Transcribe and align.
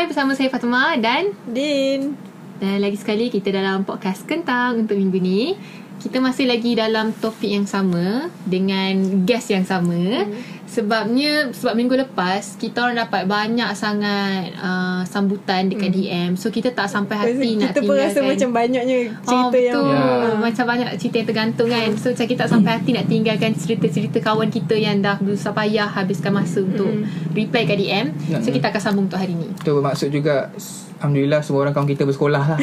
Hai 0.00 0.08
bersama 0.08 0.32
saya 0.32 0.48
Fatma 0.48 0.96
dan 0.96 1.28
Din 1.44 2.16
dan 2.56 2.80
lagi 2.80 2.96
sekali 2.96 3.28
kita 3.28 3.52
dalam 3.52 3.84
podcast 3.84 4.24
Kentang 4.24 4.80
untuk 4.80 4.96
minggu 4.96 5.20
ni. 5.20 5.52
Kita 6.00 6.24
masih 6.24 6.48
lagi 6.48 6.72
dalam 6.72 7.12
topik 7.12 7.52
yang 7.52 7.68
sama 7.68 8.32
dengan 8.48 8.96
guest 9.28 9.52
yang 9.52 9.68
sama. 9.68 10.24
Hmm. 10.24 10.32
Sebabnya 10.70 11.50
sebab 11.50 11.74
minggu 11.74 11.98
lepas 11.98 12.54
kita 12.54 12.86
orang 12.86 13.02
dapat 13.02 13.26
banyak 13.26 13.74
sangat 13.74 14.54
uh, 14.54 15.02
sambutan 15.02 15.66
dekat 15.66 15.90
hmm. 15.90 15.98
DM. 15.98 16.30
So 16.38 16.54
kita 16.54 16.70
tak 16.70 16.86
sampai 16.86 17.18
hati 17.18 17.58
Kita 17.58 17.82
nak 17.82 17.90
pun 17.90 17.94
rasa 17.98 18.22
macam 18.22 18.48
banyaknya 18.54 18.98
cerita 19.26 19.46
oh, 19.46 19.50
betul. 19.50 19.66
yang 19.66 19.78
Yeah. 19.90 20.38
Macam 20.38 20.64
banyak 20.70 20.88
cerita 21.02 21.16
yang 21.18 21.28
tergantung 21.34 21.68
kan. 21.74 21.90
So 21.98 22.14
macam 22.14 22.26
kita 22.30 22.40
tak 22.46 22.50
sampai 22.54 22.70
hati 22.78 22.90
nak 22.94 23.06
tinggalkan 23.10 23.50
cerita-cerita 23.58 24.18
kawan 24.22 24.48
kita 24.54 24.78
yang 24.78 25.02
dah 25.02 25.18
berusaha 25.18 25.50
payah 25.50 25.90
habiskan 25.90 26.38
masa 26.38 26.62
untuk 26.62 27.02
reply 27.34 27.66
kat 27.66 27.76
DM. 27.82 28.06
So 28.38 28.54
kita 28.54 28.70
akan 28.70 28.80
sambung 28.80 29.04
untuk 29.10 29.18
hari 29.18 29.34
ni. 29.34 29.50
Itu 29.58 29.74
bermaksud 29.74 30.14
juga 30.14 30.54
Alhamdulillah 31.00 31.40
semua 31.40 31.64
orang 31.64 31.72
kawan 31.72 31.88
kita 31.88 32.04
bersekolah 32.04 32.44
lah 32.44 32.60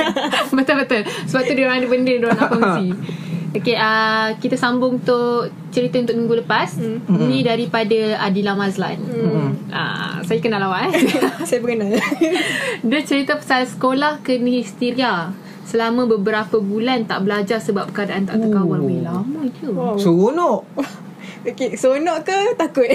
Betul-betul 0.56 1.04
Sebab 1.28 1.42
tu 1.44 1.52
dia 1.52 1.68
orang 1.68 1.84
ada 1.84 1.88
benda 1.92 2.12
Dia 2.16 2.26
orang 2.32 2.40
nak 2.40 2.48
kongsi 2.48 2.86
Okay 3.54 3.76
uh, 3.76 4.34
Kita 4.36 4.54
sambung 4.54 4.98
untuk 4.98 5.46
Cerita 5.70 5.96
untuk 5.96 6.14
minggu 6.14 6.42
lepas 6.42 6.74
mm. 6.74 7.06
Ni 7.24 7.40
daripada 7.40 8.18
Adila 8.18 8.52
Mazlan 8.52 8.98
mm. 8.98 9.70
uh, 9.70 10.16
Saya 10.20 10.38
kenal 10.38 10.58
awak 10.60 10.90
eh 10.90 11.06
Saya 11.48 11.62
pengenal 11.62 11.94
Dia 12.88 13.00
cerita 13.00 13.38
pasal 13.38 13.64
sekolah 13.64 14.18
Kena 14.20 14.50
histeria 14.50 15.30
Selama 15.62 16.04
beberapa 16.04 16.58
bulan 16.58 17.06
Tak 17.06 17.22
belajar 17.22 17.56
sebab 17.56 17.88
keadaan 17.90 18.26
tak 18.26 18.38
terkawal 18.38 18.76
Oh. 18.76 18.84
Weh 18.84 19.00
lama 19.00 19.40
je 19.48 19.66
Wow. 19.66 19.94
Seronok 19.94 20.60
Okay 21.48 21.78
Seronok 21.78 22.26
ke 22.26 22.38
takut 22.54 22.90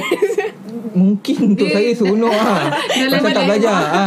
Mungkin 0.91 1.55
untuk 1.55 1.65
Dia- 1.65 1.75
saya 1.77 1.91
seronok 1.93 2.29
lah 2.29 2.67
Pasal 3.07 3.31
tak 3.31 3.45
belajar 3.47 3.73
ha. 3.73 4.03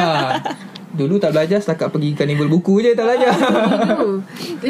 Dulu 0.93 1.17
tak 1.17 1.33
belajar 1.33 1.59
Setakat 1.59 1.89
pergi 1.89 2.13
karnival 2.13 2.47
buku 2.47 2.79
je 2.79 2.93
tak 2.93 3.05
belajar 3.05 3.33
Dulu 3.33 4.21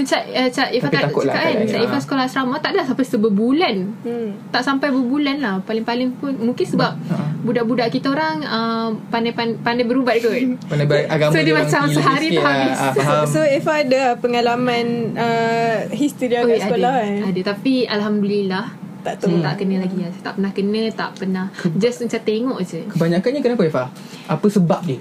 Cak, 0.09 0.23
uh, 0.25 0.49
Cak 0.49 0.69
Ifah 0.71 0.89
tak 0.89 1.03
takut 1.05 1.23
lah 1.25 1.35
cakap 1.35 1.45
kan 1.45 1.55
kan, 1.55 1.67
Cak. 1.69 1.81
Ifah 1.83 2.01
sekolah 2.01 2.25
asrama 2.25 2.55
Tak 2.57 2.71
ada 2.73 2.83
sampai 2.85 3.05
seberbulan 3.05 3.75
hmm. 4.01 4.29
tak 4.49 4.63
sampai 4.63 4.89
berbulan 4.89 5.37
lah 5.37 5.55
paling-paling 5.63 6.15
pun 6.17 6.33
mungkin 6.39 6.63
sebab 6.65 6.95
Ha. 7.03 7.17
budak-budak 7.41 7.89
kita 7.91 8.09
orang 8.09 8.41
uh, 8.41 8.89
pandai 9.09 9.33
pandai, 9.33 9.59
pandai 9.59 9.85
berubat 9.85 10.17
kot 10.19 10.33
Pandai 10.65 10.87
baik 10.87 11.07
agama 11.09 11.33
So, 11.33 11.39
dia 11.41 11.53
orang 11.53 11.67
macam 11.67 11.83
sehari 11.91 12.29
tu 12.31 12.39
lah. 12.39 12.47
habis. 12.47 12.79
Ah, 12.79 12.93
Faham 12.95 13.25
So 13.27 13.41
Eva 13.43 13.73
ada 13.75 14.03
pengalaman 14.17 14.85
uh, 15.13 15.77
Oi, 15.91 16.09
kat 16.09 16.59
sekolah 16.63 16.95
ada, 16.95 17.03
kan 17.03 17.29
ada 17.29 17.41
tapi 17.45 17.75
Alhamdulillah 17.85 18.65
Tak 19.03 19.15
saya 19.15 19.23
tahu 19.25 19.37
tak 19.41 19.55
kena 19.59 19.77
lagi 19.81 19.99
lah. 19.99 20.11
Saya 20.11 20.23
tak 20.23 20.35
pernah 20.39 20.53
kena 20.53 20.83
Tak 20.93 21.11
pernah 21.17 21.47
Just 21.75 21.99
macam 22.01 22.21
tengok 22.23 22.59
je 22.63 22.81
Kebanyakannya 22.89 23.41
kenapa 23.41 23.63
Eva? 23.65 23.85
Apa 24.27 24.47
sebab 24.47 24.81
dia? 24.85 25.01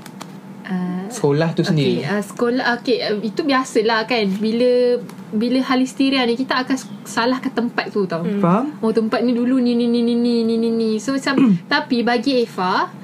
uh, 0.66 1.06
sekolah 1.09 1.50
tu 1.58 1.62
sendiri. 1.66 2.06
Ah, 2.06 2.17
okay, 2.17 2.17
uh, 2.17 2.23
sekolah 2.23 2.66
okey 2.81 2.98
uh, 3.02 3.17
itu 3.22 3.42
biasalah 3.45 4.06
kan 4.06 4.26
bila 4.38 5.02
bila 5.31 5.59
halisteria 5.64 6.28
ni 6.28 6.36
kita 6.36 6.62
akan 6.64 6.78
salahkan 7.08 7.52
tempat 7.52 7.90
tu 7.90 8.03
tau. 8.06 8.22
Hmm. 8.23 8.42
Faham? 8.42 8.66
Oh 8.84 8.92
tempat 8.92 9.23
ni 9.23 9.31
dulu 9.31 9.58
ni 9.58 9.73
ni 9.73 9.88
ni 9.88 10.02
ni 10.03 10.16
ni 10.16 10.56
ni 10.58 10.70
ni. 10.70 10.90
So 11.00 11.16
macam 11.16 11.38
hmm. 11.38 11.56
tapi 11.73 12.03
bagi 12.06 12.44
Eva 12.45 13.02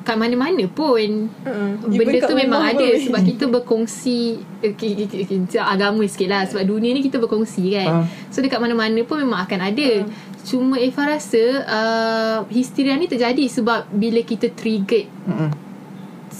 kat 0.00 0.16
mana-mana 0.16 0.64
pun 0.66 1.28
uh-uh. 1.44 1.92
benda 1.92 2.18
tu 2.24 2.32
memang 2.32 2.64
ada 2.64 2.82
pun. 2.82 3.04
sebab 3.04 3.20
kita 3.20 3.44
berkongsi 3.52 4.40
okay, 4.64 5.06
okay, 5.06 5.38
agama 5.60 6.00
sikit 6.08 6.28
lah 6.32 6.42
sebab 6.48 6.64
dunia 6.64 6.96
ni 6.96 7.04
kita 7.04 7.20
berkongsi 7.20 7.76
kan 7.76 7.88
uh. 8.02 8.04
so 8.32 8.40
dekat 8.40 8.58
mana-mana 8.58 8.96
pun 9.04 9.20
memang 9.20 9.44
akan 9.44 9.60
ada 9.60 10.02
uh. 10.02 10.08
cuma 10.42 10.80
Eva 10.80 11.14
rasa 11.14 11.42
uh, 11.68 12.38
histeria 12.48 12.96
ni 12.96 13.12
terjadi 13.12 13.44
sebab 13.44 13.92
bila 13.92 14.24
kita 14.24 14.48
triggered 14.56 15.06
uh-uh 15.28 15.69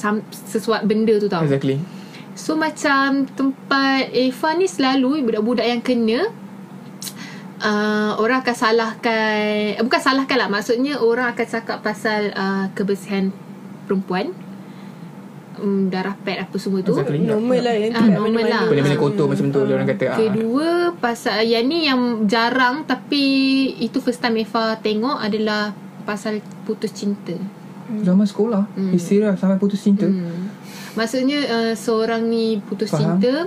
some, 0.01 0.25
Sesuatu 0.33 0.89
benda 0.89 1.13
tu 1.21 1.29
tau. 1.29 1.45
Exactly. 1.45 1.77
So 2.33 2.57
macam 2.57 3.29
tempat 3.29 4.09
Eva 4.17 4.49
ni 4.57 4.65
selalu 4.65 5.21
Budak-budak 5.21 5.67
yang 5.67 5.83
kena 5.85 6.31
uh, 7.61 8.17
Orang 8.17 8.41
akan 8.41 8.57
salahkan 8.57 9.77
eh, 9.77 9.83
Bukan 9.83 10.01
salahkan 10.01 10.39
lah 10.39 10.49
Maksudnya 10.49 11.03
orang 11.03 11.35
akan 11.35 11.45
cakap 11.45 11.83
pasal 11.85 12.33
uh, 12.33 12.71
Kebersihan 12.73 13.29
perempuan. 13.85 14.31
Um, 15.61 15.91
Darah 15.93 16.15
pad 16.17 16.47
apa 16.47 16.57
semua 16.57 16.81
tu. 16.81 16.95
Exactly. 16.97 17.27
Normal 17.27 17.61
lah 17.61 17.75
yang 17.77 17.93
tu 17.93 17.99
Ah, 17.99 18.07
kat 18.07 18.17
normal 18.17 18.45
lah. 18.47 18.63
Benda-benda 18.71 18.97
kotor 18.97 19.27
macam 19.29 19.47
tu 19.51 19.61
dia 19.67 19.75
orang 19.77 19.89
kata 19.91 20.05
ah. 20.09 20.17
Kedua 20.17 20.69
Pasal 20.97 21.39
Yang 21.45 21.65
ni 21.67 21.79
yang 21.91 22.01
jarang 22.25 22.87
Tapi 22.87 23.25
Itu 23.83 23.99
first 24.01 24.23
time 24.23 24.41
Eva 24.41 24.79
tengok 24.79 25.19
Adalah 25.21 25.75
Pasal 26.07 26.41
putus 26.65 26.95
cinta 26.97 27.37
Zaman 28.05 28.27
sekolah 28.27 28.63
Histeria 28.95 29.35
sampai 29.35 29.59
putus 29.59 29.81
cinta 29.83 30.07
Hmm. 30.11 30.51
Maksudnya 30.99 31.39
uh, 31.47 31.73
seorang 31.79 32.27
ni 32.27 32.59
putus 32.67 32.91
Faham. 32.91 33.23
cinta 33.23 33.47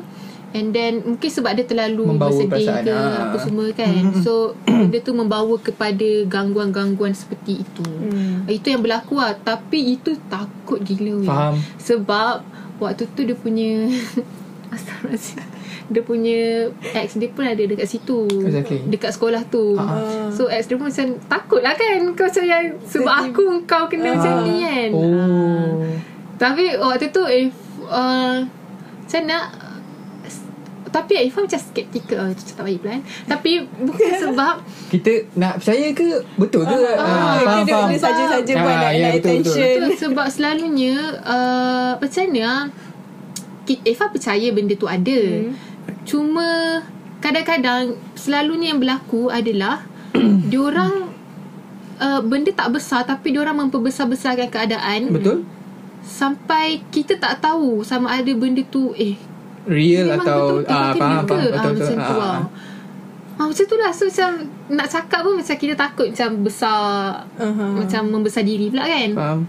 and 0.56 0.72
then 0.72 1.04
mungkin 1.04 1.28
sebab 1.28 1.58
dia 1.60 1.66
terlalu 1.68 2.14
Membawa 2.14 2.32
bersedih 2.32 2.88
ke 2.88 2.94
ah. 2.94 3.30
apa 3.30 3.38
semua 3.42 3.68
kan. 3.76 4.16
So 4.24 4.56
benda 4.70 5.00
tu 5.04 5.12
membawa 5.12 5.56
kepada 5.60 6.10
gangguan-gangguan 6.30 7.12
seperti 7.12 7.68
itu. 7.68 7.84
Hmm. 7.84 8.48
Itu 8.48 8.72
yang 8.72 8.80
berlaku 8.80 9.20
lah 9.20 9.36
Tapi 9.36 10.00
itu 10.00 10.16
takut 10.32 10.80
gila 10.80 11.20
weh. 11.20 11.28
Faham 11.28 11.56
Sebab 11.82 12.54
Waktu 12.82 13.04
tu 13.14 13.22
dia 13.24 13.38
punya 13.38 13.88
Astagfirullahaladzim. 14.74 15.40
Dia 15.86 16.02
punya 16.02 16.42
Ex 16.96 17.16
dia 17.16 17.28
pun 17.28 17.44
ada 17.44 17.60
dekat 17.60 17.86
situ. 17.86 18.24
Exactly. 18.42 18.88
Dekat 18.88 19.12
sekolah 19.12 19.44
tu. 19.46 19.76
Ah. 19.76 20.28
So 20.30 20.48
ex 20.48 20.66
dia 20.66 20.76
pun 20.76 20.88
macam 20.88 21.08
Takut 21.28 21.60
lah 21.60 21.74
kan. 21.74 22.00
Kau 22.14 22.26
macam 22.26 22.44
yang 22.44 22.66
Sebab 22.82 23.16
aku 23.28 23.46
Kau 23.64 23.86
kena 23.86 24.14
macam 24.14 24.34
ni 24.44 24.56
kan. 24.60 24.90
Oh. 24.92 25.84
Tapi 26.36 26.76
waktu 26.76 27.08
tu 27.10 27.24
if 27.26 27.52
uh, 27.86 28.42
Macam 28.98 29.22
nak 29.26 29.46
Tapi 30.86 31.26
Ifah 31.26 31.42
macam 31.42 31.60
skeptical. 31.60 32.22
Oh, 32.22 32.30
Itu 32.32 32.54
tak 32.54 32.64
baik 32.64 32.80
pula 32.80 32.92
kan 32.94 33.04
Tapi 33.28 33.52
bukan 33.78 34.12
sebab 34.24 34.56
Kita 34.88 35.12
nak 35.36 35.58
percaya 35.58 35.88
ke? 35.90 36.10
Betul 36.38 36.64
ke? 36.64 36.80
Ah, 36.96 36.96
Ah, 36.96 37.36
Faham 37.40 37.66
faham. 37.66 37.88
dia 37.90 38.00
saja-saja 38.00 38.54
Ah, 38.54 38.62
buat 38.62 38.76
nak, 38.78 38.92
ya, 38.92 39.02
nak 39.04 39.14
betul, 39.16 39.36
betul. 39.36 39.52
attention. 39.52 39.80
Sebab 40.00 40.28
selalunya 40.28 40.96
uh, 41.20 41.92
Macam 41.98 42.24
mana 42.24 42.42
ah, 42.46 42.64
Eva 43.66 44.12
percaya 44.12 44.48
benda 44.52 44.76
tu 44.76 44.86
ada. 44.86 45.20
Hmm. 45.20 45.56
Cuma 46.04 46.80
Kadang-kadang 47.20 47.96
Selalunya 48.20 48.76
yang 48.76 48.84
berlaku 48.84 49.32
adalah 49.32 49.88
Diorang 50.52 51.08
uh, 51.96 52.20
Benda 52.20 52.52
tak 52.52 52.76
besar 52.76 53.08
Tapi 53.08 53.32
diorang 53.32 53.56
memperbesar-besarkan 53.64 54.52
keadaan 54.52 55.12
Betul. 55.12 55.48
Sampai 56.04 56.84
kita 56.92 57.16
tak 57.16 57.40
tahu 57.40 57.80
Sama 57.88 58.12
ada 58.12 58.32
benda 58.36 58.60
tu 58.68 58.92
Eh 59.00 59.16
Real 59.64 60.12
Memang 60.12 60.28
atau 60.28 60.40
betul-betul 60.60 60.76
ah, 60.76 60.92
Faham 60.92 61.00
faham 61.00 61.16
Ah, 61.16 61.24
Betul 61.24 61.44
betul 61.48 61.72
Macam 61.72 61.96
tu 61.96 62.04
Ah, 62.04 62.20
lah. 62.20 62.36
ah. 62.36 62.44
ah, 63.40 63.46
Macam 63.48 63.66
tu 63.66 63.76
lah. 63.80 63.92
So 63.96 64.04
macam 64.12 64.30
Nak 64.68 64.88
cakap 64.92 65.20
pun 65.24 65.34
Macam 65.40 65.56
kita 65.56 65.74
takut 65.80 66.08
Macam 66.12 66.30
besar 66.44 66.84
uh-huh. 67.40 67.72
Macam 67.80 68.02
membesar 68.12 68.44
diri 68.44 68.68
pula 68.68 68.84
kan? 68.84 69.10
Faham 69.16 69.40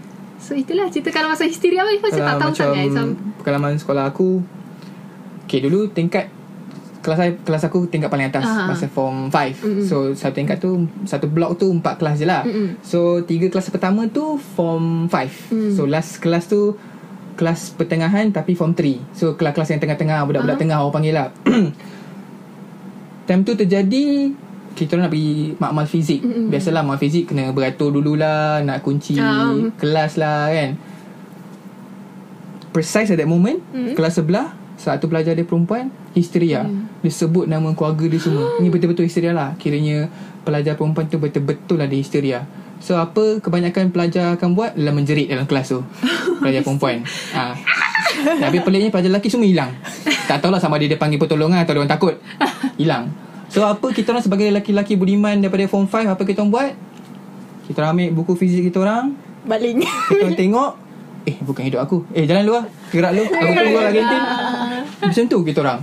So 0.45 0.53
itulah 0.53 0.85
cerita 0.87 1.09
Kalau 1.09 1.27
masa 1.27 1.43
histeria 1.43 1.81
pun 1.81 1.97
Macam 2.03 2.21
tak 2.21 2.35
tahu 2.35 2.49
macam 2.51 2.65
sangat 2.69 2.85
Macam 2.87 3.05
Pengalaman 3.41 3.73
sekolah 3.75 4.03
aku 4.05 4.45
Okay 5.43 5.59
dulu 5.59 5.89
tingkat 5.89 6.29
Kelas 7.01 7.17
saya 7.17 7.31
Kelas 7.35 7.63
aku 7.63 7.85
tingkat 7.85 8.07
paling 8.07 8.29
atas 8.29 8.45
Ah. 8.45 8.69
Masa 8.69 8.85
form 8.87 9.27
5 9.27 9.33
Mm-mm. 9.33 9.81
So 9.83 9.95
satu 10.11 10.35
tingkat 10.35 10.57
tu 10.59 10.69
Satu 11.03 11.25
blok 11.25 11.57
tu 11.57 11.65
Empat 11.67 11.97
kelas 11.97 12.17
je 12.17 12.25
lah 12.25 12.41
Mm-mm. 12.41 12.77
So 12.79 12.99
tiga 13.21 13.49
kelas 13.49 13.69
pertama 13.69 14.05
tu 14.07 14.37
Form 14.53 15.09
5 15.09 15.49
Mm. 15.49 15.71
So 15.71 15.85
last 15.85 16.17
kelas 16.19 16.45
tu 16.45 16.77
Kelas 17.33 17.73
pertengahan 17.73 18.29
Tapi 18.29 18.53
form 18.53 18.71
3 18.71 19.01
So 19.11 19.33
kelas-kelas 19.33 19.69
yang 19.71 19.81
tengah-tengah 19.81 20.21
Budak-budak 20.23 20.55
Ah. 20.55 20.61
tengah 20.61 20.77
Orang 20.79 20.93
panggil 20.93 21.13
lah 21.15 21.33
Time 23.25 23.41
tu 23.41 23.53
terjadi 23.53 24.29
kita 24.75 24.95
nak 24.95 25.07
pergi 25.07 25.55
makmal 25.55 25.87
fizik. 25.87 26.19
Mm-mm. 26.19 26.51
Biasalah 26.51 26.83
makmal 26.83 26.99
fizik 26.99 27.31
kena 27.31 27.49
beratur 27.49 27.89
dululah, 27.89 28.59
nak 28.59 28.83
kunci 28.83 29.15
Ah. 29.15 29.55
kelas 29.73 30.15
lah 30.15 30.51
kan. 30.51 30.75
Precise 32.69 33.07
at 33.07 33.17
that 33.17 33.25
moment, 33.25 33.63
Mm. 33.71 33.95
kelas 33.95 34.19
sebelah 34.19 34.51
satu 34.75 35.07
pelajar 35.07 35.31
dia 35.31 35.41
perempuan 35.41 35.87
histeria. 36.11 36.67
Mm. 36.67 36.91
Dia 36.99 37.11
sebut 37.15 37.47
nama 37.47 37.71
keluarga 37.71 38.03
dia 38.05 38.19
semua. 38.19 38.59
Ini 38.59 38.67
betul-betul 38.73 39.07
histeria 39.07 39.31
lah. 39.31 39.55
Kiranya 39.55 40.11
pelajar 40.43 40.75
perempuan 40.75 41.07
tu 41.07 41.15
betul-betul 41.15 41.79
ada 41.79 41.95
histeria. 41.95 42.43
So 42.77 42.99
apa 42.99 43.39
kebanyakan 43.39 43.89
pelajar 43.89 44.35
akan 44.35 44.51
buat 44.51 44.75
adalah 44.75 44.91
menjerit 44.91 45.31
dalam 45.31 45.47
kelas 45.47 45.71
tu. 45.71 45.79
Pelajar 46.43 46.59
perempuan. 46.61 46.99
ha. 47.31 47.55
Tapi 48.15 48.59
peliknya 48.59 48.91
pelajar 48.91 49.07
lelaki 49.09 49.31
semua 49.31 49.47
hilang. 49.47 49.71
Tak 50.27 50.43
tahulah 50.43 50.59
sama 50.59 50.75
ada 50.75 50.83
dia 50.83 50.99
panggil 50.99 51.15
pertolongan 51.15 51.63
atau 51.63 51.71
dia 51.71 51.79
orang 51.79 51.89
takut. 51.89 52.15
Hilang. 52.81 53.07
So 53.55 53.63
apa 53.63 53.87
kita 53.87 54.11
orang 54.11 54.19
sebagai 54.19 54.51
lelaki-lelaki 54.51 54.99
budiman 54.99 55.39
daripada 55.39 55.63
form 55.65 55.87
5 55.87 56.11
apa 56.11 56.21
kita 56.27 56.43
orang 56.43 56.51
buat? 56.51 56.71
Kita 57.65 57.77
orang 57.79 57.91
ambil 57.95 58.09
buku 58.13 58.33
fizik 58.35 58.67
kita 58.67 58.83
orang, 58.83 59.15
Baling. 59.47 59.79
Kita 59.79 60.27
orang 60.27 60.35
tengok. 60.35 60.71
Eh 61.23 61.39
bukan 61.39 61.63
hidup 61.63 61.79
aku. 61.79 62.03
Eh 62.11 62.27
jalan 62.27 62.43
luar. 62.43 62.63
Gerak 62.91 63.15
lu 63.15 63.23
Aku 63.23 63.31
tunggu 63.31 63.79
lah 63.79 63.89
kantin 63.89 64.21
Macam 65.01 65.23
tu 65.23 65.37
kita 65.41 65.59
orang. 65.63 65.79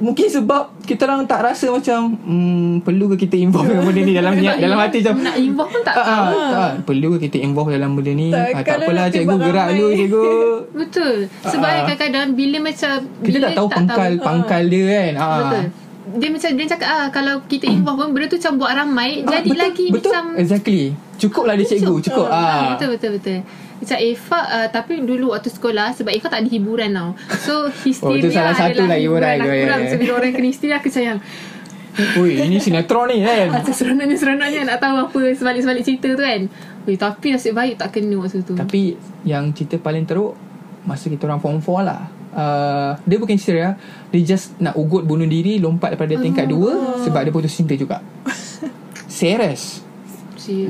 Mungkin 0.00 0.26
sebab 0.26 0.62
kita 0.82 1.06
orang 1.06 1.28
tak 1.28 1.44
rasa 1.44 1.70
macam 1.70 2.16
hmm, 2.16 2.82
perlu 2.82 3.06
ke 3.12 3.22
kita 3.22 3.36
involve 3.38 3.68
dengan 3.68 3.84
benda 3.86 4.00
ni 4.00 4.12
dalam 4.16 4.32
niat 4.34 4.56
dalam 4.58 4.78
hati 4.80 4.98
macam 4.98 5.14
Nak 5.20 5.36
involve 5.38 5.70
pun 5.70 5.82
tak 5.84 5.94
Ah, 5.94 6.02
tahu. 6.02 6.10
ah, 6.10 6.50
tak. 6.50 6.70
Perlu 6.88 7.06
ke 7.14 7.18
kita 7.22 7.36
involve 7.38 7.70
dalam 7.70 7.94
benda 7.94 8.12
ni? 8.12 8.28
Tak, 8.32 8.44
ah, 8.50 8.62
Tak 8.64 8.76
apalah 8.82 9.06
cikgu 9.06 9.36
gerak 9.38 9.66
dulu 9.70 9.88
cikgu. 9.94 10.24
Betul. 10.82 11.14
Sebab 11.46 11.68
Ah. 11.68 11.76
kadang-kadang 11.84 12.26
Bila 12.34 12.56
macam 12.58 12.92
Kita 12.98 13.22
bila 13.22 13.38
tak 13.38 13.52
tahu. 13.54 13.68
pangkal 13.70 14.12
Pangkal 14.18 14.62
dia 14.66 14.84
kan. 14.90 15.12
Ah. 15.14 15.30
Betul 15.38 15.64
dia 16.16 16.28
macam 16.28 16.50
dia 16.50 16.66
cakap 16.66 16.88
ah 16.88 17.06
kalau 17.08 17.44
kita 17.44 17.66
involve 17.66 17.98
pun 18.00 18.10
benda 18.10 18.26
tu 18.26 18.38
macam 18.38 18.52
buat 18.58 18.72
ramai 18.72 19.10
Ah, 19.20 19.38
jadi 19.38 19.48
betul, 19.48 19.58
lagi 19.60 19.86
betul. 19.90 20.10
macam 20.10 20.24
Exactly 20.34 20.82
Cukup 21.14 21.44
lah 21.44 21.54
dia 21.54 21.66
cikgu 21.68 21.94
Cukup 22.02 22.26
Ah, 22.26 22.34
ah. 22.34 22.60
betul 22.74 22.88
betul 22.96 23.10
betul. 23.14 23.38
Macam 23.80 23.96
Eva 23.96 24.40
uh, 24.44 24.68
tapi 24.68 24.92
dulu 25.00 25.32
waktu 25.32 25.48
sekolah 25.48 25.96
sebab 25.96 26.12
Eva 26.12 26.28
tak 26.28 26.44
ada 26.44 26.48
hiburan 26.48 26.90
tau. 26.92 27.10
So 27.40 27.52
histeria 27.80 28.12
Oh, 28.12 28.16
itu 28.18 28.28
salah 28.28 28.52
satu 28.52 28.84
lah 28.84 28.96
hiburan 28.96 29.34
tu, 29.40 29.48
aku 29.48 29.64
lah. 29.64 29.78
So 29.88 29.96
bila 29.96 30.12
orang 30.16 30.32
kena 30.32 30.48
histeria 30.48 30.76
aku 30.76 30.88
sayang. 30.88 31.18
Ui 32.16 32.38
ini 32.38 32.60
sinetron 32.62 33.10
ni 33.10 33.24
kan 33.24 33.50
Macam 33.56 33.74
seronoknya-seronoknya 33.74 34.62
nak 34.62 34.78
tahu 34.78 34.96
apa 35.00 35.20
sebalik-sebalik 35.32 35.82
cerita 35.82 36.08
tu 36.12 36.22
kan. 36.22 36.40
Ui, 36.84 36.94
tapi 36.96 37.26
nasib 37.32 37.52
baik 37.52 37.76
tak 37.76 37.88
kena 37.92 38.20
waktu 38.20 38.44
tu. 38.44 38.52
Tapi 38.52 38.94
yang 39.24 39.52
cerita 39.52 39.76
paling 39.76 40.04
teruk 40.04 40.36
Masa 40.80 41.08
kita 41.08 41.24
orang 41.24 41.40
form 41.40 41.56
4 41.60 41.80
lah 41.84 42.19
uh, 42.32 42.98
Dia 43.00 43.16
bukan 43.16 43.32
histeria 43.32 43.74
Dia 44.08 44.20
just 44.26 44.54
nak 44.56 44.74
ugut 44.74 45.02
bunuh 45.02 45.24
diri 45.24 45.56
Lompat 45.56 45.92
daripada 45.92 46.14
tingkat 46.16 46.46
2 46.46 47.04
Sebab 47.04 47.20
dia 47.20 47.30
putus 47.30 47.52
cinta 47.52 47.72
juga 47.72 47.98
Serius 49.10 49.82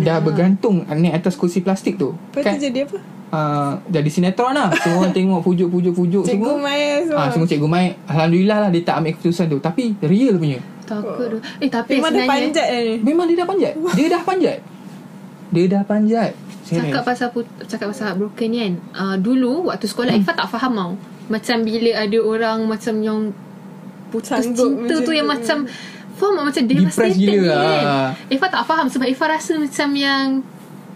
Dah 0.01 0.19
bergantung 0.19 0.85
Naik 0.85 1.21
atas 1.21 1.35
kursi 1.35 1.61
plastik 1.61 1.97
tu 1.97 2.13
Lepas 2.31 2.43
tu 2.51 2.61
jadi 2.61 2.85
apa? 2.85 2.99
uh, 3.31 3.73
Jadi 3.87 4.09
sinetron 4.09 4.51
lah 4.51 4.69
Semua 4.75 5.05
orang 5.05 5.15
tengok 5.15 5.41
pujuk-pujuk-pujuk 5.41 6.23
Cikgu 6.23 6.43
semua 6.45 6.61
Maya 6.61 6.93
semua. 7.01 7.19
Ah, 7.19 7.29
semua 7.31 7.47
cikgu 7.47 7.65
main 7.67 7.91
Alhamdulillah 8.05 8.59
lah 8.61 8.71
Dia 8.71 8.83
tak 8.83 8.95
ambil 8.99 9.13
keputusan 9.15 9.47
tu 9.47 9.59
Tapi 9.59 9.95
real 10.01 10.37
punya 10.37 10.59
Takut 10.83 11.27
tu. 11.29 11.39
Eh 11.59 11.71
tapi 11.71 11.97
Memang 11.97 12.11
dia 12.11 12.19
sebenarnya 12.19 12.31
panjat 12.51 12.67
ni. 12.67 12.95
Memang 13.01 13.25
dia 13.25 13.37
dah 13.37 13.47
panjat 13.47 13.73
Dia 13.95 14.07
dah 14.11 14.23
panjat 14.23 14.59
Dia 15.49 15.65
dah 15.67 15.83
panjat 15.83 16.31
Serius. 16.61 16.87
Cakap 16.87 17.03
pasal 17.05 17.29
put- 17.31 17.55
cakap 17.65 17.87
pasal 17.89 18.05
heartbroken 18.07 18.47
ni 18.47 18.59
kan. 18.61 18.73
Uh, 18.93 19.17
dulu 19.17 19.67
waktu 19.67 19.87
sekolah 19.87 20.13
Hmm. 20.13 20.23
Eva 20.23 20.33
tak 20.35 20.47
faham 20.47 20.73
tau. 20.73 20.93
Macam 21.31 21.63
bila 21.63 21.91
ada 21.95 22.19
orang 22.19 22.59
macam 22.67 22.95
yang 23.01 23.19
putus 24.11 24.35
Sanggup 24.35 24.75
cinta 24.75 24.95
tu 25.07 25.13
yang 25.15 25.31
macam 25.31 25.65
faham 26.19 26.35
tak? 26.37 26.45
macam 26.53 26.63
devastated 26.67 27.17
gila 27.17 27.31
ni 27.33 27.39
lah. 27.47 27.63
kan. 27.63 27.85
Eva 28.29 28.47
tak 28.51 28.63
faham 28.67 28.87
sebab 28.91 29.07
Eva 29.07 29.25
rasa 29.31 29.53
macam 29.57 29.89
yang 29.97 30.27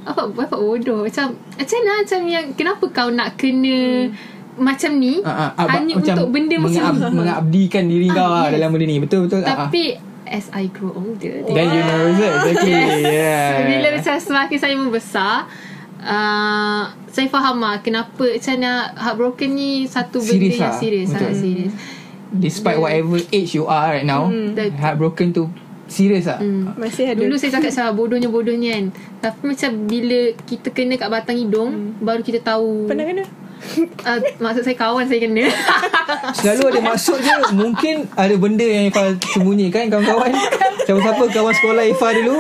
apa 0.04 0.20
apa 0.28 0.56
bodoh 0.60 1.08
macam 1.08 1.32
macam 1.32 1.76
mana 1.81 1.92
macam 2.04 2.20
yang 2.28 2.44
kenapa 2.52 2.84
kau 2.92 3.08
nak 3.08 3.40
kena 3.40 4.12
macam 4.54 4.90
ni 5.00 5.19
Ah, 5.26 5.50
ah, 5.56 5.64
ah, 5.64 5.66
hanya 5.75 5.98
macam 5.98 6.14
untuk 6.14 6.28
benda 6.31 6.56
macam 6.62 6.82
mengab, 6.94 7.10
ni. 7.10 7.19
Mengabdikan 7.19 7.82
diri 7.90 8.06
kau 8.06 8.28
lah 8.30 8.46
yes. 8.46 8.52
Dalam 8.54 8.69
benda 8.70 8.84
ni 8.87 8.96
Betul-betul 9.02 9.40
ah, 9.42 9.48
ah. 9.50 9.58
Tapi 9.66 9.82
as 10.30 10.46
I 10.54 10.70
grow 10.70 10.94
older 10.94 11.42
Then 11.42 11.69
you 11.75 11.82
know 11.82 12.02
Exactly 12.38 13.02
yeah. 13.02 13.66
Bila 13.66 13.88
macam 13.98 14.14
semakin 14.14 14.58
saya 14.62 14.75
membesar 14.78 15.50
uh, 16.04 16.82
Saya 17.06 17.26
faham 17.26 17.58
lah 17.58 17.80
Kenapa 17.80 18.20
Macam 18.22 18.52
mana 18.54 18.72
Heartbroken 18.94 19.50
ni 19.50 19.70
Satu 19.84 20.18
benda 20.18 20.30
Serious 20.30 20.56
yang 20.56 20.68
lah. 20.68 20.78
serius. 20.78 21.08
Sangat 21.08 21.34
serius 21.34 21.72
Despite 22.30 22.76
whatever 22.76 23.16
age 23.28 23.52
you 23.52 23.64
are 23.64 23.92
right 23.92 24.04
now 24.04 24.26
That- 24.52 24.74
Heartbroken 24.74 25.30
tu 25.30 25.44
Serius 25.84 26.24
lah 26.24 26.40
Hmm. 26.40 26.72
Masih 26.74 27.04
ada. 27.06 27.20
Dulu 27.20 27.36
saya 27.36 27.52
cakap 27.52 27.70
macam 27.70 27.94
bodohnya-bodohnya 27.94 28.70
kan 28.72 28.84
Tapi 29.20 29.40
macam 29.46 29.70
bila 29.84 30.18
kita 30.42 30.68
kena 30.68 30.94
kat 30.94 31.08
batang 31.08 31.36
hidung 31.36 31.70
Baru 31.98 32.20
kita 32.20 32.40
tahu 32.42 32.88
Pernah 32.88 33.04
kena? 33.04 33.24
uh, 34.02 34.18
Maksud 34.40 34.62
saya 34.62 34.74
kawan 34.74 35.04
saya 35.04 35.20
kena 35.22 35.44
Selalu 36.40 36.62
ada 36.66 36.80
maksud 36.82 37.16
je 37.18 37.34
Mungkin 37.52 37.94
ada 38.10 38.34
benda 38.34 38.64
yang 38.64 38.88
Ifah 38.88 39.12
sembunyikan 39.28 39.86
Kawan-kawan 39.86 40.32
Siapa-siapa 40.84 41.24
kawan 41.30 41.54
sekolah 41.54 41.84
Ifah 41.86 42.10
dulu 42.14 42.36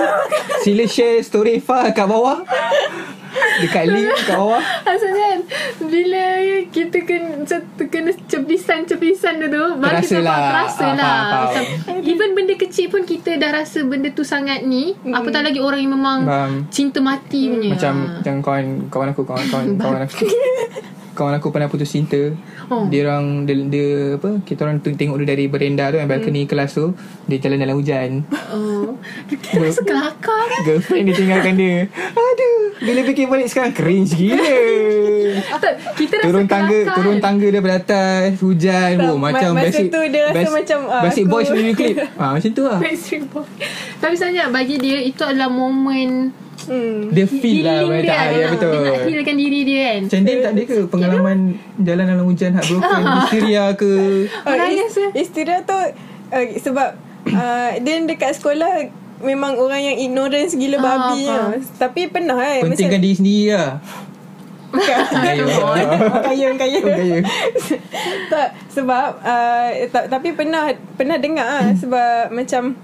Sila 0.60 0.84
share 0.84 1.20
story 1.20 1.60
Ifah 1.60 1.92
kat 1.92 2.04
bawah 2.04 2.42
Dekat 3.56 3.84
link 3.86 4.10
kat 4.20 4.34
bawah 4.34 4.62
Maksudnya 4.86 5.30
Bila 5.80 6.24
kita 6.68 6.98
kena 7.00 7.44
kena 7.80 8.10
cepisan-cepisan 8.24 9.34
tu 9.36 9.46
tu 9.48 9.64
Baru 9.76 9.94
Terasa 9.94 10.08
kita 10.08 10.20
lah. 10.20 10.38
Terasa 10.44 10.82
Ah, 10.82 10.90
lah 10.90 11.04
faham, 11.04 11.46
faham. 11.46 11.64
Macam 11.86 12.02
Even 12.04 12.30
benda 12.32 12.54
kecil 12.56 12.86
pun 12.88 13.02
Kita 13.02 13.30
dah 13.34 13.50
rasa 13.52 13.82
benda 13.82 14.08
tu 14.08 14.22
sangat 14.22 14.62
ni 14.62 14.94
Apatah 15.06 15.42
lagi 15.42 15.58
orang 15.58 15.80
yang 15.80 15.92
memang 15.92 16.18
Faham. 16.24 16.52
Cinta 16.68 16.98
mati 16.98 17.46
punya 17.46 17.74
Macam. 17.74 17.94
Macam 18.16 18.34
kawan 18.40 18.66
Kawan 18.88 19.08
aku 19.10 19.22
Kawan 19.22 19.44
kawan 19.46 19.66
kawan 19.80 20.00
aku 20.02 20.24
Kawan 21.14 21.38
aku 21.38 21.48
pernah 21.48 21.66
putus 21.66 21.88
cinta. 21.88 22.18
Oh. 22.66 22.84
Dia 22.84 23.06
orang 23.06 23.44
dia, 23.44 23.54
dia 23.64 23.88
apa 24.14 24.40
Kita 24.40 24.64
orang 24.64 24.78
tu 24.78 24.90
tengok 24.90 25.20
dia 25.20 25.28
dari 25.28 25.46
berenda 25.46 25.86
tu 25.86 25.96
Yang 25.96 26.08
balcony 26.08 26.42
kelas 26.44 26.70
tu 26.72 26.90
Dia 27.24 27.38
jalan 27.38 27.56
dalam 27.56 27.76
hujan. 27.76 28.26
Oh. 28.50 28.98
Kita 29.30 29.58
rasa 29.58 29.80
kelakar. 29.80 30.44
Kan 30.44 30.60
Girlfriend 30.64 31.04
dia 31.06 31.14
tinggalkan 31.14 31.54
dia. 31.54 31.76
Aduh 32.10 32.58
Bila 32.80 33.00
fikir 33.04 33.26
balik 33.26 33.46
sekarang 33.46 33.70
Cringe 33.70 34.10
gila. 34.10 34.54
Kita 35.94 36.14
rasa 36.16 36.24
Turun 36.24 36.46
tangga 36.46 36.78
kelakar. 36.78 36.96
Turun 36.96 37.16
tangga 37.18 37.46
daripada 37.48 37.76
atas 37.76 38.28
Hujan. 38.38 38.94
Oh, 39.00 39.14
ma- 39.14 39.30
Macam 39.30 39.50
masa 39.52 39.64
basic 39.66 39.86
tu 39.88 40.00
dia 40.04 40.22
rasa 40.28 40.50
macam, 40.50 40.78
ah, 40.88 41.02
Basic 41.04 41.22
aku- 41.22 41.32
boys 41.32 41.48
video 41.48 41.74
clip. 41.74 41.96
Ah, 42.20 42.30
Macam 42.32 42.50
tu 42.50 42.62
lah. 42.64 42.78
Backstreet 42.80 43.24
Boy 43.28 43.46
Tapi 43.96 44.14
sebenarnya 44.14 44.44
bagi 44.48 44.76
dia 44.76 44.98
Itu 45.00 45.22
adalah 45.22 45.46
momen 45.46 46.32
Hmm. 46.64 47.08
Dia 47.08 47.24
feel 47.24 47.60
lah 47.60 47.82
ah, 47.82 48.00
Ya 48.30 48.44
ah. 48.44 48.50
betul. 48.50 48.72
Dia 48.72 48.80
nak 48.82 49.02
healkan 49.04 49.36
diri 49.36 49.60
dia 49.62 49.80
kan. 49.84 50.00
Macam 50.02 50.20
dia 50.20 50.34
tak 50.38 50.52
ada 50.52 50.62
ke 50.64 50.76
Pengalaman 50.86 51.38
Jalan 51.76 52.04
dalam 52.06 52.24
hujan 52.24 52.50
Heartbroken 52.52 53.02
Hysteria 53.18 53.64
ke? 53.74 53.92
Oh, 54.40 54.50
Menangis 54.50 54.92
is- 54.92 55.14
Istirahat 55.22 55.62
tu 55.64 55.74
uh, 55.74 56.44
Sebab 56.58 56.88
uh, 57.28 57.70
Dia 57.78 57.94
dekat 58.02 58.32
sekolah 58.34 58.88
Memang 59.20 59.56
orang 59.56 59.80
yang 59.80 59.96
ignorance 59.98 60.52
gila 60.52 60.76
Ah, 60.76 60.82
babi 60.82 61.24
lah. 61.24 61.56
Tapi 61.76 62.08
pernah 62.08 62.36
kan 62.36 62.66
Pentingkan 62.66 62.98
diri 62.98 63.14
sendiri 63.14 63.46
lah. 63.50 63.70
Kaya 64.74 66.50
kaya 66.52 66.78
Gaya 66.82 67.18
tak 68.26 68.48
sebab 68.68 69.22
uh, 69.22 69.68
ta- 69.86 70.08
tapi 70.08 70.34
pernah 70.34 70.66
pernah 70.94 71.14
dengar 71.14 71.46
ah 71.46 71.68
sebab 71.72 72.34
macam 72.34 72.74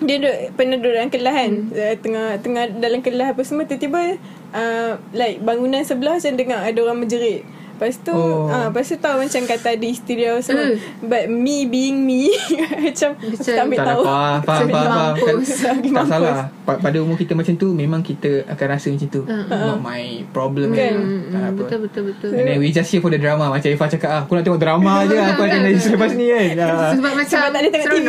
dia 0.00 0.16
duduk, 0.16 0.36
pernah 0.56 0.76
duduk 0.80 0.92
dalam 0.96 1.10
kelas 1.12 1.34
kan 1.36 1.52
hmm. 1.52 1.96
tengah 2.00 2.28
tengah 2.40 2.64
dalam 2.80 3.00
kelas 3.04 3.28
apa 3.36 3.42
semua 3.44 3.64
tiba-tiba 3.68 4.16
uh, 4.56 4.92
like 5.12 5.38
bangunan 5.44 5.84
sebelah 5.84 6.16
macam 6.16 6.34
dengar 6.40 6.60
ada 6.64 6.78
orang 6.80 6.98
menjerit 7.04 7.44
Lepas 7.80 7.96
tu 7.96 8.12
Oh. 8.12 8.44
ah, 8.46 8.68
Lepas 8.68 8.84
tu 8.84 8.96
tahu 8.98 9.16
macam 9.18 9.40
Kata 9.42 9.72
ada 9.72 9.86
histeria 9.86 10.36
semua 10.38 10.68
Eh. 10.68 10.76
But 11.00 11.24
me 11.26 11.64
being 11.64 11.96
me 11.98 12.28
Macam 12.84 13.16
Macam- 13.16 13.40
Tak 13.40 13.64
ambil 13.64 13.78
tak 13.78 13.86
tahu 13.88 14.02
apa 14.04 14.20
Faham 14.44 14.44
faham 14.44 14.60
Sedih 14.60 14.76
faham 14.76 14.92
mampus. 14.92 15.48
Tak, 15.56 15.74
mampus. 15.80 16.06
salah 16.06 16.36
Pa- 16.60 16.76
Pada 16.78 16.96
umur 17.00 17.16
kita 17.16 17.32
macam 17.32 17.54
tu 17.56 17.72
Memang 17.72 18.00
kita 18.00 18.44
akan 18.44 18.66
rasa 18.68 18.86
macam 18.90 19.08
tu 19.08 19.22
Not 19.24 19.80
my 19.80 20.02
problem 20.28 20.68
Kan? 20.70 20.92
Hmm, 20.92 21.32
apa. 21.32 21.56
Betul 21.56 21.78
betul 21.82 22.02
betul 22.06 22.28
And 22.30 22.44
then 22.44 22.56
we 22.58 22.68
just 22.68 22.86
here 22.86 23.00
for 23.00 23.08
the 23.08 23.16
drama 23.16 23.48
Macam 23.48 23.64
Ifah 23.66 23.88
cakap 23.88 24.10
ah, 24.10 24.20
Aku 24.22 24.36
nak 24.36 24.44
tengok 24.44 24.60
drama 24.60 24.92
je 25.04 25.16
Apa 25.32 25.40
akan 25.40 25.58
jadi 25.64 25.80
selepas 25.80 26.10
ni 26.12 26.26
kan. 26.28 26.46
Sebab 26.92 27.12
macam 27.16 27.32
Sebab 27.32 27.48
tak 27.48 27.60
ada 27.60 27.68
tengok 27.70 27.88
TV. 27.90 28.08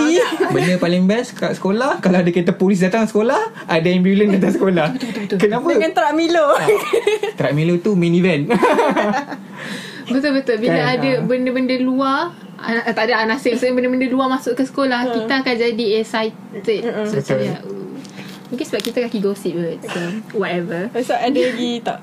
Benda 0.52 0.74
paling 0.78 1.04
best 1.06 1.30
kat 1.34 1.56
sekolah 1.56 2.04
Kalau 2.04 2.18
ada 2.20 2.28
kereta 2.28 2.52
polis 2.52 2.84
datang 2.84 3.08
sekolah 3.08 3.40
Ada 3.66 3.88
ambulans 3.88 4.36
datang 4.36 4.52
sekolah 4.52 4.88
Kenapa? 5.34 5.64
Dengan 5.70 5.92
truck 5.92 6.12
Milo. 6.12 6.48
Truck 7.34 7.54
Milo 7.54 7.80
tu 7.80 7.96
main 7.96 8.12
event 10.04 10.16
Betul-betul 10.18 10.56
Bila 10.58 10.80
Kan, 10.82 10.94
ada 10.98 11.10
ah. 11.10 11.24
benda-benda 11.24 11.76
luar 11.82 12.20
ah, 12.58 12.92
Tak 12.92 13.04
ada 13.10 13.14
anak 13.26 13.40
nasib 13.40 13.58
Maksudnya 13.58 13.76
benda-benda 13.78 14.08
luar 14.10 14.28
masuk 14.34 14.54
ke 14.58 14.64
sekolah 14.66 15.00
Ah. 15.06 15.14
Kita 15.14 15.34
akan 15.42 15.56
jadi 15.56 15.86
excited 16.02 16.82
So 17.08 17.18
Betul. 17.22 17.40
ya 17.46 17.58
uh. 17.62 17.80
Mungkin 18.52 18.66
sebab 18.68 18.82
kita 18.84 18.98
kaki 19.08 19.20
gosip 19.24 19.54
kot 19.56 19.80
So 19.88 20.02
whatever 20.36 20.92
tu 21.08 21.16
ada 21.16 21.40
lagi 21.40 21.72
tak 21.80 22.00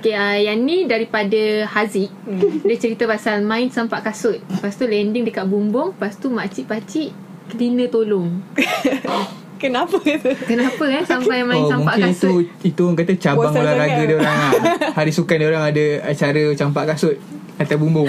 Okay, 0.00 0.16
uh, 0.16 0.32
yang 0.40 0.64
ni 0.64 0.88
daripada 0.88 1.68
Haziq 1.68 2.08
hmm. 2.24 2.64
Dia 2.64 2.76
cerita 2.80 3.04
pasal 3.04 3.44
main 3.44 3.68
sampak 3.68 4.00
kasut 4.08 4.40
Lepas 4.48 4.80
tu 4.80 4.88
landing 4.88 5.28
dekat 5.28 5.44
bumbung 5.44 5.92
Lepas 5.92 6.16
tu 6.16 6.32
makcik-pakcik 6.32 7.12
Cleaner 7.52 7.92
tolong 7.92 8.40
Kenapa 9.60 9.92
tu 9.94 10.16
Kenapa 10.42 10.82
eh? 10.88 11.02
Sampai 11.04 11.44
main 11.44 11.60
Oh 11.60 11.76
mungkin 11.76 12.00
kasut. 12.08 12.48
itu 12.48 12.72
Itu 12.72 12.80
orang 12.82 12.96
kata 12.96 13.12
cabang 13.14 13.52
Bosan 13.52 13.60
olahraga 13.60 13.92
sangat. 13.92 14.08
dia 14.08 14.16
orang 14.16 14.36
lah 14.38 14.52
Hari 14.96 15.12
sukan 15.12 15.36
dia 15.36 15.46
orang 15.46 15.64
ada 15.66 15.84
acara 16.02 16.42
campak 16.54 16.84
kasut 16.88 17.16
Atas 17.54 17.76
bumbung. 17.76 18.08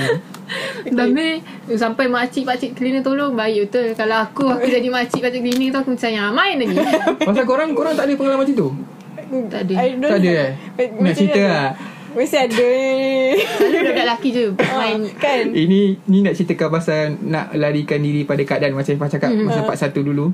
Tapi 0.81 1.27
Sampai 1.75 2.08
makcik-pakcik 2.08 2.72
cleaner 2.74 3.00
tolong 3.01 3.36
Baik 3.36 3.67
betul. 3.67 3.91
Kalau 3.93 4.17
aku 4.22 4.48
Aku 4.50 4.63
jadi 4.63 4.88
makcik-pakcik 4.88 5.41
cleaner 5.41 5.70
tu 5.70 5.79
Aku 5.81 5.89
macam 5.91 6.10
yang 6.10 6.31
main 6.31 6.55
lagi. 6.55 6.75
Pasal 7.27 7.43
korang 7.43 7.70
Korang 7.72 7.93
tak 7.93 8.08
ada 8.08 8.13
pengalaman 8.15 8.43
macam 8.43 8.55
tu? 8.58 8.70
Tak 9.48 9.62
ada. 9.62 9.74
Tak 10.01 10.17
ada 10.17 10.31
eh? 10.31 10.51
Nak 10.98 11.13
cerita 11.13 11.41
lah 11.43 11.67
Mesti 12.12 12.36
ada. 12.38 12.72
Selalu 13.39 13.77
budak 13.81 13.96
lelaki 13.98 14.29
je 14.29 14.46
Main. 14.79 15.00
Kan? 15.15 15.46
Ini 15.50 15.79
ni 16.01 16.17
nak 16.20 16.34
ceritakan 16.34 16.67
pasal 16.70 17.15
Nak 17.17 17.55
larikan 17.55 18.00
diri 18.00 18.24
pada 18.24 18.39
keadaan. 18.41 18.72
Macam 18.74 18.91
Ifah 18.91 19.08
cakap 19.10 19.31
Hmm. 19.31 19.48
Masa 19.48 19.63
part 19.63 19.75
1 19.77 19.96
dulu 19.98 20.31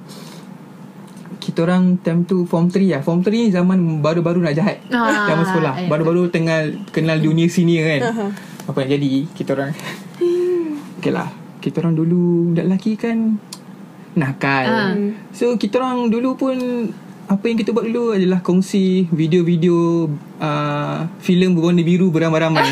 Kita 1.47 1.63
orang 1.63 1.95
time 2.03 2.27
tu 2.27 2.43
Form 2.43 2.67
3 2.67 2.83
lah 2.91 3.01
Form 3.07 3.23
3 3.23 3.55
zaman 3.55 4.03
baru-baru 4.03 4.43
nak 4.43 4.51
jahat 4.51 4.83
Ah, 4.91 5.31
Zaman 5.31 5.45
sekolah 5.47 5.73
eh. 5.79 5.87
Baru-baru 5.87 6.27
tengah 6.27 6.75
Kenal 6.91 7.23
dunia 7.23 7.47
senior 7.47 7.87
kan 7.87 8.01
Apa 8.67 8.83
yang 8.83 8.99
jadi 8.99 9.31
Kita 9.31 9.55
orang 9.55 9.71
Okay 10.99 11.15
lah 11.15 11.31
kita 11.57 11.83
orang 11.83 11.99
dulu 11.99 12.53
budak 12.53 12.65
lelaki 12.69 12.95
kan 12.95 13.35
nakal. 14.15 14.65
Ah. 14.65 14.95
So 15.35 15.59
kita 15.59 15.83
orang 15.83 16.07
dulu 16.07 16.39
pun 16.39 16.55
apa 17.27 17.43
yang 17.43 17.59
kita 17.59 17.75
buat 17.75 17.83
dulu 17.83 18.15
adalah 18.15 18.39
kongsi 18.39 19.11
video-video 19.11 20.07
uh, 20.39 21.11
filem 21.19 21.51
berwarna 21.51 21.83
biru 21.83 22.07
beramai-ramai. 22.07 22.63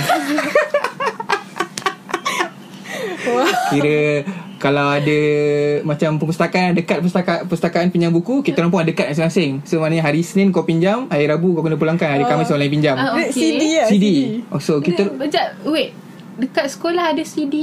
Kira 3.74 4.24
kalau 4.66 4.90
ada 4.90 5.20
macam 5.86 6.18
perpustakaan 6.18 6.74
dekat 6.74 6.98
pustaka, 7.06 7.46
perpustakaan 7.46 7.94
pinjam 7.94 8.10
buku, 8.10 8.42
kita 8.42 8.66
orang 8.66 8.74
pun 8.74 8.82
ada 8.82 8.90
kad 8.98 9.14
masing-masing. 9.14 9.62
So 9.62 9.78
maknanya 9.78 10.10
hari 10.10 10.26
Senin 10.26 10.50
kau 10.50 10.66
pinjam, 10.66 11.06
hari 11.06 11.30
Rabu 11.30 11.54
kau 11.54 11.62
kena 11.62 11.78
pulangkan, 11.78 12.10
hari 12.10 12.26
Khamis 12.26 12.50
orang 12.50 12.66
lain 12.66 12.74
pinjam. 12.74 12.96
Ah, 12.98 13.14
Dia 13.14 13.30
okay. 13.30 13.30
CD 13.30 13.64
lah 13.78 13.88
CD. 13.94 14.06
Oh, 14.50 14.58
so 14.58 14.82
kita 14.82 15.06
Sekejap, 15.06 15.70
wait. 15.70 15.94
Dekat 16.36 16.68
sekolah 16.68 17.16
ada 17.16 17.24
CD 17.24 17.56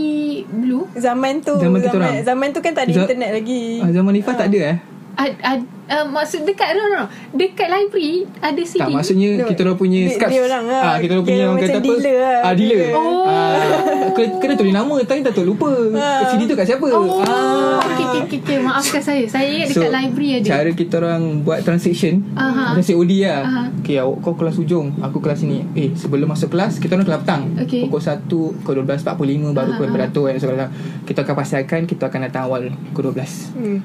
blue? 0.49 0.88
Zaman 0.97 1.44
tu 1.44 1.52
Zaman 1.61 1.76
zaman, 1.85 2.25
zaman 2.25 2.49
tu 2.56 2.64
kan 2.64 2.73
tak 2.73 2.88
ada 2.88 2.92
Za- 2.94 3.04
internet 3.04 3.30
lagi 3.37 3.85
ah, 3.85 3.90
zaman 3.92 4.12
Ifah 4.16 4.35
tak 4.38 4.49
ada 4.49 4.61
eh? 4.64 4.76
Ad, 5.12 5.33
ad, 5.38 5.61
uh, 5.87 6.07
maksud 6.09 6.42
dekat 6.42 6.73
no, 6.73 6.83
no, 6.83 6.95
no. 6.95 7.07
Dekat 7.31 7.69
library 7.69 8.25
ada 8.38 8.62
CD. 8.62 8.81
Tak 8.81 8.88
maksudnya 8.90 9.31
No. 9.35 9.47
kita 9.47 9.61
orang 9.62 9.76
punya 9.76 10.00
Dia- 10.09 10.25
dia 10.26 10.42
orang 10.42 10.64
lah. 10.64 10.83
Ah, 10.83 10.97
kita 10.97 11.11
orang 11.12 11.26
punya 11.26 11.42
orang 11.45 11.61
kata 11.61 11.73
apa? 11.75 11.85
dealer 11.85 12.16
lah. 12.16 12.38
Ah, 12.40 12.52
dealer. 12.52 12.78
Dealer. 12.81 12.97
Oh. 12.97 13.23
Ah, 13.23 13.61
kena, 14.11 14.28
kena 14.38 14.54
tulis 14.54 14.73
nama 14.73 14.95
tapi 15.04 15.21
tak 15.21 15.33
tahu 15.33 15.47
lupa. 15.47 15.69
Ah. 15.92 16.25
CD 16.26 16.45
tu 16.45 16.54
kat 16.54 16.64
siapa? 16.64 16.87
Oh, 16.88 17.21
Ah. 17.21 17.76
okay, 17.85 18.04
okay, 18.04 18.21
okay, 18.23 18.38
okay. 18.40 18.57
Maafkan 18.59 19.00
saya. 19.00 19.25
Saya 19.26 19.47
ingat 19.47 19.69
dekat 19.71 19.92
library 19.92 20.31
ada. 20.35 20.47
Cara 20.49 20.71
kita 20.73 20.95
orang 20.97 21.23
buat 21.42 21.61
transaction 21.61 22.25
Aha. 22.33 22.73
Macam 22.73 22.83
COD 22.83 23.12
lah 23.21 23.40
Aha. 23.42 23.62
Okay 23.78 23.97
awak 23.99 24.16
kau 24.21 24.33
kelas 24.33 24.57
hujung 24.57 24.97
Aku 24.99 25.19
kelas 25.19 25.42
ni 25.42 25.66
Eh 25.73 25.92
sebelum 25.92 26.25
masuk 26.26 26.49
kelas 26.49 26.78
Kita 26.78 26.95
orang 26.95 27.04
kelas 27.04 27.21
petang 27.21 27.42
Okay. 27.59 27.85
Pukul 27.85 28.00
1 28.00 28.26
Pukul 28.57 28.75
12.45 28.81 29.52
Baru 29.52 29.71
pukul 29.73 29.87
aha. 29.87 29.92
beratur 29.92 30.25
kan, 30.25 30.37
sekolah. 30.37 30.69
Kita 31.02 31.19
akan 31.21 31.35
pastikan 31.37 31.81
Kita 31.85 32.09
akan 32.09 32.21
datang 32.23 32.42
awal 32.45 32.62
Pukul 32.90 33.12
12 33.12 33.52
hmm. 33.52 33.78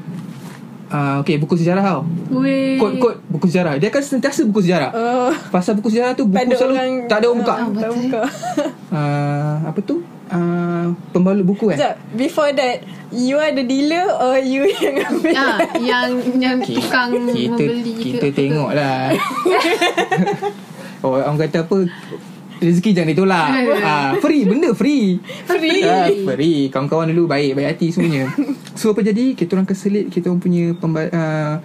Uh, 0.90 1.22
Okay 1.22 1.36
buku 1.38 1.56
sejarah 1.56 1.84
tau. 1.84 2.02
Weh. 2.32 2.76
Kod-kod 2.76 3.20
buku 3.28 3.46
sejarah. 3.48 3.76
Dia 3.78 3.88
akan 3.88 4.02
sentiasa 4.02 4.42
buku 4.46 4.62
sejarah. 4.64 4.90
Oh, 4.92 5.32
Pasal 5.50 5.76
buku 5.76 5.92
sejarah 5.92 6.14
tu 6.14 6.28
Buku 6.28 6.38
tak 6.38 6.58
selalu 6.58 6.74
orang 6.76 6.92
Tak 7.06 7.18
ada 7.20 7.26
orang 7.28 7.40
buka. 7.42 7.54
Ah, 7.54 7.68
tak 7.74 7.92
buka. 7.92 8.22
Uh, 8.88 9.56
Apa 9.68 9.80
tu? 9.84 9.96
Uh, 10.28 10.92
Pembalut 11.12 11.48
buku 11.48 11.72
kan 11.72 11.80
Sekejap 11.80 11.96
Before 12.14 12.52
that 12.52 12.84
You 13.16 13.40
are 13.40 13.56
the 13.56 13.64
dealer 13.64 14.12
Or 14.12 14.36
you 14.36 14.68
yang 14.84 15.08
ambil? 15.08 15.32
Ah, 15.34 15.58
yang 15.80 16.08
yang 16.36 16.58
tukang 16.60 17.32
kita, 17.32 17.56
membeli 17.56 17.96
kita 17.96 18.28
ke. 18.28 18.36
tengok 18.36 18.76
lah 18.76 19.16
oh, 21.08 21.16
orang 21.16 21.40
kata 21.40 21.64
apa 21.64 21.78
rezeki 22.60 22.90
jangan 22.94 23.12
ditolak. 23.12 23.48
Ah, 23.88 24.12
free 24.20 24.44
benda 24.44 24.74
free. 24.74 25.22
Free. 25.46 25.82
ah, 25.84 26.08
free. 26.08 26.68
Kawan-kawan 26.68 27.08
dulu 27.08 27.26
baik 27.26 27.56
baik 27.56 27.78
hati 27.78 27.88
semuanya. 27.90 28.28
So 28.80 28.92
apa 28.92 29.02
jadi? 29.02 29.34
Kita 29.34 29.56
orang 29.56 29.66
keselit 29.66 30.08
kita 30.08 30.28
orang 30.28 30.38
punya 30.38 30.76
pemba- 30.76 31.10
uh, 31.10 31.56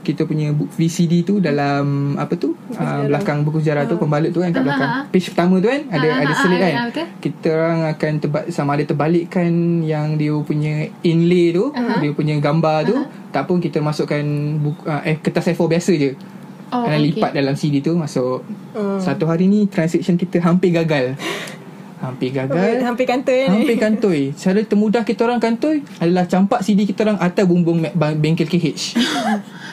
kita 0.00 0.28
punya 0.28 0.52
VCD 0.52 1.24
tu 1.24 1.40
dalam 1.40 2.12
apa 2.14 2.36
tu? 2.36 2.52
Uh, 2.70 3.08
belakang 3.08 3.40
buku 3.40 3.58
sejarah 3.58 3.84
tu 3.84 3.96
pembalut 3.96 4.30
tu 4.30 4.38
kan 4.38 4.52
kat 4.52 4.60
belakang. 4.60 4.90
page 5.08 5.32
pertama 5.32 5.56
tu 5.58 5.68
kan 5.68 5.80
ada 5.88 6.08
ada 6.20 6.34
selit 6.36 6.58
kan? 6.60 6.74
kita 7.18 7.48
orang 7.50 7.80
akan 7.88 8.12
tebak 8.20 8.44
sama 8.48 8.76
ada 8.76 8.84
terbalikkan 8.84 9.50
yang 9.80 10.14
dia 10.14 10.36
punya 10.38 10.74
inlay 11.00 11.50
tu 11.50 11.72
Aha. 11.72 12.00
dia 12.00 12.12
punya 12.12 12.36
gambar 12.36 12.78
tu. 12.84 12.96
Tak 13.28 13.48
pun 13.48 13.58
kita 13.58 13.80
masukkan 13.80 14.22
buku, 14.60 14.84
uh, 14.84 15.02
eh 15.02 15.16
kertas 15.16 15.48
A4 15.50 15.64
biasa 15.66 15.92
je 15.96 16.12
Oh, 16.74 16.84
dan 16.84 16.98
okay. 16.98 17.06
lipat 17.06 17.30
dalam 17.32 17.54
CD 17.54 17.78
tu 17.78 17.94
masuk 17.94 18.42
Hmm. 18.74 18.98
satu 18.98 19.24
hari 19.24 19.46
ni 19.46 19.64
transaction 19.64 20.14
kita 20.14 20.42
hampir 20.42 20.74
gagal. 20.74 21.14
Hampir 21.96 22.34
gagal. 22.34 22.82
Hampir 22.82 23.06
kantoi 23.06 23.46
ni. 23.46 23.62
Hampir 23.62 23.76
kantoi. 23.78 24.22
Cara 24.36 24.60
termudah 24.60 25.00
kita 25.00 25.24
orang 25.24 25.38
kantoi 25.38 25.80
adalah 25.96 26.26
campak 26.26 26.60
CD 26.60 26.82
kita 26.82 27.00
orang 27.02 27.16
atas 27.16 27.44
bumbung 27.44 27.80
bengkel 28.18 28.44
KH 28.44 28.98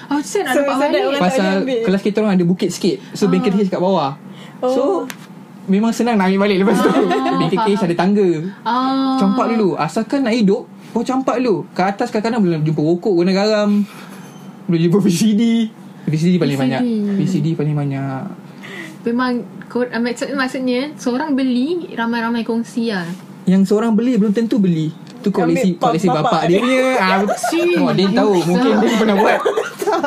Oh, 0.07 0.19
saya 0.21 0.45
nak 0.45 0.53
So, 0.53 0.59
so 0.61 0.71
balik. 0.77 1.17
pasal 1.17 1.45
kelas 1.65 2.01
kita 2.01 2.17
orang 2.19 2.35
ada 2.35 2.43
bukit 2.43 2.69
sikit. 2.69 3.01
So 3.11 3.27
bengkel 3.27 3.51
KH 3.51 3.67
kat 3.69 3.79
bawah. 3.79 4.15
So 4.61 4.81
Oh. 4.83 4.99
memang 5.63 5.91
senang 5.91 6.15
nak 6.15 6.29
ambil 6.29 6.45
balik 6.45 6.61
lepas 6.61 6.77
tu. 6.77 6.91
Bengkel 7.41 7.57
faham. 7.57 7.73
KH 7.73 7.81
ada 7.83 7.95
tangga. 7.97 8.29
Ah. 8.61 9.17
Campak 9.17 9.45
dulu. 9.49 9.73
Asalkan 9.75 10.21
nak 10.21 10.31
hidup 10.31 10.69
Kau 10.91 11.01
campak 11.01 11.39
dulu. 11.39 11.63
Kat 11.71 11.95
atas 11.95 12.11
kadang-kadang 12.11 12.43
Boleh 12.43 12.59
jumpa 12.61 12.79
rokok 12.79 13.13
Guna 13.17 13.31
garam. 13.31 13.81
Boleh 14.67 14.79
jumpa 14.85 14.99
VCD 15.05 15.71
VCD 16.03 16.35
paling 16.35 16.53
VCD. 16.53 16.63
banyak 16.63 16.81
VCD 17.17 17.47
paling 17.53 17.75
banyak 17.75 18.23
Memang 19.01 19.31
kor, 19.65 19.87
uh, 19.87 19.97
maksud, 19.97 20.29
maksudnya 20.31 20.93
seorang 20.93 21.33
beli 21.33 21.89
ramai-ramai 21.91 22.41
kongsi 22.41 22.93
lah. 22.93 23.09
Yang 23.43 23.65
seorang 23.67 23.91
beli 23.91 24.13
Belum 24.13 24.29
tentu 24.29 24.57
beli 24.57 24.93
Tu 25.17 25.29
koleksi 25.29 25.73
Ambil 25.73 25.81
koleksi 25.81 26.07
bapak 26.07 26.21
bapak, 26.23 26.41
dia 26.43 26.53
dia. 26.53 26.61
punya 26.61 26.81
ah, 26.95 27.17
oh, 27.81 27.91
Dia 27.91 28.07
tahu 28.11 28.31
Mungkin 28.43 28.71
dia 28.77 28.95
pernah 28.95 29.15
buat 29.17 29.39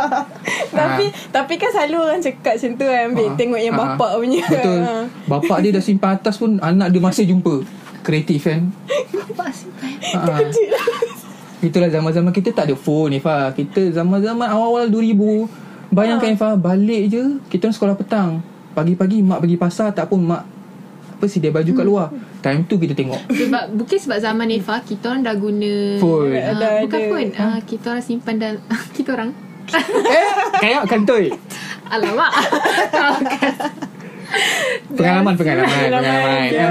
Tapi 0.78 1.04
Tapi 1.28 1.54
kan 1.54 1.70
selalu 1.70 1.96
orang 2.00 2.20
cakap 2.20 2.54
macam 2.54 2.70
tu 2.72 2.84
kan 2.84 3.02
Ambil 3.04 3.24
Ah. 3.24 3.34
tengok 3.34 3.60
yang 3.60 3.74
Ah. 3.74 3.80
bapak 3.84 4.10
punya 4.16 4.42
Betul 4.44 4.78
Ah. 4.80 5.02
Bapak 5.26 5.56
dia 5.58 5.70
dah 5.70 5.82
simpan 5.82 6.14
atas 6.14 6.34
pun 6.36 6.50
Anak 6.58 6.88
dia 6.88 7.00
masih 7.00 7.24
jumpa 7.26 7.54
Kreatif 8.00 8.40
kan 8.44 8.70
Bapak 9.10 9.50
simpan. 9.50 9.90
Ah. 10.14 10.38
Itulah 11.58 11.88
zaman-zaman 11.88 12.30
kita 12.30 12.50
tak 12.50 12.70
ada 12.70 12.76
phone 12.76 13.18
Ifah 13.18 13.50
Kita 13.50 13.90
zaman-zaman 13.92 14.46
awal-awal 14.46 14.86
2000 14.86 15.63
Bayangkan 15.94 16.28
Ah. 16.28 16.34
Ifah 16.34 16.52
Balik 16.56 17.02
je 17.08 17.22
Kita 17.46 17.62
orang 17.64 17.76
sekolah 17.76 17.94
petang. 17.94 18.30
Pagi-pagi 18.72 19.22
mak 19.22 19.38
pergi 19.38 19.54
pasar 19.54 19.88
Tak 19.90 20.06
pun 20.06 20.20
mak 20.20 20.42
Apa 21.14 21.24
sedia 21.24 21.48
baju 21.48 21.70
kat 21.70 21.86
luar. 21.86 22.08
Time 22.40 22.66
tu 22.66 22.74
kita 22.76 22.92
tengok. 22.92 23.30
Sebab 23.30 23.64
Mungkin 23.72 23.96
sebab 23.96 24.18
zaman 24.18 24.50
Eva 24.50 24.76
Kita 24.80 25.08
orang 25.08 25.22
dah 25.22 25.34
guna 25.34 25.74
Phone. 25.96 26.34
Dah 26.34 26.82
Bukan 26.82 26.98
ada. 26.98 27.08
phone. 27.08 27.30
Ah, 27.36 27.58
Kita 27.60 27.86
orang 27.88 28.02
simpan 28.02 28.34
dalam 28.36 28.58
Kita 28.96 29.14
orang. 29.14 29.30
Eh 30.04 30.26
Kayak 30.58 30.84
kantoi 30.84 31.30
Alamak. 31.86 32.32
Pengalaman 34.90 35.34
Pengalaman 35.40 35.70
Pengalaman 35.70 36.48
Ya. 36.50 36.68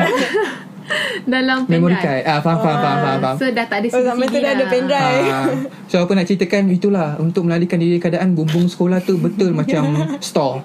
Dalam 1.26 1.64
Memory 1.64 1.94
pendrive. 1.94 2.04
card 2.04 2.22
ah, 2.26 2.40
Faham 2.40 2.60
faham 2.60 2.78
faham 2.78 2.98
faham, 2.98 3.20
faham. 3.20 3.36
So 3.36 3.46
dah 3.48 3.66
tak 3.66 3.78
ada 3.80 3.88
Oh 3.90 4.04
zaman 4.04 4.26
tu 4.26 4.38
dah 4.38 4.52
ada 4.52 4.66
pendrive 4.68 5.26
Ah, 5.30 5.46
so 5.86 5.96
apa 5.98 6.12
nak 6.14 6.26
ceritakan 6.26 6.64
itulah 6.70 7.08
untuk 7.18 7.42
melarikan 7.44 7.78
diri 7.78 7.98
keadaan 7.98 8.32
bumbung 8.32 8.66
sekolah 8.66 9.00
tu 9.00 9.16
betul 9.16 9.52
macam 9.56 9.84
store. 10.20 10.60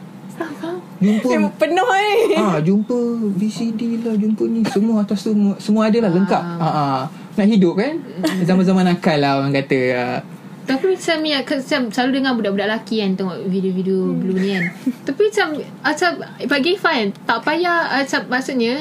Jumpa 0.99 1.29
Yang 1.29 1.45
penuh 1.55 1.89
ni 1.89 2.35
ah 2.35 2.59
jumpa 2.59 2.99
VCD 3.33 4.03
lah 4.03 4.15
jumpa 4.15 4.43
ni 4.45 4.67
semua 4.67 5.01
atas 5.01 5.23
tu 5.23 5.31
semua- 5.31 5.59
semua 5.59 5.83
ada 5.87 5.99
lah 6.01 6.11
lengkap. 6.11 6.43
Ah. 6.43 6.67
ah. 6.67 7.01
Nak 7.35 7.47
hidup 7.47 7.75
kan? 7.75 8.03
Zaman-zaman 8.49 8.83
nakal 8.85 9.15
lah 9.17 9.39
orang 9.39 9.55
kata. 9.55 9.79
Ah. 9.95 10.19
Tapi 10.67 10.85
macam 10.91 11.17
ni 11.23 11.31
aku 11.33 11.55
macam 11.57 11.81
selalu 11.89 12.11
dengar 12.13 12.33
budak-budak 12.35 12.67
lelaki 12.67 12.97
kan 12.99 13.11
tengok 13.15 13.37
video-video 13.47 13.99
Hmm. 14.05 14.19
blue 14.21 14.37
ni 14.37 14.49
kan. 14.51 14.65
Tapi 15.07 15.21
macam 15.25 15.47
macam 15.81 16.11
bagi 16.45 16.71
Ifan 16.75 17.15
tak 17.25 17.39
payah 17.41 17.79
macam 17.97 18.21
maksudnya 18.29 18.75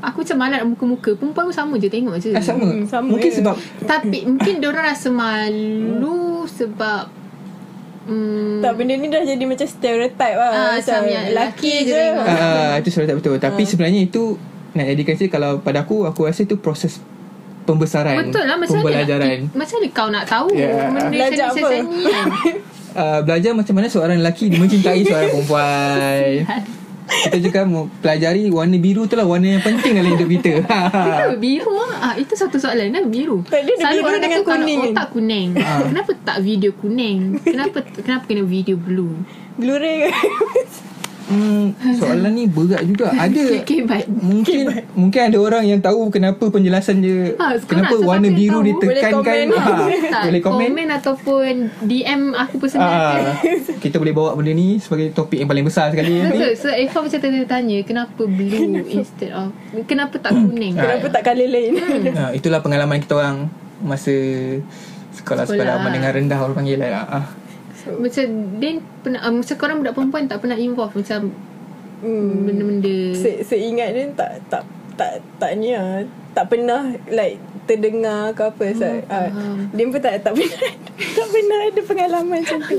aku 0.00 0.16
macam 0.20 0.36
malas 0.36 0.56
nak 0.56 0.68
muka-muka. 0.68 1.10
Perempuan 1.12 1.44
pun 1.44 1.54
sama 1.54 1.74
je 1.76 1.86
tengok 1.86 2.16
je. 2.16 2.30
Ah, 2.30 2.40
sama. 2.40 2.66
Hmm, 2.66 2.84
sama 2.84 3.06
Mungkin 3.08 3.28
je. 3.28 3.36
sebab 3.38 3.54
Tapi 3.82 4.18
mungkin 4.24 4.52
dia 4.56 4.68
orang 4.68 4.84
rasa 4.86 5.08
malu 5.10 6.18
sebab 6.46 7.22
Hmm, 8.00 8.58
Tak 8.58 8.74
benda 8.74 8.96
ni 8.96 9.06
dah 9.06 9.20
jadi 9.20 9.44
macam 9.44 9.62
stereotype 9.62 10.34
lah 10.34 10.50
Ah, 10.50 10.72
Macam 10.74 11.00
lelaki 11.04 11.84
je 11.84 11.92
je 11.92 12.00
tengok. 12.10 12.26
ah, 12.26 12.72
itu 12.74 12.88
tak 12.90 13.14
betul. 13.14 13.36
Tapi 13.36 13.62
sebenarnya 13.62 14.00
itu 14.02 14.22
nak 14.70 14.88
jadikan 14.88 15.14
saya 15.14 15.28
kalau 15.28 15.60
pada 15.60 15.84
aku 15.84 16.02
aku 16.04 16.24
rasa 16.24 16.42
itu 16.42 16.56
proses 16.56 16.96
pembesaran. 17.62 18.16
Betul 18.24 18.44
lah 18.44 18.56
macam 18.56 18.72
mana 18.74 18.84
pembelajaran. 18.88 19.28
nak, 19.44 19.54
macam 19.54 19.74
mana 19.76 19.88
kau 19.92 20.08
nak 20.08 20.24
tahu 20.24 20.48
Ya. 20.50 20.68
benda 20.88 21.12
Belajar 21.12 21.46
macam 21.46 21.60
apa? 21.60 21.76
ni 21.76 22.02
uh, 22.90 23.18
belajar 23.28 23.50
macam 23.52 23.74
mana 23.74 23.86
seorang 23.86 24.16
lelaki 24.16 24.44
mencintai 24.50 25.00
seorang 25.04 25.30
perempuan. 25.30 26.30
Kita 27.10 27.36
juga 27.36 27.60
mau 27.62 27.90
pelajari 27.96 28.48
warna 28.48 28.76
biru 28.76 29.04
tu 29.04 29.14
lah 29.14 29.24
warna 29.24 29.50
yang 29.50 29.60
penting 29.60 29.92
dalam 29.92 30.14
hidup 30.14 30.28
kita. 30.30 30.52
Kenapa 30.94 31.36
biru 31.36 31.74
ah? 31.76 32.14
Itu 32.14 32.32
satu 32.32 32.56
soalan 32.56 32.88
Kenapa 32.88 33.08
biru 33.08 33.42
Tak, 33.44 33.60
dia 33.60 33.74
ada 33.74 33.82
Selalu 33.82 33.94
biru 33.94 34.06
orang 34.06 34.20
dengan 34.20 34.30
kata 34.32 34.40
kalau 34.40 34.56
kuning 34.56 34.78
kan? 34.78 34.90
otak 34.90 35.06
kuning 35.10 35.48
Ah. 35.56 35.80
Kenapa 35.82 36.10
tak 36.22 36.38
video 36.40 36.70
kuning 36.72 37.18
Kenapa 37.40 37.78
kenapa 37.84 38.24
kena 38.24 38.42
video 38.42 38.76
blue 38.76 39.14
Blu-ray 39.54 40.06
ke 40.06 40.10
hmm, 41.30 41.64
soalan 41.94 42.32
ni 42.32 42.44
berat 42.44 42.82
juga. 42.82 43.14
Ada 43.22 43.38
Okay, 43.40 43.60
okay 43.60 43.80
baik 43.82 44.06
mungkin 44.10 44.58
mungkin 44.92 45.20
ada 45.24 45.38
orang 45.38 45.64
yang 45.64 45.78
tahu 45.78 46.10
kenapa 46.10 46.44
penjelasan 46.46 46.98
dia 46.98 47.32
Ah, 47.36 47.54
kenapa 47.56 47.94
warna 47.96 48.28
biru 48.28 48.60
tahu? 48.60 48.68
ditekankan. 48.68 49.46
Boleh 49.46 49.46
komen. 49.46 49.46
Ha, 49.48 49.64
tak, 50.12 50.22
boleh 50.26 50.42
komen. 50.42 50.68
komen 50.68 50.88
ataupun 50.92 51.52
DM 51.80 52.22
aku 52.32 52.54
personal 52.58 52.90
Ah, 52.90 53.38
kita 53.84 53.96
boleh 53.96 54.10
bawa 54.10 54.34
benda 54.34 54.50
ni 54.50 54.76
sebagai 54.76 55.10
topik 55.10 55.38
yang 55.38 55.48
paling 55.48 55.62
besar 55.62 55.88
sekali 55.88 56.18
nanti. 56.18 56.36
Betul 56.36 56.52
So 56.56 56.68
Eva 56.68 56.98
macam 56.98 57.18
tadi 57.18 57.38
tanya 57.44 57.78
Kenapa 57.80 58.22
blue 58.22 58.82
Instead 58.84 59.30
of 59.30 59.54
Kenapa 59.84 60.18
tak 60.18 60.34
kuning 60.34 60.74
Kenapa 60.74 61.06
tak 61.08 61.22
colour 61.24 61.46
lain 61.46 61.72
Ha, 62.10 62.32
itulah 62.32 62.58
pengalaman 62.58 62.98
kita 62.98 63.14
orang 63.14 63.46
masa 63.80 64.12
sekolah 65.10 65.42
sekolah 65.42 65.46
Sekolah. 65.46 65.76
menengah 65.80 66.12
rendah 66.12 66.38
orang 66.38 66.56
panggil 66.56 66.78
lah. 66.78 67.02
Ah. 67.02 67.24
Macam 67.96 68.24
Din 68.56 68.76
pernah 69.00 69.20
uh, 69.22 69.32
Macam 69.32 69.54
korang 69.56 69.76
budak 69.80 69.94
perempuan 69.94 70.24
Tak 70.24 70.38
pernah 70.38 70.54
involve 70.54 70.94
Macam 70.94 71.32
hmm. 72.00 72.30
Benda-benda. 72.44 72.96
Se- 73.12 73.42
Seingat 73.42 73.90
dia 73.90 74.04
tak 74.14 74.30
tak 74.46 74.62
tak 74.94 75.12
tak 75.40 75.56
ni 75.56 75.72
lah. 75.72 76.04
Tak 76.30 76.44
pernah 76.46 76.84
like 77.08 77.40
terdengar 77.64 78.36
ke 78.36 78.42
apa 78.44 78.64
so, 78.76 78.84
uh, 78.84 79.28
dia 79.72 79.88
pun 79.88 79.96
tak 79.96 80.20
tak 80.20 80.36
pernah 80.36 80.60
tak 81.16 81.26
pernah 81.26 81.58
ada 81.64 81.80
pengalaman 81.80 82.38
macam 82.38 82.58
tu. 82.60 82.76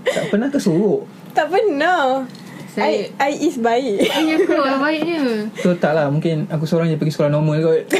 Tak 0.00 0.24
pernah 0.32 0.48
ke 0.48 0.56
sorok? 0.56 1.04
tak 1.30 1.46
pernah. 1.46 2.24
Saya- 2.68 3.12
I, 3.18 3.32
I 3.36 3.44
is 3.44 3.56
baik. 3.56 4.00
Ya 4.00 4.36
ke 4.38 4.52
orang 4.54 4.80
baiknya. 4.80 5.20
So 5.58 5.74
tak 5.74 5.92
lah 5.92 6.08
Mungkin 6.08 6.48
aku 6.48 6.64
seorang 6.64 6.88
je 6.88 6.96
pergi 6.96 7.12
sekolah 7.12 7.28
normal 7.28 7.60
kot. 7.60 7.84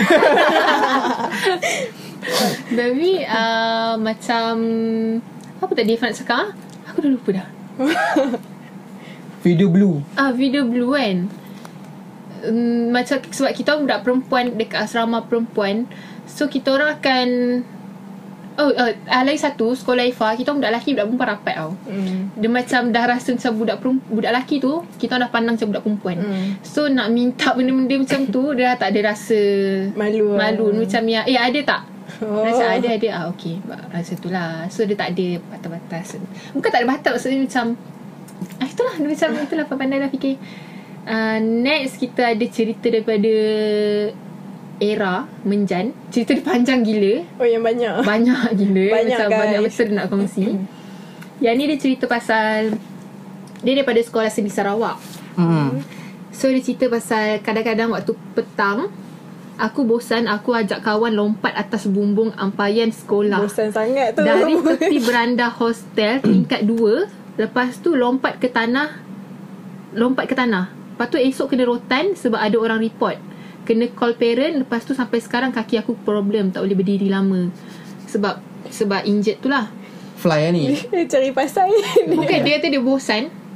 Tapi 2.71 3.11
uh, 3.25 3.95
Macam 3.97 4.53
Apa 5.59 5.73
tadi 5.75 5.99
Ifan 5.99 6.15
nak 6.15 6.19
cakap 6.23 6.39
ah? 6.39 6.49
Aku 6.91 6.99
dah 7.03 7.11
lupa 7.11 7.31
dah 7.35 7.47
Video 9.47 9.71
blue 9.71 10.03
Ah 10.15 10.31
video 10.31 10.67
blue 10.67 10.95
kan 10.95 11.27
um, 12.47 12.91
Macam 12.95 13.19
sebab 13.23 13.53
kita 13.55 13.75
orang 13.75 13.83
budak 13.87 14.01
perempuan 14.07 14.45
Dekat 14.55 14.87
asrama 14.87 15.23
perempuan 15.27 15.87
So 16.27 16.47
kita 16.47 16.75
orang 16.75 16.99
akan 16.99 17.29
Oh 18.59 18.75
uh, 18.75 18.91
uh, 18.91 19.23
lagi 19.23 19.39
satu 19.39 19.71
Sekolah 19.79 20.03
Ifa 20.11 20.35
Kita 20.35 20.51
orang 20.51 20.59
budak 20.63 20.73
lelaki 20.75 20.91
Budak 20.99 21.07
perempuan 21.07 21.31
rapat 21.31 21.55
tau 21.55 21.71
hmm. 21.87 22.19
Dia 22.43 22.51
macam 22.51 22.81
dah 22.91 23.05
rasa 23.07 23.29
macam 23.39 23.53
budak 23.55 23.77
perempuan, 23.79 24.11
budak 24.11 24.31
lelaki 24.35 24.57
tu 24.59 24.73
Kita 24.99 25.11
orang 25.15 25.23
dah 25.23 25.31
pandang 25.31 25.55
macam 25.55 25.69
budak 25.71 25.85
perempuan 25.87 26.17
Hmm. 26.19 26.47
So 26.67 26.91
nak 26.91 27.15
minta 27.15 27.55
benda-benda 27.55 27.95
macam 28.03 28.21
tu 28.27 28.43
Dia 28.59 28.75
dah 28.75 28.77
tak 28.83 28.89
ada 28.95 29.15
rasa 29.15 29.41
Malu 29.95 30.35
lah. 30.35 30.51
Malu 30.51 30.75
Macam 30.75 31.03
yang 31.07 31.23
Eh 31.31 31.39
ada 31.39 31.61
tak 31.63 31.98
Oh. 32.25 32.43
Macam 32.43 32.67
ada 32.67 32.89
ada 32.89 33.09
ah, 33.15 33.25
Okay 33.37 33.61
Rasa 33.93 34.17
tu 34.17 34.33
lah. 34.33 34.67
So 34.73 34.89
dia 34.89 34.97
tak 34.97 35.15
ada 35.15 35.27
Batas-batas. 35.53 36.19
Bukan 36.57 36.69
tak 36.73 36.81
ada 36.83 36.89
batas 36.89 37.13
Maksudnya 37.21 37.45
macam 37.45 37.65
ah, 38.59 38.67
Itulah 38.67 38.95
Dia 38.97 39.09
macam 39.09 39.29
itulah 39.45 39.65
Pandai 39.69 39.99
lah 40.01 40.11
fikir. 40.11 40.35
Uh, 41.09 41.39
Next 41.41 41.97
kita 41.97 42.37
ada 42.37 42.47
cerita 42.53 42.93
daripada 42.93 43.33
Era 44.79 45.27
Menjan. 45.43 45.91
Cerita 46.15 46.37
dia 46.39 46.45
panjang 46.47 46.87
gila. 46.87 47.25
Oh 47.43 47.47
yang 47.49 47.65
banyak. 47.67 48.07
Banyak 48.07 48.43
gila. 48.55 48.87
Banyak, 48.95 49.19
Macam 49.19 49.29
guys. 49.29 49.41
banyak 49.41 49.61
betul 49.67 49.89
nak 49.91 50.07
kongsi. 50.07 50.45
Yang 51.43 51.55
ni 51.55 51.65
dia 51.67 51.79
cerita 51.79 52.05
pasal 52.07 52.75
Dia 53.63 53.73
daripada 53.75 54.01
sekolah 54.03 54.31
seni 54.31 54.51
Sarawak. 54.53 54.99
Hmm. 55.35 55.83
So 56.31 56.47
dia 56.51 56.63
cerita 56.63 56.87
pasal 56.87 57.43
Kadang-kadang 57.43 57.91
waktu 57.91 58.13
petang 58.37 59.08
Aku 59.59 59.83
bosan 59.83 60.31
Aku 60.31 60.55
ajak 60.55 60.87
kawan 60.87 61.19
lompat 61.19 61.51
atas 61.59 61.91
bumbung 61.91 62.31
ampayan 62.39 62.95
sekolah. 62.95 63.43
Bosan 63.43 63.75
sangat 63.75 64.15
tu. 64.15 64.23
Dari 64.23 64.55
tepi 64.79 64.97
beranda 65.03 65.51
hostel 65.51 66.23
Tingkat 66.23 66.63
2 66.63 67.43
Lepas 67.43 67.83
tu 67.83 67.99
lompat 67.99 68.39
ke 68.39 68.47
tanah 68.47 69.03
Lompat 69.99 70.31
ke 70.31 70.35
tanah. 70.39 70.71
Lepas 70.95 71.09
tu 71.11 71.19
esok 71.19 71.55
kena 71.55 71.67
rotan 71.67 72.15
Sebab 72.15 72.39
ada 72.39 72.57
orang 72.57 72.79
report. 72.79 73.19
Kena 73.67 73.91
call 73.93 74.15
parent 74.15 74.63
Lepas 74.63 74.87
tu 74.87 74.95
sampai 74.95 75.19
sekarang 75.19 75.51
Kaki 75.51 75.83
aku 75.83 75.99
problem 76.07 76.55
Tak 76.55 76.63
boleh 76.63 76.79
berdiri 76.79 77.11
lama. 77.11 77.51
Sebab 78.07 78.39
Sebab 78.71 79.03
injured 79.05 79.43
tu 79.43 79.51
lah. 79.51 79.67
Fly 80.19 80.41
lah 80.49 80.51
ni. 80.55 80.75
Cari 81.13 81.31
pasal 81.35 81.67
Bukan 82.07 82.39
dia 82.47 82.59
kata 82.59 82.71
dia 82.71 82.83
bosan 82.83 83.48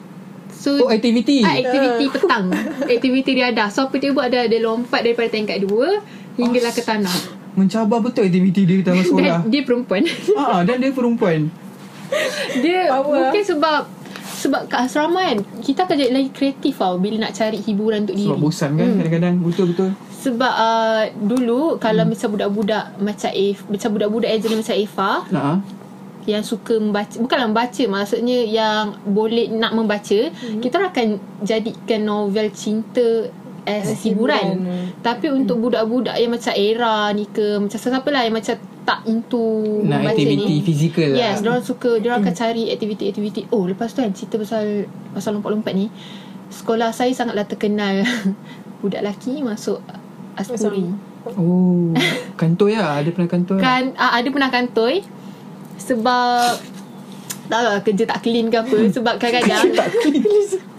So 0.63 0.87
Oh 0.87 0.89
activity. 0.95 1.43
Ah, 1.43 1.59
aktiviti 1.59 2.07
petang. 2.07 2.47
Aktiviti 2.87 3.31
dia 3.35 3.51
ada. 3.51 3.67
So 3.67 3.91
apa 3.91 3.99
dia 3.99 4.15
buat? 4.15 4.31
Dia, 4.31 4.47
dia 4.47 4.63
lompat 4.63 5.03
daripada 5.03 5.27
tingkat 5.27 5.59
2 5.67 6.39
Hinggalah 6.39 6.71
ke 6.71 6.83
tanah. 6.87 7.17
Mencabar 7.59 7.99
betul 7.99 8.31
aktiviti 8.31 8.63
dia 8.63 8.79
dalam 8.87 9.03
sekolah 9.03 9.43
Dan 9.43 9.51
dia 9.51 9.63
perempuan. 9.67 10.03
Ah, 10.39 10.63
dan 10.63 10.79
dia 10.79 10.95
perempuan. 10.95 11.51
Dia 12.63 12.95
Power. 12.95 13.11
Mungkin 13.11 13.43
sebab 13.43 13.81
Sebab 14.23 14.61
kat 14.71 14.87
asrama 14.87 15.21
kan 15.35 15.39
Kita 15.59 15.85
akan 15.89 15.97
jadi 15.99 16.13
lagi 16.15 16.31
kreatif 16.31 16.79
tau 16.79 16.95
Bila 17.01 17.27
nak 17.27 17.33
cari 17.35 17.59
hiburan 17.59 18.07
untuk 18.07 18.15
diri. 18.15 18.31
Sebab 18.31 18.39
bosan 18.39 18.71
kan 18.79 18.89
kadang-kadang. 19.03 19.35
Betul-betul. 19.43 19.91
Sebab 20.23 20.53
uh, 20.55 21.03
Dulu 21.19 21.83
Kalau 21.83 22.05
macam 22.07 22.29
budak-budak 22.39 22.85
Macam 23.03 23.31
If 23.35 23.67
Macam 23.67 23.89
budak-budak 23.99 24.29
Angela 24.31 24.55
macam 24.63 24.77
Eva 24.79 25.11
ah? 25.35 25.59
Yang 26.25 26.45
suka 26.49 26.75
membaca 26.77 27.15
Bukanlah 27.17 27.47
membaca 27.47 27.83
Maksudnya 27.85 28.39
yang 28.43 28.95
Boleh 29.03 29.51
nak 29.51 29.75
membaca 29.75 30.19
Kita 30.33 30.75
orang 30.77 30.91
akan 30.91 31.09
Jadikan 31.43 32.01
novel 32.03 32.47
cinta 32.51 33.27
As 33.63 33.95
hiburan, 34.03 34.59
hiburan. 34.59 34.91
Tapi 34.99 35.31
untuk 35.31 35.63
budak-budak 35.63 36.15
Yang 36.15 36.33
macam 36.35 36.53
era 36.53 36.95
ni 37.11 37.27
ke 37.27 37.59
Macam 37.59 37.79
siapa 37.79 38.09
lah 38.09 38.23
Yang 38.23 38.37
macam 38.37 38.55
tak 38.83 39.01
into 39.05 39.43
Nak 39.87 39.99
membaca 39.99 40.11
aktiviti 40.13 40.43
ni. 40.53 40.59
fizikal 40.61 41.09
lah. 41.11 41.19
Yes, 41.21 41.37
diorang 41.39 41.63
suka 41.63 41.91
Diorang 41.99 42.21
akan 42.21 42.35
cari 42.35 42.63
aktiviti-aktiviti 42.69 43.41
Oh, 43.51 43.63
lepas 43.65 43.91
tu 43.91 44.03
kan 44.03 44.11
cerita 44.11 44.35
pasal 44.35 44.91
Pasal 45.15 45.39
lompat-lompat 45.39 45.73
ni 45.73 45.87
Sekolah 46.51 46.91
saya 46.91 47.11
sangatlah 47.11 47.47
terkenal. 47.47 48.03
Budak 48.83 49.01
lelaki 49.01 49.41
masuk 49.41 49.79
Aspuri. 50.35 50.91
Oh 51.39 51.95
Kantoi 52.35 52.75
lah. 52.75 52.99
Ada 52.99 53.15
pernah 53.15 53.31
kantoi? 53.31 53.59
Kan 53.59 53.95
ah, 53.95 54.19
Ada 54.19 54.27
pernah 54.27 54.51
kantoi 54.51 55.07
Sebab 55.79 56.59
Tak 57.49 57.61
lah 57.61 57.77
kerja 57.85 58.05
tak 58.09 58.21
clean 58.25 58.49
ke 58.49 58.57
apa. 58.61 58.77
Sebab 58.91 59.15
kadang-kadang 59.21 59.73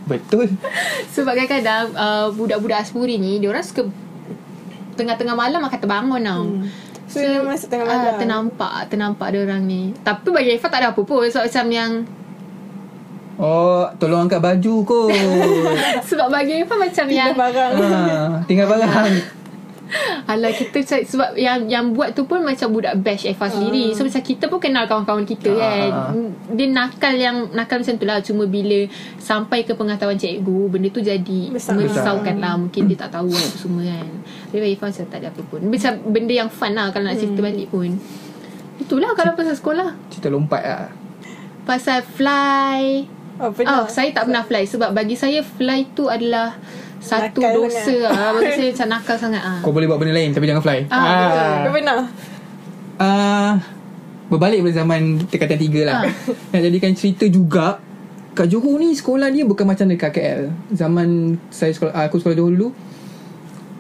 Betul. 0.03 0.51
Sebab 1.15 1.33
kadang-kadang 1.33 1.95
uh, 1.95 2.27
Budak-budak 2.35 2.83
Aspuri 2.83 3.17
ni 3.17 3.39
Diorang 3.39 3.63
suka 3.63 3.87
Tengah-tengah 4.93 5.33
malam 5.33 5.57
akan 5.65 5.79
terbangun 5.81 6.21
tau. 6.21 6.45
Hmm. 6.45 6.69
So, 7.09 7.17
dia 7.21 7.41
masuk 7.41 7.69
tengah 7.69 7.85
ah, 7.85 7.93
malam 7.93 8.13
Ternampak 8.21 8.93
Ternampak 8.93 9.27
dia 9.33 9.41
orang 9.41 9.63
ni. 9.65 9.93
Tapi 10.05 10.29
bagi 10.29 10.53
Eva 10.53 10.67
tak 10.69 10.79
ada 10.81 10.87
apa 10.93 11.01
pun 11.01 11.25
Sebab 11.25 11.45
macam 11.49 11.65
yang 11.73 11.91
Oh 13.41 13.89
Tolong 13.97 14.29
angkat 14.29 14.37
baju 14.37 14.73
kot. 14.85 15.09
Sebab 16.09 16.29
bagi 16.29 16.61
Eva 16.61 16.75
macam 16.77 17.05
Kita 17.09 17.17
yang 17.17 17.33
barang. 17.33 17.73
Ah, 17.81 18.29
Tinggal 18.45 18.67
barang 18.69 19.42
Alah 20.31 20.51
kita 20.51 20.81
Sebab 20.83 21.37
yang 21.37 21.65
yang 21.69 21.91
buat 21.93 22.15
tu 22.17 22.25
pun 22.25 22.41
Macam 22.41 22.73
budak 22.73 22.99
bash 23.01 23.29
Eva 23.29 23.47
sendiri. 23.49 23.93
So 23.93 24.05
macam 24.05 24.23
kita 24.23 24.49
pun 24.49 24.59
kenal 24.59 24.85
kawan-kawan 24.89 25.25
kita 25.25 25.53
kan? 25.53 25.91
Ah. 25.91 26.11
Dia 26.53 26.67
nakal 26.69 27.13
yang 27.15 27.51
Nakal 27.53 27.81
macam 27.83 27.95
tu 27.97 28.05
lah. 28.07 28.19
Cuma 28.25 28.43
bila 28.49 28.87
Sampai 29.21 29.67
ke 29.67 29.77
pengetahuan 29.77 30.17
cikgu 30.17 30.59
Benda 30.71 30.87
tu 30.89 31.01
jadi 31.01 31.41
Besar. 31.53 31.77
Merisaukan 31.77 32.35
lah. 32.39 32.53
Mungkin 32.57 32.89
dia 32.89 32.97
tak 32.97 33.15
tahu 33.15 33.29
apa 33.29 33.57
semua 33.57 33.81
kan? 33.85 34.07
Tapi 34.49 34.65
Eva 34.73 34.85
macam 34.89 35.05
tak 35.09 35.19
ada 35.21 35.27
apa 35.29 35.41
pun. 35.45 35.59
Macam 35.65 35.91
benda 36.09 36.33
yang 36.33 36.49
fun 36.49 36.71
lah 36.73 36.89
Kalau 36.93 37.05
nak 37.05 37.17
cerita 37.17 37.39
balik 37.41 37.67
pun. 37.69 37.89
Itulah 38.81 39.13
kalau 39.13 39.37
pasal 39.37 39.55
sekolah. 39.55 39.89
Cerita 40.09 40.27
lompat 40.33 40.61
lah. 40.65 40.85
Pasal 41.63 42.03
fly. 42.03 43.07
Oh 43.41 43.49
pernah. 43.49 43.85
Oh, 43.85 43.87
saya 43.89 44.13
tak 44.13 44.29
pernah 44.29 44.45
fly 44.45 44.63
sebab 44.69 44.89
bagi 44.93 45.17
saya 45.17 45.41
fly 45.41 45.89
tu 45.97 46.05
adalah 46.05 46.53
satu 47.03 47.37
Nakal 47.37 47.53
dosa 47.59 47.95
ah. 48.07 48.31
Bagi 48.31 48.51
saya 48.53 48.69
macam 48.73 48.87
nakal 48.89 49.15
sangat 49.17 49.43
ah. 49.43 49.59
Kau 49.59 49.69
boleh 49.69 49.85
buat 49.85 49.99
benda 49.99 50.13
lain 50.13 50.31
Tapi 50.31 50.45
jangan 50.45 50.61
fly 50.61 50.79
Ah, 50.87 50.95
betul. 50.95 51.51
Kau 51.61 51.71
pernah 51.73 51.99
Ah, 52.95 53.53
Berbalik 54.25 54.59
pada 54.61 54.73
zaman 54.79 55.01
Tingkatan 55.21 55.59
tiga 55.59 55.81
lah 55.83 55.95
Nak 56.49 56.61
jadikan 56.61 56.91
cerita 56.93 57.25
juga 57.25 57.75
Kat 58.31 58.47
Johor 58.47 58.77
ni 58.77 58.91
Sekolah 58.91 59.27
dia 59.27 59.43
bukan 59.43 59.63
macam 59.63 59.85
dekat 59.85 60.09
KL 60.09 60.41
Zaman 60.71 61.09
Saya 61.49 61.69
sekolah 61.69 61.93
Aku 62.03 62.17
sekolah 62.17 62.33
Johor 62.33 62.51
dulu 62.51 62.69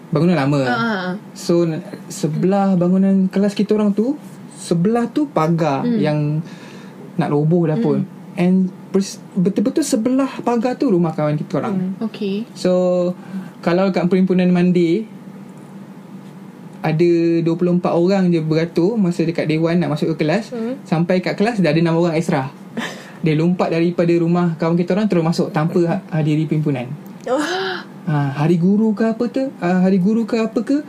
Bangunan 0.09 0.35
lama 0.35 0.59
Ah, 0.61 0.69
ah, 0.69 0.81
ah. 0.83 1.11
So 1.31 1.63
Sebelah 2.05 2.75
bangunan 2.75 3.25
Kelas 3.27 3.53
kita 3.53 3.73
orang 3.73 3.91
tu 3.91 4.19
Sebelah 4.53 5.07
tu 5.07 5.25
pagar 5.25 5.81
Hmm. 5.81 5.97
Yang 5.97 6.19
Nak 7.15 7.29
roboh 7.29 7.65
dah 7.65 7.77
pun 7.77 8.03
And 8.35 8.67
pers- 8.67 8.82
Betul-betul 9.33 9.81
sebelah 9.81 10.29
pagar 10.45 10.77
tu 10.77 10.93
Rumah 10.93 11.11
kawan 11.11 11.33
kita 11.33 11.59
orang. 11.59 11.97
Okay. 12.11 12.45
So 12.53 13.11
Kalau 13.65 13.89
kat 13.89 14.05
perhimpunan 14.05 14.47
mandi 14.53 15.09
Ada 16.83 17.41
24 17.41 17.79
orang 17.89 18.29
je 18.29 18.39
beratur 18.43 18.93
Masa 18.99 19.25
dekat 19.25 19.49
Dewan 19.49 19.81
nak 19.81 19.97
masuk 19.97 20.13
ke 20.13 20.25
kelas. 20.25 20.53
Hmm. 20.53 20.77
Sampai 20.85 21.25
kat 21.25 21.33
kelas 21.33 21.57
dah 21.57 21.73
ada 21.73 21.79
6 21.79 21.89
orang 21.89 22.13
extra 22.13 22.53
Dia 23.25 23.33
lompat 23.33 23.73
daripada 23.73 24.13
rumah 24.13 24.53
kawan 24.59 24.77
kita 24.77 24.93
orang 24.93 25.07
Terus 25.09 25.23
masuk 25.23 25.47
tanpa 25.49 25.79
ha- 25.89 26.03
hadiri 26.13 26.45
perhimpunan. 26.45 26.91
Oh. 27.25 27.39
Ha, 28.03 28.35
Hari 28.35 28.59
guru 28.59 28.91
ke 28.91 29.07
apa 29.07 29.23
tu 29.31 29.47
ha, 29.63 29.87
Hari 29.87 29.97
guru 29.97 30.27
ke 30.27 30.37
apa 30.37 30.59
ke 30.59 30.83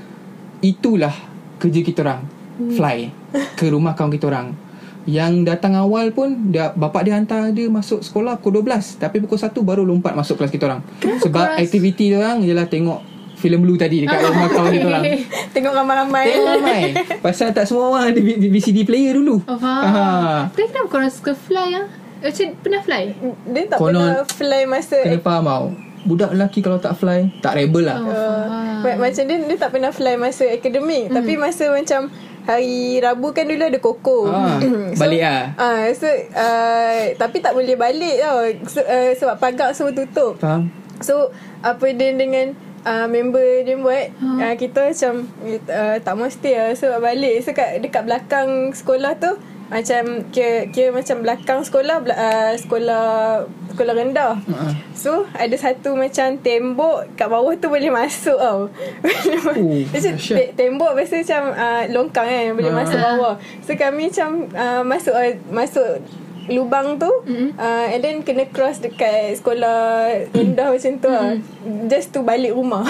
Itulah 0.60 1.14
kerja 1.56 1.80
kita 1.80 2.02
orang. 2.02 2.26
Fly 2.54 2.98
Ke 3.54 3.70
rumah 3.70 3.94
kawan 3.94 4.10
kita 4.10 4.28
orang 4.28 4.63
yang 5.06 5.42
datang 5.42 5.74
awal 5.74 6.08
pun 6.10 6.48
dia, 6.48 6.70
Bapak 6.70 7.02
dia 7.02 7.12
hantar 7.12 7.50
dia 7.50 7.68
masuk 7.68 8.00
sekolah 8.00 8.36
pukul 8.36 8.60
12 8.62 8.96
Tapi 8.96 9.20
pukul 9.20 9.36
1 9.36 9.52
baru 9.54 9.82
lompat 9.82 10.12
masuk 10.12 10.36
kelas 10.36 10.48
kita 10.48 10.64
orang 10.64 10.80
Sebab 11.20 11.28
kelas? 11.50 11.60
aktiviti 11.60 12.08
dia 12.08 12.18
orang 12.18 12.40
Ialah 12.40 12.64
tengok 12.64 13.04
filem 13.34 13.60
blue 13.60 13.76
tadi 13.76 14.00
Dekat 14.00 14.16
rumah 14.24 14.48
kawan 14.48 14.70
kita 14.70 14.86
orang 14.86 15.04
Tengok 15.54 15.72
ramai-ramai 15.74 16.24
Tengok 16.26 16.48
ramai 16.50 16.80
Pasal 17.20 17.52
tak 17.52 17.64
semua 17.64 17.92
orang 17.92 18.10
ada 18.10 18.20
VCD 18.24 18.82
player 18.82 19.12
dulu 19.14 19.44
Oh, 19.44 19.54
faham. 19.54 19.82
ha. 19.84 20.04
Tapi 20.48 20.62
kenapa 20.66 20.88
korang 20.88 21.12
suka 21.12 21.32
fly 21.32 21.68
ah? 21.74 21.86
Macam 22.18 22.46
pernah 22.58 22.80
fly? 22.80 23.02
Dia 23.44 23.62
tak 23.66 23.76
Konon- 23.76 24.00
pernah 24.00 24.24
fly 24.26 24.62
masa 24.64 24.98
Kena 24.98 25.20
faham 25.20 25.44
tau 25.44 25.66
Budak 26.04 26.32
lelaki 26.32 26.60
kalau 26.60 26.76
tak 26.76 26.96
fly 26.96 27.28
Tak 27.38 27.52
rebel 27.54 27.84
lah 27.84 27.98
Oh, 28.00 28.62
Uh, 28.84 29.00
macam 29.00 29.22
dia 29.22 29.36
dia 29.38 29.56
tak 29.56 29.72
pernah 29.72 29.88
fly 29.88 30.12
masa 30.14 30.44
akademik 30.46 31.08
hmm. 31.08 31.16
tapi 31.16 31.36
masa 31.36 31.72
macam 31.72 32.12
hari 32.44 33.00
Rabu 33.00 33.32
kan 33.32 33.48
dulu 33.48 33.64
ada 33.64 33.80
koko. 33.80 34.18
Ah, 34.28 34.60
balik 35.00 35.20
lah. 35.24 35.42
Ah 35.56 35.88
so 35.96 36.08
uh, 36.08 37.00
tapi 37.16 37.40
tak 37.40 37.56
boleh 37.56 37.76
balik 37.76 38.20
tau 38.20 38.38
so, 38.68 38.80
uh, 38.84 39.10
sebab 39.16 39.36
pagar 39.40 39.72
semua 39.72 39.96
tutup. 39.96 40.40
Faham 40.40 40.68
So 41.02 41.34
apa 41.64 41.90
dia 41.90 42.14
dengan 42.14 42.54
uh, 42.86 43.06
member 43.08 43.64
dia 43.64 43.76
buat 43.80 44.06
uh, 44.20 44.54
kita 44.54 44.92
macam 44.92 45.12
uh, 45.68 45.96
tak 45.98 46.14
mesti 46.14 46.50
lah 46.54 46.70
sebab 46.76 47.00
balik 47.02 47.34
so 47.42 47.50
kat, 47.56 47.80
dekat 47.82 48.04
belakang 48.04 48.70
sekolah 48.70 49.16
tu 49.18 49.32
macam 49.66 50.02
kira, 50.28 50.68
kira 50.68 50.88
macam 50.90 51.16
belakang 51.20 51.60
sekolah 51.60 51.96
uh, 52.04 52.52
sekolah 52.54 53.04
sekolah 53.70 53.94
rendah 53.94 54.36
Uh-uh. 54.44 54.72
So 54.94 55.10
ada 55.32 55.52
satu 55.54 55.92
macam 55.94 56.36
tembok 56.38 57.08
kat 57.14 57.26
bawah 57.26 57.52
tu 57.54 57.66
boleh 57.66 57.88
masuk 57.88 58.36
tau. 58.36 58.68
Oh, 59.54 59.80
macam 59.86 60.12
te- 60.14 60.52
tembok 60.52 60.90
biasa 60.94 61.14
macam 61.18 61.42
uh, 61.50 61.82
longkang 61.90 62.26
kan 62.26 62.52
boleh 62.52 62.70
Ah. 62.70 62.78
masuk 62.78 62.98
bawah. 62.98 63.34
So 63.60 63.72
kami 63.74 64.08
macam 64.08 64.28
uh, 64.50 64.82
masuk 64.82 65.12
uh, 65.12 65.32
masuk 65.48 65.88
lubang 66.44 67.00
tu 67.00 67.08
mm-hmm. 67.24 67.56
uh, 67.56 67.86
and 67.88 68.00
then 68.00 68.20
kena 68.20 68.44
cross 68.46 68.76
dekat 68.76 69.32
sekolah 69.34 70.04
rendah 70.30 70.68
macam 70.68 70.92
tu 70.94 71.08
lah. 71.08 71.32
Just 71.86 72.12
to 72.12 72.20
balik 72.20 72.52
rumah. 72.52 72.84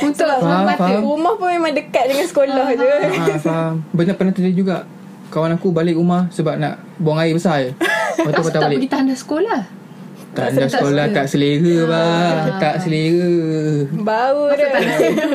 Untuk 0.00 0.24
Sebab 0.24 0.40
Faham, 0.40 0.72
faham. 0.72 1.00
rumah 1.04 1.36
pun 1.36 1.48
memang 1.50 1.70
dekat 1.70 2.08
dengan 2.08 2.24
sekolah 2.24 2.66
je. 2.72 2.88
Ah, 3.14 3.36
faham. 3.38 3.74
Banyak 3.92 4.14
pernah 4.14 4.32
terjadi 4.32 4.56
juga. 4.56 4.76
Kawan 5.28 5.60
aku 5.60 5.68
balik 5.70 6.00
rumah 6.00 6.26
sebab 6.32 6.56
nak 6.56 6.80
buang 6.96 7.20
air 7.20 7.36
besar 7.36 7.60
je. 7.64 7.70
Lepas 8.18 8.32
tu 8.34 8.42
patah 8.42 8.52
tak 8.52 8.60
balik. 8.66 8.76
pergi 8.82 8.90
tanda 8.90 9.14
sekolah 9.14 9.60
Tak 10.34 10.46
tak 10.58 10.68
sekolah 10.74 11.04
tak 11.14 11.26
selera 11.30 11.76
bah. 11.86 12.58
Tak 12.58 12.74
selera. 12.82 13.30
Bau 13.94 14.50
dia. 14.58 14.68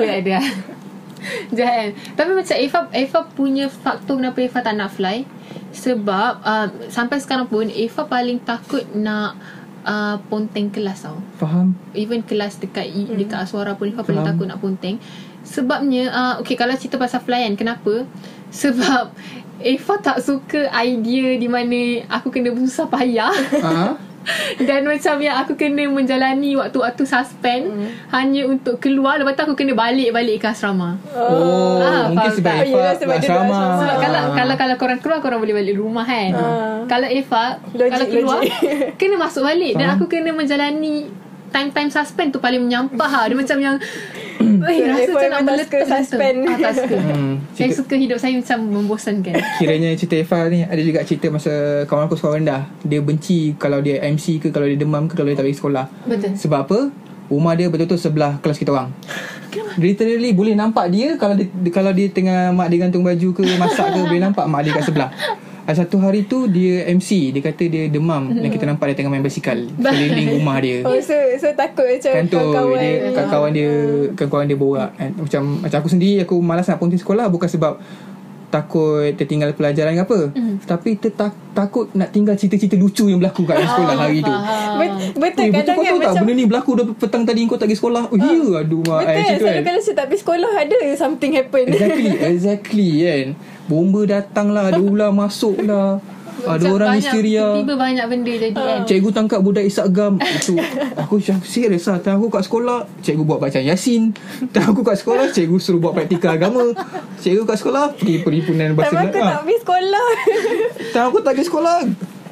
Yang 0.03 0.19
ada 0.19 0.39
Jahat 1.55 1.75
kan 1.79 1.89
Tapi 2.19 2.31
macam 2.35 2.55
Eva 2.59 2.79
Eva 2.91 3.19
punya 3.31 3.65
faktor 3.71 4.19
Kenapa 4.19 4.43
Eva 4.43 4.59
tak 4.59 4.75
nak 4.75 4.91
fly 4.91 5.23
Sebab 5.71 6.31
uh, 6.43 6.67
Sampai 6.91 7.23
sekarang 7.23 7.47
pun 7.47 7.71
Eva 7.71 8.03
paling 8.03 8.43
takut 8.43 8.83
nak 8.91 9.39
uh, 9.87 10.19
Ponteng 10.27 10.67
kelas 10.67 11.07
tau 11.07 11.23
Faham? 11.39 11.79
Even 11.95 12.21
kelas 12.27 12.59
dekat 12.59 12.91
hmm. 12.91 13.15
dekat 13.15 13.47
Aswara 13.47 13.79
pun 13.79 13.87
Eva 13.91 14.03
paling 14.03 14.19
Faham. 14.19 14.35
takut 14.35 14.45
nak 14.51 14.59
ponteng 14.59 14.99
Sebabnya 15.47 16.11
uh, 16.11 16.33
Okay 16.43 16.59
kalau 16.59 16.75
cerita 16.75 16.99
pasal 16.99 17.23
fly 17.23 17.47
kan 17.47 17.55
Kenapa 17.55 18.03
Sebab 18.51 19.15
Eva 19.65 19.93
tak 19.97 20.19
suka 20.19 20.67
idea 20.77 21.35
Di 21.35 21.47
mana 21.47 21.79
Aku 22.11 22.27
kena 22.27 22.49
bersusah 22.49 22.85
payah 22.85 23.31
Ah, 23.59 23.95
Dan 24.59 24.83
macam 24.83 25.19
yang 25.19 25.35
aku 25.37 25.53
kena 25.53 25.83
menjalani 25.85 26.55
waktu-waktu 26.55 27.03
suspend 27.03 27.63
Hmm. 27.65 27.91
hanya 28.09 28.45
untuk 28.45 28.79
keluar 28.79 29.19
lepas 29.19 29.35
tu 29.35 29.43
aku 29.43 29.51
kena 29.53 29.71
balik-balik 29.73 30.39
ke 30.39 30.47
asrama. 30.47 30.95
Oh, 31.11 31.75
Ah, 31.77 32.07
mungkin 32.07 32.31
faham 32.31 32.37
sebab? 32.39 32.55
Eva 32.55 32.71
Yelah, 32.71 32.93
sebab 32.95 33.15
asrama. 33.17 33.43
asrama. 33.43 33.75
Sebab 33.77 33.95
kalau 33.99 34.21
kalau 34.31 34.55
kalau 34.55 34.75
korang 34.77 34.99
keluar 34.99 35.19
korang 35.19 35.39
boleh 35.39 35.51
balik 35.53 35.75
rumah 35.75 36.05
kan. 36.05 36.31
Ah. 36.31 36.79
Kalau 36.85 37.03
Eva 37.05 37.43
Logik, 37.69 37.91
kalau 37.91 38.05
keluar 38.07 38.39
logik. 38.39 38.95
kena 38.99 39.15
masuk 39.17 39.43
balik 39.43 39.73
dan 39.75 39.87
aku 39.91 40.07
kena 40.07 40.31
menjalani 40.31 41.11
time-time 41.49 41.89
suspend 41.89 42.31
tu 42.31 42.39
paling 42.39 42.63
menyampah 42.63 43.11
lah. 43.11 43.23
Dia 43.27 43.35
macam 43.35 43.57
yang 43.59 43.75
Rasa 44.39 45.01
Eva 45.03 45.11
macam 45.11 45.13
nak 45.13 45.19
memang 45.19 45.31
tak 45.31 45.43
meletup 45.43 45.81
suka 45.83 45.95
suspend. 45.99 46.37
Ah, 46.43 46.57
tak 46.57 46.73
suka. 46.79 46.97
Hmm, 46.97 47.33
Saya 47.53 47.69
suka 47.73 47.95
hidup 47.99 48.17
saya 48.17 48.33
macam 48.37 48.57
membosankan. 48.71 49.33
Kiranya 49.59 49.89
cerita 49.93 50.15
Eva 50.17 50.39
ni 50.47 50.59
Ada 50.63 50.81
juga 50.81 50.99
cerita 51.03 51.27
masa 51.29 51.53
Kawan 51.85 52.07
aku 52.07 52.15
sekolah 52.15 52.35
rendah 52.39 52.61
Dia 52.81 52.99
benci 53.03 53.53
Kalau 53.55 53.79
dia 53.79 54.01
MC 54.01 54.39
ke 54.39 54.47
Kalau 54.49 54.65
dia 54.65 54.77
demam 54.79 55.05
ke 55.05 55.13
Kalau 55.13 55.29
dia 55.29 55.37
tak 55.37 55.45
pergi 55.45 55.59
sekolah 55.59 55.85
Betul. 56.07 56.31
Sebab 56.33 56.59
apa 56.65 56.79
Rumah 57.27 57.53
dia 57.55 57.67
betul-betul 57.67 57.99
sebelah 57.99 58.39
kelas 58.39 58.57
kita 58.57 58.73
orang 58.73 58.89
Literally 59.77 60.31
boleh 60.33 60.53
nampak 60.53 60.89
dia 60.89 61.15
Kalau 61.17 61.35
dia, 61.37 61.47
kalau 61.69 61.91
dia 61.93 62.07
tengah 62.09 62.51
Mak 62.51 62.67
dia 62.69 62.79
gantung 62.83 63.03
baju 63.05 63.29
ke 63.33 63.43
Masak 63.57 63.87
ke 63.89 63.99
Boleh 64.05 64.21
nampak 64.21 64.45
mak 64.45 64.61
dia 64.65 64.71
kat 64.73 64.85
sebelah 64.85 65.09
Ada 65.63 65.83
Satu 65.83 65.95
hari 65.97 66.23
tu 66.23 66.45
Dia 66.45 66.87
MC 66.89 67.31
Dia 67.31 67.41
kata 67.41 67.63
dia 67.65 67.87
demam 67.87 68.27
Dan 68.27 68.47
kita 68.47 68.63
nampak 68.63 68.91
dia 68.91 68.95
tengah 68.99 69.11
main 69.11 69.21
basikal 69.21 69.55
Keliling 69.79 70.37
rumah 70.37 70.59
dia 70.59 70.83
Oh 70.83 70.99
so, 70.99 71.15
so 71.35 71.47
takut 71.53 71.87
macam 71.87 72.11
Kan 72.13 72.25
kawan-kawan 72.27 72.77
dia 72.77 72.91
kawan-kawan 73.09 73.51
dia 73.51 73.69
kawan-kawan 74.13 74.45
dia 74.45 74.57
borak 74.57 74.91
kan. 74.93 75.09
Macam 75.15 75.41
macam 75.59 75.77
aku 75.79 75.89
sendiri 75.89 76.15
aku 76.21 76.35
malas 76.37 76.65
nak 76.65 76.77
ponting 76.77 76.99
sekolah 76.99 77.27
bukan 77.27 77.47
sebab 77.47 77.79
takut 78.49 79.09
tertinggal 79.17 79.49
pelajaran 79.51 79.97
ke 79.97 80.03
apa. 80.03 80.19
Mm. 80.29 80.55
Tapi 80.61 80.89
tertak, 80.95 81.33
takut 81.57 81.89
nak 81.91 82.13
tinggal 82.13 82.37
cerita-cerita 82.37 82.77
lucu 82.77 83.09
yang 83.09 83.17
berlaku 83.17 83.49
kat 83.49 83.57
dalam 83.57 83.65
sekolah 83.67 83.95
hari 83.97 84.21
tu. 84.21 84.29
Bet- 84.29 84.93
Betul 85.17 85.41
Eh, 85.41 85.49
betul 85.51 85.73
kau 85.73 85.83
tahu 85.83 85.97
tak 85.99 86.13
benda 86.21 86.33
ni 86.37 86.45
berlaku 86.45 86.71
dah 86.77 86.85
petang 86.93 87.23
tadi 87.25 87.41
kau 87.43 87.57
tak 87.57 87.65
pergi 87.65 87.81
sekolah. 87.81 88.01
Oh, 88.05 88.13
ya 88.13 88.61
aduh 88.61 88.81
mak 88.85 88.99
Betul 89.01 89.09
eh, 89.09 89.25
Selalu 89.25 89.41
kan. 89.49 89.61
kalau 89.65 89.81
saya 89.81 89.95
tak 89.97 90.05
pergi 90.05 90.21
sekolah 90.21 90.51
Ada 90.53 90.77
something 90.93 91.31
happen 91.33 91.63
Exactly, 91.67 92.09
exactly 92.13 92.89
kan. 93.01 93.27
Bomba 93.65 94.03
datang 94.03 94.51
lah, 94.51 94.67
ada 94.67 94.77
ular 94.77 95.11
masuk 95.15 95.61
lah. 95.61 95.99
Ada 96.33 96.59
Macam 96.59 96.75
orang 96.75 96.89
banyak, 96.89 97.03
histeria. 97.05 97.45
Tiba 97.55 97.75
banyak 97.77 98.05
benda 98.09 98.33
jadi 98.33 98.51
kan. 98.51 98.79
Cikgu 98.83 99.09
tangkap 99.13 99.39
budak 99.39 99.63
isak 99.63 99.87
gam. 99.91 100.17
Itu 100.17 100.59
Aku 100.97 101.15
macam 101.15 101.39
serius 101.39 101.85
lah 101.85 102.01
Time 102.01 102.19
aku 102.19 102.27
kat 102.27 102.43
sekolah. 102.43 102.83
Cikgu 102.99 103.23
buat 103.23 103.39
bacaan 103.39 103.63
Yasin. 103.63 104.11
Time 104.49 104.67
aku 104.67 104.81
kat 104.81 104.97
sekolah 104.97 105.29
Cikgu 105.29 105.55
suruh 105.55 105.79
buat 105.79 105.93
praktikal 105.93 106.35
agama. 106.35 106.73
Cikgu 107.17 107.45
kat 107.45 107.55
sekolah 107.55 107.95
Pergi 107.95 108.19
perhimpunan 108.19 108.75
bahasa 108.75 108.91
Time 108.91 109.07
aku 109.07 109.19
tak 109.21 109.39
pergi 109.39 109.57
sekolah. 109.61 110.07
Time 110.91 111.05
aku 111.05 111.19
tak 111.21 111.31
pergi 111.31 111.45
sekolah. 111.47 111.77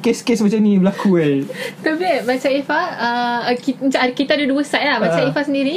Kes-kes 0.02 0.38
macam 0.42 0.60
ni 0.60 0.72
berlaku 0.76 1.10
kan 1.14 1.34
Tapi 1.80 2.08
macam 2.20 2.50
Eva 2.52 2.80
uh, 2.98 3.40
kita, 3.54 3.80
kita 4.12 4.30
ada 4.34 4.44
dua 4.44 4.60
side 4.60 4.82
lah. 4.84 4.98
Macam 4.98 5.20
Ah. 5.22 5.30
Eva 5.30 5.40
sendiri 5.40 5.76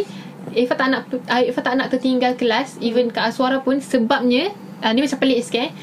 Eva 0.51 0.73
tak 0.73 0.87
nak 0.89 1.01
uh, 1.07 1.39
Eva 1.39 1.59
tak 1.61 1.77
nak 1.77 1.87
tertinggal 1.87 2.33
kelas 2.33 2.81
Even 2.81 3.07
ke 3.07 3.21
Aswara 3.21 3.61
pun 3.61 3.77
Sebabnya 3.77 4.49
uh, 4.85 4.91
Ni 4.91 5.01
macam 5.01 5.17
pelik 5.17 5.41
sikit 5.41 5.63
eh. 5.63 5.73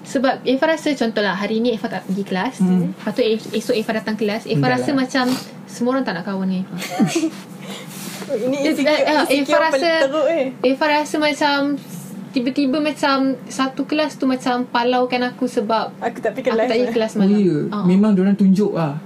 Sebab 0.00 0.40
Eva 0.42 0.64
rasa 0.66 0.88
contohlah 0.92 1.32
hari 1.32 1.60
ni 1.60 1.70
Eva 1.70 1.86
tak 1.86 2.02
pergi 2.02 2.24
kelas. 2.24 2.54
Hmm. 2.58 2.90
Lepas 2.90 3.12
tu 3.12 3.22
es- 3.22 3.50
esok 3.54 3.76
Eva 3.76 3.90
datang 3.94 4.16
kelas 4.16 4.42
Eva 4.44 4.56
Enggak 4.58 4.72
rasa 4.74 4.90
lah. 4.90 4.96
macam 4.98 5.24
Semua 5.64 5.90
orang 5.92 6.02
tak 6.02 6.14
nak 6.14 6.24
kawan 6.24 6.46
dengan 6.46 6.64
Eva. 6.64 6.76
Ini 8.28 8.56
Eh, 8.58 8.64
insecure, 8.66 9.00
eh, 9.00 9.24
insecure 9.30 9.62
rasa- 9.62 10.00
teruk 10.02 10.26
eh. 10.28 10.44
Eva 10.62 10.84
rasa 10.86 11.16
macam 11.18 11.58
Tiba-tiba 12.30 12.76
macam 12.78 13.16
Satu 13.46 13.84
kelas 13.84 14.16
tu 14.16 14.24
macam 14.24 14.64
Palaukan 14.64 15.22
aku 15.26 15.44
sebab 15.46 15.96
Aku 15.98 16.18
tak 16.18 16.32
pergi 16.34 16.44
Aku 16.46 16.56
kelas. 16.56 16.66
tak 16.66 16.74
pergi 16.74 16.84
lah. 16.84 16.94
kelas 16.94 17.10
Oh 17.10 17.18
malam 17.18 17.38
ya. 17.38 17.58
Ah. 17.70 17.84
Memang 17.84 18.12
diorang 18.12 18.32
tunjuk 18.34 18.72
lah 18.74 19.00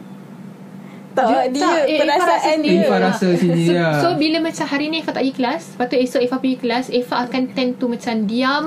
Tak 1.12 1.24
Dia- 1.24 1.46
dia, 1.48 1.62
tak, 1.62 1.78
eh, 1.80 1.90
Eva 1.92 2.04
rasa 2.04 2.18
perasaan 2.24 2.58
dia 2.60 2.72
Eva 2.80 2.96
rasa 3.00 3.26
sendiri 3.32 3.68
so, 3.68 3.74
so 4.00 4.16
bila 4.16 4.38
macam 4.40 4.66
hari 4.66 4.86
ni 4.86 4.96
Eva 4.98 5.10
tak 5.10 5.20
pergi 5.20 5.34
kelas 5.34 5.62
Lepas 5.72 5.86
tu 5.86 5.96
esok 5.98 6.20
Eva 6.20 6.36
pergi 6.36 6.58
kelas 6.58 6.84
Eva 6.90 7.14
akan 7.20 7.42
tend 7.48 7.72
to 7.76 7.86
macam 7.86 8.14
diam 8.24 8.64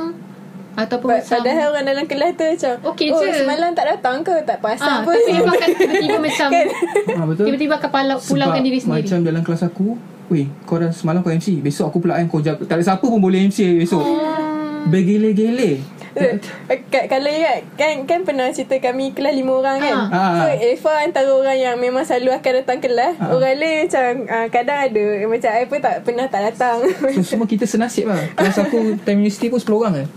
Ataupun 0.76 1.08
Pa- 1.08 1.18
macam 1.18 1.32
Padahal 1.34 1.66
orang 1.70 1.86
dalam 1.86 2.06
kelas 2.06 2.32
tu 2.32 2.46
macam 2.46 2.74
Okey 2.86 3.08
oh, 3.10 3.20
je." 3.22 3.32
semalam 3.38 3.72
tak 3.72 3.86
datang 3.90 4.18
ke? 4.22 4.36
Tak 4.44 4.58
ah, 4.58 4.62
pasal 4.62 4.96
pun 5.02 5.14
Tapi 5.14 5.32
Eva 5.34 5.50
akan 5.50 5.70
tiba-tiba 5.80 6.18
macam 6.20 6.48
Kan? 6.50 6.68
ah, 7.12 7.26
Betul. 7.26 7.44
Tiba-tiba 7.48 7.74
akan 7.76 7.90
palau, 7.90 8.18
pulaukan 8.20 8.62
diri 8.62 8.78
sendiri. 8.78 9.02
macam 9.02 9.18
dalam 9.22 9.42
kelas 9.42 9.64
aku 9.64 9.88
Weh 10.26 10.46
korang 10.66 10.90
semalam 10.90 11.20
kau 11.20 11.30
MC 11.30 11.60
Besok 11.60 11.86
aku 11.88 11.98
pula 12.00 12.16
kan 12.16 12.26
kau 12.26 12.40
jaga 12.40 12.60
Tak 12.60 12.76
ada 12.76 12.84
siapa 12.86 13.02
pun 13.04 13.18
boleh 13.18 13.46
MC 13.46 13.78
besok. 13.78 14.02
Hmm. 14.02 14.90
Bergele-gele 14.90 15.82
Eh, 16.16 16.40
Ka- 16.88 17.08
Kalau 17.08 17.28
ingat 17.28 17.76
kan, 17.76 18.08
kan 18.08 18.24
pernah 18.24 18.48
cerita 18.48 18.80
kami 18.80 19.12
kelas 19.12 19.36
lima 19.36 19.52
orang 19.54 19.78
kan? 19.78 19.96
Ah. 20.08 20.32
So 20.40 20.64
Eva 20.64 21.04
antara 21.04 21.28
orang 21.28 21.58
yang 21.58 21.76
memang 21.76 22.02
selalu 22.02 22.32
akan 22.34 22.52
datang 22.56 22.80
kelas 22.80 23.14
Ah. 23.18 23.36
Orang 23.36 23.52
lain 23.54 23.84
macam 23.84 24.04
uh, 24.26 24.48
Kadang 24.48 24.80
ada 24.82 25.04
Macam 25.26 25.50
I 25.52 25.66
pun 25.66 25.78
tak 25.78 25.96
pernah 26.02 26.26
tak 26.26 26.42
datang? 26.46 26.88
So 27.12 27.36
semua 27.36 27.44
kita 27.44 27.64
senasib 27.66 28.08
lah. 28.08 28.16
Kelas 28.38 28.56
aku 28.58 28.96
time 28.98 29.20
university 29.20 29.48
pun 29.48 29.60
10 29.60 29.76
orang 29.76 29.94
kan 29.94 30.08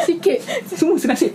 Sikit 0.00 0.38
Semua 0.66 0.96
senasib 0.96 1.32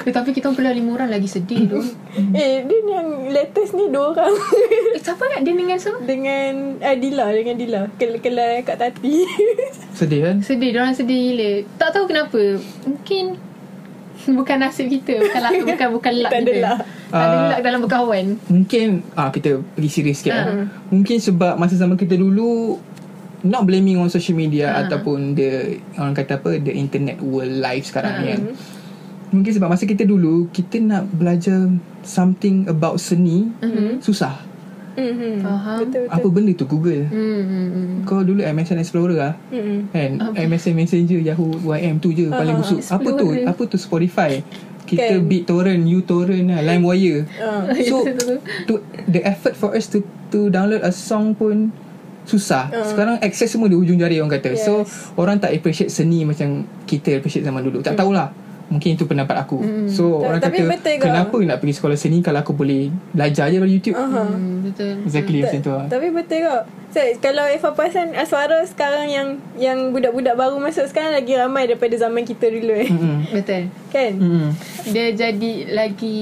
eh, 0.00 0.10
Tapi 0.10 0.30
kita 0.30 0.50
pula 0.50 0.68
lima 0.68 0.94
orang 0.94 1.08
lagi 1.08 1.26
sedih 1.26 1.66
tu 1.66 1.78
Eh 2.34 2.62
dia 2.62 2.78
ni 2.78 2.90
yang 2.90 3.08
latest 3.28 3.72
ni 3.72 3.86
dua 3.86 4.12
orang 4.12 4.34
eh, 4.94 4.98
Siapa 4.98 5.22
nak 5.24 5.40
dia 5.40 5.52
dengan 5.52 5.76
siapa? 5.76 5.98
Dengan 6.00 6.52
uh, 6.76 6.96
Dila 6.96 7.26
Dengan 7.30 7.54
Dila 7.54 7.80
Kel- 7.94 8.18
Kelas 8.18 8.62
Kak 8.62 8.76
Tati 8.76 9.16
Sedih 9.98 10.20
kan 10.24 10.36
Sedih, 10.40 10.70
orang 10.72 10.92
sedih 10.92 11.18
gila 11.28 11.52
Tak 11.76 11.88
tahu 11.90 12.04
kenapa 12.06 12.42
Mungkin 12.82 13.24
Bukan 14.28 14.56
nasib 14.58 14.86
kita 14.88 15.14
Bukan 15.16 15.40
luck, 15.40 15.54
bukan, 15.64 15.88
bukan 15.90 16.12
luck 16.16 16.28
Tak 16.28 16.40
ada 16.40 16.50
kita 16.50 16.60
luck. 16.60 16.78
Tak 17.08 17.22
ada 17.22 17.36
Ah. 17.38 17.48
luck 17.48 17.60
dalam 17.62 17.80
berkawan 17.80 18.24
Mungkin 18.46 18.86
ah 19.14 19.30
Kita 19.30 19.62
pergi 19.72 19.88
serius 19.88 20.20
sikit 20.20 20.32
Ah. 20.32 20.44
lah. 20.44 20.66
Mungkin 20.88 21.16
sebab 21.18 21.54
Masa 21.54 21.74
zaman 21.74 21.94
kita 21.94 22.14
dulu 22.14 22.76
Not 23.40 23.64
blaming 23.64 23.96
on 23.96 24.08
social 24.08 24.34
media 24.34 24.66
Ah. 24.68 24.82
Ataupun 24.82 25.32
the 25.32 25.78
Orang 25.94 26.10
kata 26.12 26.36
apa 26.36 26.58
The 26.58 26.72
internet 26.72 27.18
world 27.18 27.54
life 27.54 27.86
sekarang 27.86 28.12
Ah. 28.12 28.18
ni 28.18 28.26
kan 28.28 28.42
Mungkin 29.28 29.52
sebab 29.52 29.68
masa 29.68 29.84
kita 29.84 30.02
dulu 30.02 30.48
Kita 30.48 30.78
nak 30.78 31.06
belajar 31.08 31.70
Something 32.00 32.66
about 32.66 32.98
seni 32.98 33.46
Mhm. 33.58 34.00
Susah 34.00 34.42
mm-hmm. 34.94 35.34
Faham. 35.38 35.78
Betul 35.80 36.02
betul 36.02 36.16
Apa 36.18 36.26
benda 36.28 36.52
tu 36.52 36.64
Google 36.64 37.02
Hmm, 37.06 37.22
hmm, 37.40 37.66
hmm. 37.68 37.96
Kau 38.02 38.20
dulu 38.20 38.40
MSN 38.40 38.78
Explorer 38.78 39.14
lah 39.14 39.34
mm-hmm. 39.48 39.78
Kan? 39.88 40.10
MSN 40.34 40.74
Messenger 40.74 41.20
Yahoo 41.20 41.54
YM 41.60 41.98
tu 41.98 42.10
je 42.10 42.26
Paling 42.26 42.56
Ah, 42.56 42.60
busuk 42.60 42.80
Apa 42.80 43.08
tu 43.12 43.26
Explorer. 43.28 43.46
Apa 43.46 43.62
tu 43.64 43.76
Spotify 43.76 44.32
Kita 44.82 45.14
Kan. 45.14 45.28
BitTorrent 45.28 45.82
uTorrent 45.84 46.46
lah 46.48 46.60
LimeWire 46.64 47.28
uh. 47.38 47.70
So 47.84 48.02
to, 48.66 48.82
The 49.06 49.20
effort 49.22 49.54
for 49.54 49.70
us 49.72 49.86
to 49.88 50.02
To 50.28 50.48
download 50.48 50.82
a 50.82 50.90
song 50.90 51.32
pun 51.32 51.70
Susah 52.28 52.68
Uh. 52.68 52.84
Sekarang 52.84 53.16
access 53.18 53.48
semua 53.48 53.66
Di 53.66 53.74
hujung 53.74 53.96
jari 53.96 54.20
orang 54.20 54.28
kata 54.30 54.52
So 54.54 54.84
Yes. 54.84 55.16
Orang 55.16 55.40
tak 55.40 55.50
appreciate 55.50 55.88
seni 55.88 56.22
Macam 56.22 56.46
Kita 56.84 57.16
appreciate 57.16 57.40
zaman 57.40 57.64
dulu 57.64 57.80
Tak 57.80 57.96
tahulah 57.96 58.28
Mungkin 58.68 58.94
itu 58.94 59.08
pendapat 59.08 59.32
aku 59.38 59.56
So 59.88 60.20
Ta- 60.20 60.28
orang 60.28 60.40
tapi 60.44 60.60
kata 60.60 60.68
betul 60.68 60.94
ke? 60.94 61.04
Kenapa 61.08 61.36
nak 61.40 61.56
pergi 61.56 61.74
sekolah 61.74 61.96
seni 61.96 62.20
Kalau 62.20 62.38
aku 62.38 62.52
boleh 62.52 62.92
Belajar 63.10 63.48
je 63.48 63.56
dari 63.56 63.72
YouTube 63.72 63.96
Aha. 63.96 64.28
Hmm, 64.28 64.60
betul. 64.60 64.92
Exactly 65.02 65.40
macam 65.40 65.58
tu 65.58 65.70
lah 65.72 65.86
Tapi 65.88 66.06
betul 66.12 66.38
kok. 66.44 66.62
So, 66.98 67.06
kalau 67.22 67.46
Eva 67.46 67.70
perasan 67.70 68.10
Aswara 68.12 68.58
sekarang 68.64 69.06
yang 69.06 69.28
yang 69.54 69.78
budak-budak 69.88 70.34
baru 70.34 70.58
masuk 70.58 70.82
sekarang 70.84 71.14
lagi 71.14 71.30
ramai 71.32 71.64
daripada 71.64 71.94
zaman 71.94 72.22
kita 72.22 72.50
dulu 72.50 72.74
eh. 72.74 72.90
Mm-mm. 72.90 73.30
Betul. 73.30 73.70
Kan? 73.88 74.12
Mm-mm. 74.14 74.50
Dia 74.84 75.06
jadi 75.12 75.52
lagi 75.70 76.18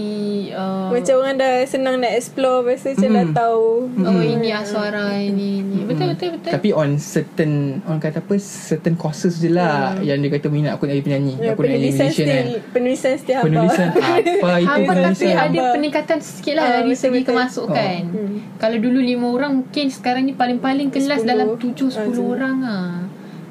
uh, 0.53 0.93
Macam 0.93 1.15
orang 1.17 1.35
dah 1.35 1.65
senang 1.65 1.97
nak 1.97 2.13
explore 2.13 2.61
tu 2.77 2.93
macam 2.93 3.09
dah 3.11 3.25
Mm. 3.25 3.35
tahu 3.35 3.67
oh 3.97 4.21
ini 4.21 4.49
Aswara 4.51 5.17
ini 5.17 5.49
ini. 5.59 5.79
Betul 5.83 6.13
betul 6.13 6.29
betul. 6.37 6.51
Tapi 6.53 6.69
on 6.71 6.91
certain 6.97 7.53
Orang 7.83 7.99
kata 7.99 8.21
apa 8.21 8.35
Certain 8.37 8.95
courses 8.95 9.39
je 9.39 9.49
lah 9.49 9.97
Yang 9.99 10.19
dia 10.21 10.31
kata 10.37 10.47
minat 10.49 10.71
aku 10.75 10.85
nak 10.85 10.93
jadi 10.93 11.05
penyanyi 11.05 11.35
Ya, 11.39 11.51
Aku 11.51 11.63
nak 11.63 11.73
jadi 11.73 11.89
penulisan 11.89 12.05
musician 12.05 12.27
kan 12.29 12.45
Penulisan 12.71 13.15
hamba 13.17 13.43
Penulisan 13.43 13.89
apa 13.89 14.15
itu 14.21 14.37
Hamba 14.37 14.69
tapi 14.69 14.85
penulisan 14.85 15.27
hamba. 15.33 15.47
ada 15.49 15.61
peningkatan 15.73 16.19
sikit 16.21 16.55
lah 16.55 16.63
Ah, 16.63 16.73
dari 16.77 16.85
betul, 16.87 17.01
segi 17.01 17.15
betul. 17.17 17.27
kemasukan. 17.29 18.01
Oh. 18.05 18.15
Hmm. 18.15 18.37
Kalau 18.57 18.77
dulu 18.79 18.99
lima 19.01 19.27
orang 19.29 19.53
mungkin 19.57 19.87
sekarang 19.89 20.23
ni 20.23 20.35
paling-paling 20.67 20.89
kelas 20.91 21.21
10. 21.23 21.31
dalam 21.31 21.49
tujuh 21.55 21.89
sepuluh 21.89 22.27
Ah, 22.27 22.35
orang 22.35 22.59
ah. 22.67 22.91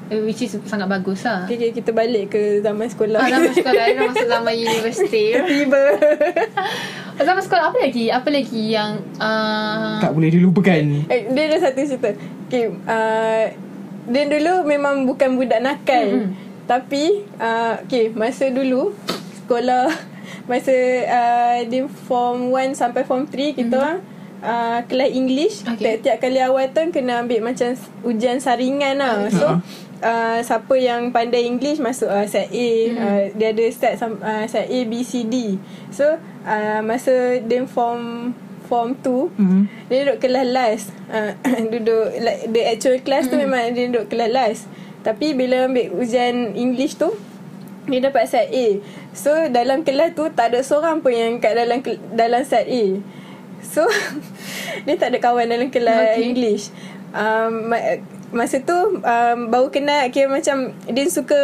Eh, 0.06 0.22
Which 0.22 0.38
is 0.38 0.54
sangat 0.70 0.86
bagus 0.86 1.26
lah. 1.26 1.50
Okay, 1.50 1.58
okay, 1.58 1.70
kita 1.74 1.90
balik 1.90 2.30
ke 2.30 2.62
zaman 2.62 2.86
sekolah 2.86 3.18
Ah, 3.18 3.26
zaman 3.26 3.50
sekolah 3.50 3.84
dah 3.90 4.02
masuk 4.06 4.26
zaman 4.30 4.54
universiti. 4.54 5.24
Tiba 5.50 5.82
zaman 7.26 7.42
sekolah 7.42 7.64
apa 7.74 7.78
lagi? 7.82 8.04
Apa 8.14 8.28
lagi 8.30 8.62
yang 8.70 9.02
uh, 9.18 9.98
Tak 9.98 10.14
boleh 10.14 10.30
dilupakan 10.30 10.82
eh, 11.10 11.26
Dia 11.26 11.42
ada 11.50 11.56
satu 11.58 11.82
cerita 11.82 12.14
okay, 12.46 12.70
uh, 12.70 13.44
Dia 14.06 14.24
dulu 14.30 14.62
memang 14.62 15.10
bukan 15.10 15.34
budak 15.34 15.58
nakal 15.58 16.06
Mm-mm. 16.06 16.30
Tapi 16.70 17.26
uh, 17.42 17.82
okay, 17.82 18.14
Masa 18.14 18.46
dulu 18.46 18.94
Sekolah 19.42 19.90
Masa 20.50 20.76
uh, 21.02 21.58
Dia 21.66 21.82
form 22.06 22.54
1 22.54 22.78
sampai 22.78 23.02
form 23.02 23.26
3 23.26 23.58
Kita 23.58 23.74
orang 23.74 23.98
uh, 24.42 24.80
Kelas 24.88 25.10
English 25.12 25.62
Okay. 25.64 26.00
Tiap-tiap 26.00 26.16
kali 26.20 26.40
awal 26.42 26.72
tahun 26.72 26.90
Kena 26.92 27.24
ambil 27.24 27.40
macam 27.40 27.72
Ujian 28.04 28.38
saringan 28.42 29.00
lah. 29.00 29.28
So 29.32 29.46
Ha. 29.46 29.60
uh, 30.02 30.38
Siapa 30.42 30.74
yang 30.76 31.14
pandai 31.14 31.46
English 31.46 31.80
Masuk 31.80 32.10
uh, 32.10 32.26
set 32.28 32.52
A. 32.52 32.70
Hmm. 32.90 32.96
uh, 32.98 33.22
Dia 33.36 33.48
ada 33.54 33.64
set 33.72 33.94
uh, 34.02 34.44
Set 34.48 34.66
A, 34.68 34.78
B, 34.84 34.92
C, 35.06 35.24
D. 35.24 35.56
So 35.92 36.18
uh, 36.44 36.80
Masa 36.82 37.40
dia 37.40 37.64
form 37.64 38.34
Form 38.66 38.98
2 38.98 39.38
mm. 39.38 39.62
dia 39.86 40.02
duduk 40.02 40.18
kelas 40.26 40.46
last. 40.50 40.86
Uh, 41.06 41.38
Duduk 41.70 42.18
like, 42.18 42.50
The 42.50 42.62
actual 42.66 42.98
class 43.06 43.30
tu 43.30 43.38
Memang 43.38 43.70
dia 43.78 43.86
duduk 43.86 44.10
kelas 44.10 44.30
last. 44.34 44.62
Tapi 45.06 45.38
bila 45.38 45.70
ambil 45.70 45.94
ujian 45.94 46.50
English 46.58 46.98
tu 46.98 47.14
Dia 47.86 48.10
dapat 48.10 48.26
set 48.26 48.50
A. 48.50 48.66
So 49.14 49.30
dalam 49.54 49.86
kelas 49.86 50.18
tu 50.18 50.26
Tak 50.34 50.50
ada 50.50 50.66
seorang 50.66 50.98
pun 50.98 51.14
yang 51.14 51.38
kat 51.38 51.54
dalam 51.54 51.78
dalam 52.10 52.42
set 52.42 52.66
A 52.66 52.98
So 53.66 53.82
Dia 54.84 54.94
tak 54.94 55.10
ada 55.10 55.18
kawan 55.18 55.46
dalam 55.46 55.68
kelas 55.68 56.14
Okay. 56.14 56.22
English 56.24 56.70
um, 57.10 57.68
ma- 57.68 58.00
Masa 58.32 58.58
tu 58.58 58.74
um, 58.96 59.38
Baru 59.46 59.68
kenal 59.68 60.08
Kira 60.08 60.26
macam 60.26 60.70
Dia 60.84 61.06
suka 61.06 61.38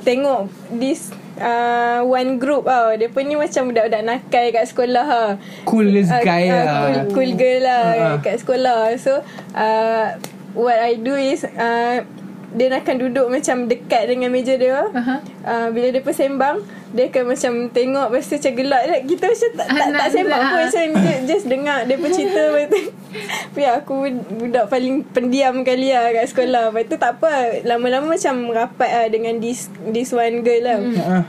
Tengok 0.00 0.46
This 0.72 1.10
uh, 1.36 2.00
One 2.02 2.38
group 2.38 2.64
tau 2.64 2.94
Dia 2.94 3.06
pun 3.06 3.22
ni 3.22 3.34
macam 3.34 3.68
Budak-budak 3.68 4.02
nakal 4.02 4.46
kat 4.48 4.64
sekolah 4.64 5.04
ha. 5.04 5.24
Coolest 5.64 6.10
Ah, 6.10 6.22
guy 6.22 6.46
ah, 6.46 6.54
lah 6.54 6.64
cool, 6.64 6.96
cool 7.14 7.32
girl 7.34 7.60
lah 7.60 7.82
Ah, 7.82 7.94
ah. 7.94 8.16
kat 8.18 8.38
sekolah. 8.38 8.94
So 8.96 9.20
uh, 9.52 10.06
what 10.54 10.74
I 10.76 10.96
do 10.96 11.14
is 11.14 11.42
uh, 11.44 12.06
dia 12.48 12.72
akan 12.72 12.96
duduk 12.98 13.28
macam 13.28 13.68
dekat 13.68 14.08
dengan 14.08 14.32
meja 14.32 14.56
dia. 14.56 14.88
Aha. 14.88 15.20
Uh, 15.44 15.68
bila 15.68 15.92
dia 15.92 16.00
persembang 16.00 16.64
dia 16.88 17.12
akan 17.12 17.36
macam 17.36 17.52
tengok 17.68 18.06
Lepas 18.08 18.24
tu 18.24 18.34
macam 18.40 18.52
gelak 18.56 18.82
Kita 19.04 19.24
macam 19.28 19.50
tak, 19.60 19.66
tak, 19.68 19.88
tak 19.92 20.08
sembang 20.08 20.40
nak- 20.40 20.52
pun 20.52 20.60
Macam 20.64 20.84
ju- 20.96 21.22
just 21.28 21.44
dengar 21.44 21.78
Dia 21.84 21.96
pun 22.00 22.10
cerita. 22.12 22.42
Lepas 22.48 22.66
tu 22.72 22.80
Tapi 23.52 23.62
aku 23.68 23.94
budak 24.40 24.64
paling 24.72 24.96
pendiam 25.04 25.54
kali 25.60 25.92
lah 25.92 26.08
Kat 26.16 26.32
sekolah. 26.32 26.72
Lepas 26.72 26.84
tu 26.88 26.96
tak 26.96 27.20
apa. 27.20 27.60
Lama-lama 27.68 28.16
macam 28.16 28.34
rapat 28.48 28.88
lah 28.88 29.06
Dengan 29.12 29.36
this 29.36 29.68
this 29.92 30.16
one 30.16 30.40
girl 30.40 30.64
lah. 30.64 30.78
Ah, 31.04 31.24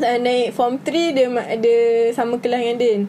uh, 0.00 0.18
naik 0.18 0.56
form 0.56 0.80
3 0.80 1.12
dia 1.12 1.26
dia 1.60 1.80
sama 2.16 2.40
kelas 2.40 2.60
dengan 2.64 2.78
Din. 2.80 3.00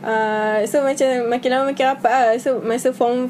Uh, 0.00 0.64
so 0.64 0.80
macam 0.80 1.28
makin 1.28 1.48
lama 1.52 1.64
makin 1.68 1.84
rapat 1.92 2.12
lah. 2.12 2.32
So 2.40 2.64
masa 2.64 2.96
form 2.96 3.28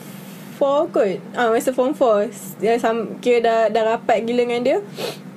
4 0.59 0.95
kot. 0.95 1.19
Ah 1.35 1.49
uh, 1.49 1.51
masa 1.51 1.75
form 1.75 1.97
4 1.97 2.63
dia 2.63 2.79
sam, 2.79 3.19
kira 3.19 3.43
dah 3.43 3.59
dah 3.73 3.83
rapat 3.97 4.23
gila 4.23 4.47
dengan 4.47 4.63
dia. 4.63 4.79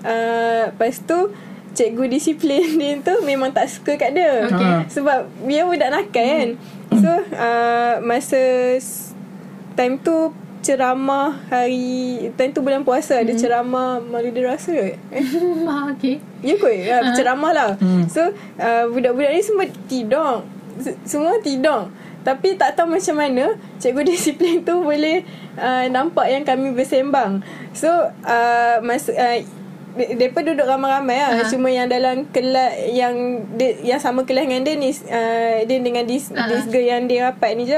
Uh, 0.03 0.69
lepas 0.69 0.99
tu 1.01 1.31
cikgu 1.73 2.05
disiplin 2.07 2.65
dia 2.79 3.01
tu 3.01 3.13
memang 3.25 3.49
tak 3.49 3.69
suka 3.69 3.97
kat 3.97 4.13
dia. 4.13 4.47
Okay. 4.47 4.65
Ah. 4.65 4.81
Sebab 4.87 5.19
dia 5.49 5.65
budak 5.65 5.89
nakal 5.89 6.25
kan. 6.25 6.49
So 6.93 7.09
uh, 7.33 7.93
masa 8.05 8.41
time 9.73 9.97
tu 9.99 10.31
ceramah 10.63 11.43
hari 11.51 12.31
time 12.39 12.55
tu 12.55 12.63
bulan 12.63 12.87
puasa 12.87 13.19
ada 13.19 13.35
ceramah 13.35 13.99
malu 13.99 14.31
dia 14.31 14.47
rasa 14.47 14.71
kot. 14.71 14.95
Eh, 15.11 15.25
ah, 15.67 15.91
okay. 15.91 16.23
Ya 16.39 16.55
kot 16.55 16.71
uh, 16.71 17.11
Ceramah 17.15 17.51
lah 17.51 17.71
Hmm. 17.79 18.07
So 18.07 18.31
uh, 18.59 18.83
Budak-budak 18.91 19.31
ni 19.31 19.41
semua 19.43 19.65
tidur 19.87 20.43
Semua 21.07 21.39
tidur 21.39 21.91
Tapi 22.23 22.59
tak 22.59 22.75
tahu 22.75 22.95
macam 22.95 23.15
mana 23.15 23.55
Cikgu 23.79 24.03
disiplin 24.11 24.63
tu 24.63 24.83
boleh 24.83 25.23
uh, 25.55 25.87
Nampak 25.87 26.27
yang 26.27 26.43
kami 26.43 26.75
bersembang 26.75 27.43
So 27.71 27.87
uh, 28.27 28.77
Masa 28.83 29.15
uh, 29.15 29.39
mereka 29.93 30.41
duduk 30.41 30.65
ramai-ramai 30.65 31.15
lah. 31.15 31.31
Ha. 31.37 31.45
Cuma 31.45 31.67
yang 31.67 31.85
dalam 31.85 32.25
kelas 32.27 32.71
Yang 32.89 33.15
dia, 33.53 33.71
yang 33.85 33.99
sama 33.99 34.23
kelas 34.23 34.45
dengan 34.45 34.61
dia 34.61 34.75
ni 34.75 34.89
uh, 34.89 35.57
Dia 35.63 35.77
dengan 35.79 36.03
this, 36.03 36.29
Ha. 36.29 36.45
this 36.47 36.65
girl 36.65 36.81
yang 36.83 37.05
dia 37.05 37.29
rapat 37.29 37.53
ni 37.53 37.63
je. 37.63 37.77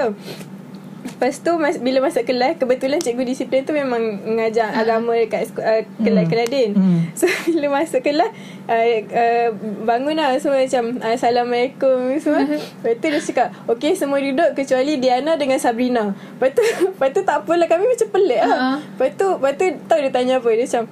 Lepas 1.06 1.40
tu 1.40 1.56
mas, 1.56 1.78
bila 1.78 2.02
masuk 2.02 2.24
kelas 2.24 2.58
Kebetulan 2.58 3.00
cikgu 3.00 3.24
disiplin 3.24 3.62
tu 3.62 3.72
memang 3.72 4.02
Mengajar 4.26 4.74
agama 4.74 5.14
dekat 5.14 5.48
uh, 5.54 5.86
kelas-kelas 5.98 6.48
din 6.50 6.72
Hmm. 6.76 7.08
So 7.14 7.24
bila 7.48 7.80
masuk 7.80 8.02
kelas 8.02 8.32
uh, 8.66 8.86
uh, 9.06 9.48
Bangun 9.86 10.12
lah 10.14 10.36
semua 10.36 10.60
macam 10.60 10.98
uh, 10.98 11.14
Assalamualaikum 11.14 12.20
semua. 12.20 12.44
Lepas 12.44 12.94
tu 12.96 13.08
dia 13.08 13.22
cakap 13.22 13.48
Okay 13.70 13.94
semua 13.94 14.18
duduk 14.18 14.56
Kecuali 14.56 14.98
Diana 14.98 15.38
dengan 15.38 15.56
Sabrina. 15.56 16.12
Lepas 16.12 16.52
tu, 16.52 16.64
lepas 16.92 17.10
tu 17.10 17.22
tak 17.22 17.36
apalah 17.44 17.64
Kami 17.66 17.86
macam 17.86 18.08
pelik 18.10 18.42
lah. 18.42 18.52
Ha. 18.52 18.70
Lepas 18.82 19.10
tu 19.14 19.28
Lepas 19.30 19.52
tu 19.56 19.66
tahu 19.86 20.00
dia 20.02 20.12
tanya 20.12 20.34
apa 20.42 20.50
Dia 20.50 20.66
macam 20.66 20.84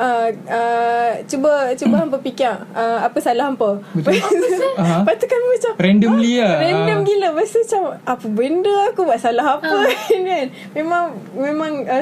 Uh, 0.00 0.32
uh, 0.48 1.12
cuba 1.28 1.76
cuba 1.76 2.00
hampa 2.00 2.16
fikir 2.18 2.48
uh, 2.72 3.04
apa 3.04 3.20
salah 3.20 3.52
hampa. 3.52 3.76
Betul. 3.92 4.16
Aha. 4.80 5.04
Lepas 5.04 5.14
tu 5.14 5.26
kami 5.26 5.46
macam 5.50 5.72
Randomly 5.76 6.32
lah. 6.40 6.56
Random 6.56 6.96
Ah. 6.96 7.04
gila 7.04 7.26
Lepas 7.30 7.48
tu 7.48 7.58
macam 7.60 7.82
Apa 8.00 8.26
benda 8.26 8.74
aku 8.88 9.00
buat 9.04 9.20
salah 9.20 9.46
apa 9.54 9.68
Ah. 9.68 9.92
kan 10.30 10.46
Memang 10.72 11.04
Memang 11.34 11.72
uh, 11.84 12.00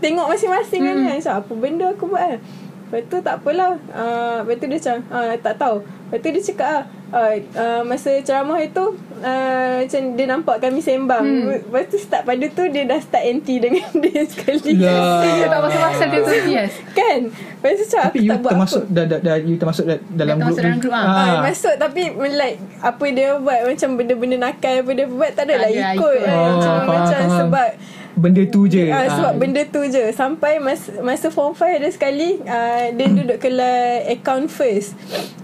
Tengok 0.00 0.26
masing-masing 0.26 0.80
kan 0.82 0.96
Hmm. 0.96 1.04
kan 1.04 1.14
Macam 1.14 1.34
apa 1.36 1.52
benda 1.54 1.86
aku 1.90 2.04
buat 2.06 2.24
kan 2.24 2.40
Lepas 2.84 3.00
tu 3.08 3.18
tak 3.20 3.34
apalah 3.40 3.74
uh, 3.90 4.44
Lepas 4.44 4.54
tu 4.60 4.66
dia 4.68 4.78
macam 4.78 4.96
uh, 5.10 5.34
Tak 5.40 5.54
tahu 5.56 5.76
Lepas 5.82 6.18
tu 6.20 6.28
dia 6.30 6.42
cakap 6.44 6.68
lah 6.70 6.84
uh, 7.10 7.32
uh, 7.56 7.80
Masa 7.82 8.10
ceramah 8.20 8.60
itu 8.60 8.84
uh, 9.18 9.74
Macam 9.82 10.02
dia 10.14 10.26
nampak 10.28 10.56
kami 10.60 10.78
sembang 10.78 11.24
Hmm. 11.24 11.48
Lepas 11.50 11.84
tu 11.88 11.96
start 11.96 12.22
pada 12.22 12.44
tu 12.52 12.64
Dia 12.68 12.84
dah 12.84 13.00
start 13.00 13.24
anti 13.24 13.56
dengan 13.58 13.88
dia 14.02 14.22
sekali 14.28 14.76
Lah. 14.78 15.24
Dia 15.24 15.46
tak 15.48 15.60
pasal-pasal 15.64 16.06
dia 16.12 16.20
tu 16.20 16.32
yes. 16.46 16.72
Kan 16.92 17.18
Lepas 17.32 17.72
tu 17.74 17.84
macam 17.88 18.02
Tapi 18.04 18.18
aku 18.18 18.22
you 18.22 18.30
tak 18.30 18.38
buat 18.38 18.52
termasuk 18.52 18.82
apa 18.84 18.92
dah, 18.94 19.04
dah, 19.08 19.18
dah, 19.18 19.34
You 19.40 19.56
termasuk 19.56 19.84
dah, 19.88 19.98
dalam 20.12 20.36
termasuk 20.38 20.54
grup 20.54 20.62
dalam 20.62 20.76
ni. 20.76 20.82
grup, 20.84 20.94
ah. 20.94 21.04
Ah. 21.04 21.40
masuk 21.42 21.74
tapi 21.80 22.02
like 22.14 22.58
apa 22.78 23.04
dia 23.10 23.28
buat 23.40 23.58
macam 23.64 23.88
benda-benda 23.96 24.36
nakal 24.36 24.74
apa 24.84 24.90
dia 24.92 25.06
buat 25.08 25.30
tak 25.32 25.44
adalah 25.48 25.70
ada, 25.72 25.82
ikut, 25.96 25.96
ikut. 25.96 26.16
kan. 26.20 26.34
Oh, 26.36 26.44
macam, 26.44 26.72
faham, 26.74 26.88
macam 26.92 27.20
faham. 27.24 27.38
sebab 27.40 27.68
Benda 28.14 28.42
tu 28.46 28.70
je. 28.70 28.94
Ah, 28.94 29.10
sebab 29.10 29.32
Ah. 29.34 29.38
benda 29.38 29.62
tu 29.66 29.82
je. 29.90 30.14
Sampai 30.14 30.62
mas, 30.62 30.86
masa 31.02 31.34
form 31.34 31.50
5 31.50 31.82
ada 31.82 31.90
sekali 31.90 32.38
uh, 32.46 32.86
Dia 32.94 33.06
duduk 33.10 33.38
kelas 33.42 34.06
account 34.06 34.46
first. 34.50 34.94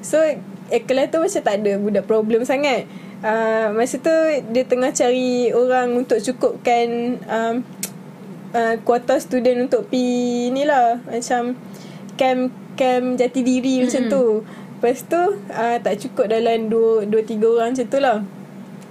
So 0.00 0.22
eh, 0.22 0.83
kelas 0.87 1.11
tu 1.11 1.18
macam 1.18 1.42
tak 1.42 1.56
ada 1.61 1.72
budak 1.83 2.04
problem 2.06 2.46
sangat. 2.46 2.87
Uh, 3.20 3.74
Masa 3.76 4.00
tu 4.00 4.14
dia 4.54 4.64
tengah 4.64 4.94
cari 4.94 5.52
orang 5.52 5.92
untuk 5.92 6.22
cukupkan 6.22 7.20
um, 7.28 7.54
uh, 8.54 8.74
Kuota 8.87 9.18
student 9.18 9.66
untuk 9.66 9.90
pi 9.90 10.48
ni 10.54 10.62
lah. 10.62 11.02
Macam 11.04 11.59
camp 12.14 12.54
camp 12.78 13.18
jati 13.18 13.40
diri 13.42 13.83
macam 13.83 14.02
tu. 14.06 14.24
Lepas 14.80 15.04
tu 15.04 15.20
uh, 15.52 15.76
tak 15.83 16.00
cukup 16.00 16.30
dalam 16.30 16.70
2 16.70 17.11
3 17.11 17.37
orang 17.44 17.74
macam 17.74 17.87
tu 17.90 17.98
lah. 17.98 18.22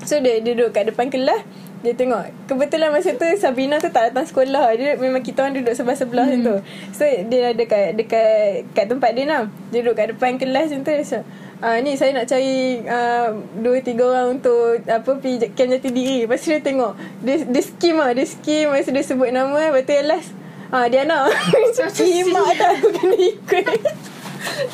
So 0.03 0.19
dia, 0.19 0.43
dia 0.43 0.51
duduk 0.55 0.75
kat 0.75 0.91
depan 0.91 1.07
kelas 1.07 1.41
Dia 1.79 1.95
tengok 1.95 2.23
Kebetulan 2.43 2.91
masa 2.91 3.15
tu 3.15 3.23
Sabrina 3.39 3.79
tu 3.79 3.87
tak 3.87 4.11
datang 4.11 4.27
sekolah. 4.27 4.75
Dia 4.75 4.99
memang 4.99 5.23
kita 5.23 5.47
orang 5.47 5.55
duduk 5.55 5.71
sebelah-sebelah 5.71 6.27
hmm. 6.27 6.43
tu 6.43 6.55
So 6.91 7.03
dia 7.07 7.51
ada 7.51 7.55
dekat, 7.55 7.95
dekat 7.95 8.67
kat 8.75 8.85
tempat 8.91 9.11
dia 9.15 9.25
lah 9.27 9.41
Dia 9.71 9.79
duduk 9.79 9.95
kat 9.95 10.11
depan 10.11 10.35
kelas 10.35 10.75
macam 10.75 10.81
tu. 10.83 10.91
Dia 10.91 11.03
macam 11.03 11.23
Ah, 11.59 11.75
ni 11.83 11.99
saya 11.99 12.15
nak 12.15 12.23
cari 12.23 12.79
uh, 12.87 13.35
Dua 13.59 13.83
tiga 13.83 14.07
orang 14.07 14.39
untuk 14.39 14.79
Apa 14.87 15.19
Pergi 15.19 15.51
camp 15.51 15.67
jati 15.75 15.91
diri. 15.91 16.23
Lepas 16.23 16.39
tu 16.39 16.55
dia 16.55 16.63
tengok 16.63 16.95
Dia, 17.19 17.35
dia 17.43 17.61
skim 17.63 17.99
lah. 17.99 18.15
Dia 18.15 18.23
skim 18.23 18.71
Lepas 18.71 18.87
tu 18.87 18.91
dia 18.95 19.03
sebut 19.03 19.27
nama. 19.27 19.67
Lepas 19.67 19.83
tu 19.83 19.91
yang 19.91 20.07
last 20.07 20.31
Ah, 20.71 20.87
Diana 20.87 21.27
Macam 21.63 21.87
kimak 21.91 22.49
tak 22.55 22.69
aku 22.77 22.87
kena 22.95 23.17
ikut. 23.17 23.65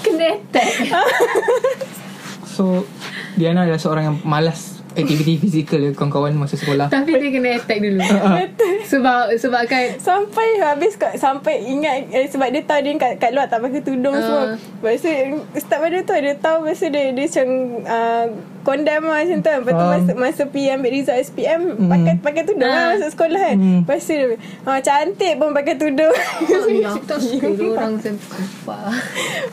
Kena 0.03 0.25
attack. 0.37 0.73
So 2.55 2.87
Diana 3.35 3.67
adalah 3.67 3.81
seorang 3.81 4.03
yang 4.07 4.17
malas 4.23 4.74
Aktiviti 4.97 5.33
fizikal 5.37 5.77
dia 5.77 5.91
Kawan-kawan 5.91 6.31
masa 6.35 6.55
sekolah 6.55 6.87
Tapi 6.87 7.11
dia 7.13 7.29
kena 7.29 7.49
attack 7.53 7.79
dulu 7.79 7.99
Sebab 8.91 9.35
Sebab 9.35 9.61
kan 9.65 9.85
Sampai 9.97 10.47
habis 10.57 10.95
kat, 10.95 11.15
Sampai 11.15 11.59
ingat 11.61 12.07
eh, 12.09 12.25
Sebab 12.25 12.47
dia 12.47 12.61
tahu 12.61 12.79
Dia 12.79 12.95
kat, 12.95 13.11
kat 13.17 13.31
luar 13.31 13.45
tak 13.45 13.59
pakai 13.59 13.81
tudung 13.81 14.13
Ah. 14.13 14.19
uh. 14.19 14.23
semua 14.23 14.43
Lepas 14.81 15.01
tu 15.01 15.11
Start 15.57 15.79
pada 15.81 15.97
tu 15.99 16.15
Dia 16.15 16.35
tahu 16.35 16.57
Lepas 16.63 16.77
tu 16.77 16.87
dia, 16.87 17.03
dia 17.09 17.25
macam 17.25 17.47
uh, 17.83 18.25
Condemn 18.61 19.05
lah 19.05 19.19
macam 19.19 19.39
tu 19.39 19.51
Lepas 19.51 19.71
tu 19.71 19.77
Faham. 19.77 19.93
masa, 19.93 20.11
masa 20.15 20.41
pergi 20.45 20.69
ambil 20.71 20.91
result 20.91 21.19
SPM 21.21 21.61
Hmm. 21.67 21.89
Pakai 21.89 22.13
pakai 22.17 22.43
tudung 22.43 22.65
Ah. 22.65 22.73
lah 22.73 22.87
Masuk 22.95 23.09
sekolah 23.11 23.41
kan 23.43 23.57
Hmm. 23.57 23.79
Lepas 23.81 23.99
tu 24.01 24.13
dia 24.13 24.27
ah, 24.63 24.79
Cantik 24.79 25.33
pun 25.35 25.49
pakai 25.51 25.75
tudung 25.75 26.15
Oh 26.15 26.67
ya 26.67 26.89
Tak 27.01 27.17
suka 27.19 27.47
orang 27.67 27.91
macam 27.95 28.13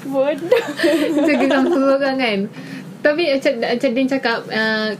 Bodoh 0.05 0.64
Macam 1.12 1.35
geram 1.37 1.64
semua 1.66 1.96
kan 1.98 2.38
Tapi 3.00 3.22
macam, 3.31 3.52
macam 3.59 3.88
Din 3.90 4.07
cakap 4.07 4.38
uh, 4.46 4.90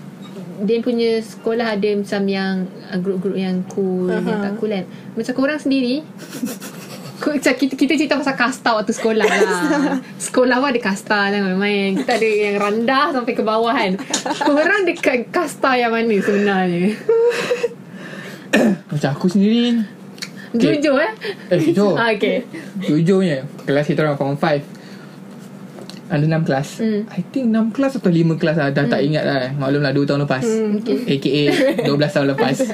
Din 0.61 0.85
punya 0.85 1.19
sekolah 1.25 1.81
ada 1.81 1.89
macam 1.97 2.23
yang 2.29 2.69
uh, 2.93 2.99
Grup-grup 3.01 3.37
yang 3.39 3.65
cool 3.73 4.13
uh-huh. 4.13 4.21
Yang 4.21 4.39
tak 4.45 4.53
cool 4.61 4.71
kan. 4.71 4.85
Macam 5.17 5.33
korang 5.33 5.61
sendiri 5.61 6.05
Macam 7.23 7.55
kita, 7.55 7.75
kita 7.79 7.93
cerita 7.95 8.19
pasal 8.19 8.35
kasta 8.35 8.75
waktu 8.75 8.91
sekolah 8.91 9.23
lah. 9.23 9.95
Sekolah 10.27 10.59
pun 10.59 10.75
ada 10.75 10.81
kasta 10.83 11.31
lah 11.31 11.39
main-main. 11.39 11.95
Kita 11.95 12.19
ada 12.19 12.27
yang 12.27 12.59
rendah 12.59 13.15
sampai 13.15 13.39
ke 13.39 13.47
bawah 13.47 13.71
kan. 13.71 13.95
Korang 14.43 14.83
dekat 14.91 15.31
kasta 15.31 15.79
yang 15.79 15.95
mana 15.95 16.19
sebenarnya? 16.19 16.99
Macam 18.91 19.11
aku 19.15 19.31
sendiri. 19.31 19.87
Okay. 20.53 20.83
Jujur 20.83 21.01
eh? 21.01 21.13
Eh 21.49 21.59
jujur 21.65 21.97
ah, 21.97 22.13
Okay 22.13 22.45
Jujurnya 22.85 23.49
Kelas 23.65 23.89
kita 23.89 24.05
orang 24.05 24.21
form 24.21 24.37
5 24.37 24.82
Ada 26.13 26.29
6 26.29 26.45
kelas. 26.45 26.69
Hmm. 26.77 27.01
I 27.09 27.23
think 27.33 27.49
6 27.49 27.73
kelas 27.73 27.93
atau 27.97 28.13
5 28.13 28.37
kelas 28.37 28.57
lah. 28.61 28.69
Dah 28.69 28.85
tak 28.85 29.01
ingat 29.01 29.25
lah. 29.25 29.49
Maklum 29.57 29.81
lah 29.81 29.97
2 29.97 30.05
tahun 30.05 30.29
lepas. 30.29 30.45
Okay. 30.85 31.17
AKA 31.17 31.45
12 31.89 31.89
tahun 31.89 32.27
lepas. 32.37 32.57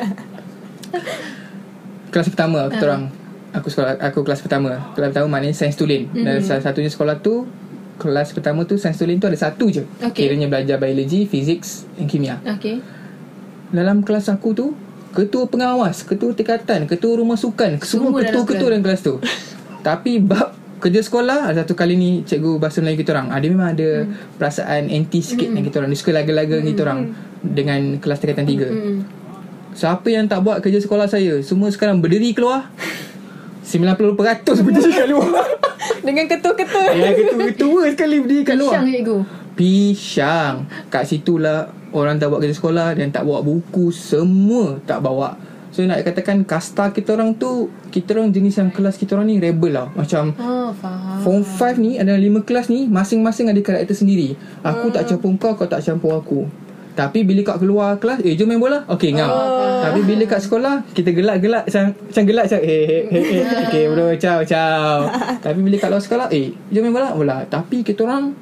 Kelas 2.09 2.33
pertama 2.33 2.73
kita 2.73 2.89
orang 2.89 3.13
Aku 3.53 3.69
sekolah 3.69 4.01
Aku 4.01 4.25
kelas 4.25 4.41
pertama. 4.41 4.93
Kelas 4.97 5.13
pertama 5.13 5.29
maknanya 5.39 5.53
Sains 5.53 5.77
Tulen. 5.77 6.09
Dan 6.13 6.41
salah 6.41 6.65
satunya 6.65 6.89
sekolah 6.89 7.21
tu 7.21 7.45
Kelas 8.01 8.33
pertama 8.33 8.65
tu 8.65 8.81
Sains 8.81 8.97
Tulen 8.97 9.21
tu 9.21 9.29
ada 9.29 9.37
satu 9.37 9.69
je. 9.69 9.85
Okay. 10.01 10.27
Kiranya 10.27 10.49
belajar 10.49 10.81
biologi 10.81 11.29
Fiziks 11.29 11.85
Dan 11.95 12.09
kimia. 12.09 12.41
Okay 12.59 12.81
Dalam 13.71 14.01
kelas 14.01 14.33
aku 14.33 14.57
tu 14.57 14.73
Ketua 15.13 15.49
pengawas 15.49 16.05
Ketua 16.05 16.33
tingkatan 16.33 16.89
Ketua 16.89 17.21
rumah 17.21 17.37
sukan 17.37 17.81
Semua, 17.85 18.25
ketua-ketua 18.25 18.73
dalam 18.73 18.83
kelas 18.83 19.05
tu. 19.05 19.21
Tapi 19.87 20.19
bab 20.19 20.58
kerja 20.79 21.01
sekolah 21.03 21.51
Ada 21.51 21.67
satu 21.67 21.75
kali 21.75 21.95
ni 21.99 22.11
Cikgu 22.23 22.59
bahasa 22.63 22.81
Melayu 22.81 23.03
kita 23.03 23.15
orang. 23.15 23.29
Ada 23.35 23.47
memang 23.47 23.69
ada 23.75 23.89
hmm. 24.07 24.39
Perasaan 24.39 24.83
anti 24.89 25.21
sikit 25.21 25.51
dengan 25.51 25.65
kita 25.67 25.77
orang. 25.83 25.91
Dia 25.93 25.99
suka 26.01 26.13
laga-laga 26.15 26.55
dengan 26.59 26.71
kita 26.73 26.83
orang 26.87 27.01
Dengan 27.43 27.81
kelas 27.99 28.19
tingkatan 28.23 28.47
tiga. 28.47 28.69
Hmm. 28.71 28.99
Siapa 29.77 30.09
yang 30.11 30.27
tak 30.27 30.43
buat 30.43 30.59
kerja 30.59 30.83
sekolah 30.83 31.07
saya? 31.07 31.39
Semua 31.45 31.71
sekarang 31.71 32.03
berdiri 32.03 32.35
keluar. 32.35 32.67
90% 33.63 34.65
berdiri 34.65 34.91
kat 34.91 35.09
luar. 35.13 35.45
Dengan 36.07 36.25
ketua-ketua. 36.27 36.85
Ya 36.97 37.11
ketua-ketua 37.15 37.83
sekali 37.93 38.17
berdiri 38.25 38.43
kat 38.43 38.57
luar. 38.59 38.81
Pisang 38.81 38.87
cikgu. 38.91 39.19
Pisang. 39.55 40.55
Kat 40.91 41.05
situlah 41.07 41.71
Orang 41.89 42.21
tak 42.21 42.29
buat 42.29 42.45
kerja 42.45 42.53
sekolah 42.53 42.93
Dan 42.93 43.09
tak 43.15 43.25
bawa 43.25 43.41
buku. 43.41 43.89
Semua 43.95 44.77
tak 44.85 45.01
bawa 45.01 45.48
So 45.79 45.87
nak 45.87 46.03
katakan 46.03 46.43
Kasta 46.43 46.91
kita 46.91 47.15
orang 47.15 47.39
tu 47.39 47.71
Kita 47.95 48.19
orang 48.19 48.35
jenis 48.35 48.59
yang 48.59 48.75
kelas 48.75 48.99
kita 48.99 49.15
orang 49.15 49.31
ni 49.31 49.39
Rebel 49.39 49.79
lah. 49.79 49.87
Macam 49.95 50.35
Oh 50.35 50.75
faham. 50.75 51.23
Form 51.23 51.47
5 51.47 51.79
ni 51.79 52.03
Ada 52.03 52.19
5 52.19 52.43
kelas 52.43 52.67
ni 52.67 52.91
Masing-masing 52.91 53.47
ada 53.47 53.63
karakter 53.63 53.95
sendiri. 53.95 54.35
Aku 54.67 54.91
tak 54.91 55.07
campur 55.07 55.39
kau 55.39 55.55
Kau 55.55 55.71
tak 55.71 55.87
campur 55.87 56.19
aku. 56.19 56.51
Tapi 56.99 57.23
bila 57.23 57.47
kat 57.47 57.63
keluar 57.63 57.95
kelas 58.03 58.27
Eh 58.27 58.35
jom 58.35 58.51
main 58.51 58.59
bola. 58.59 58.83
Okay 58.91 59.15
ngam. 59.15 59.31
Tapi 59.87 60.03
bila 60.03 60.27
kat 60.27 60.43
sekolah 60.43 60.83
Kita 60.91 61.15
gelak-gelak 61.15 61.71
Macam, 61.71 61.95
macam 61.95 62.23
gelak 62.27 62.45
macam 62.51 62.61
Eh 62.67 62.83
eh 62.83 63.03
eh 63.15 63.25
eh. 63.39 63.45
Okay 63.71 63.85
bro 63.87 64.07
Ciao 64.19 64.43
ciao. 64.43 65.07
Tapi 65.47 65.59
bila 65.63 65.79
kat 65.79 65.95
luar 65.95 66.03
sekolah 66.03 66.27
Eh 66.35 66.59
jom 66.75 66.83
main 66.83 66.91
bola. 66.91 67.15
Bola. 67.15 67.47
Tapi 67.47 67.87
kita 67.87 68.03
orang 68.03 68.35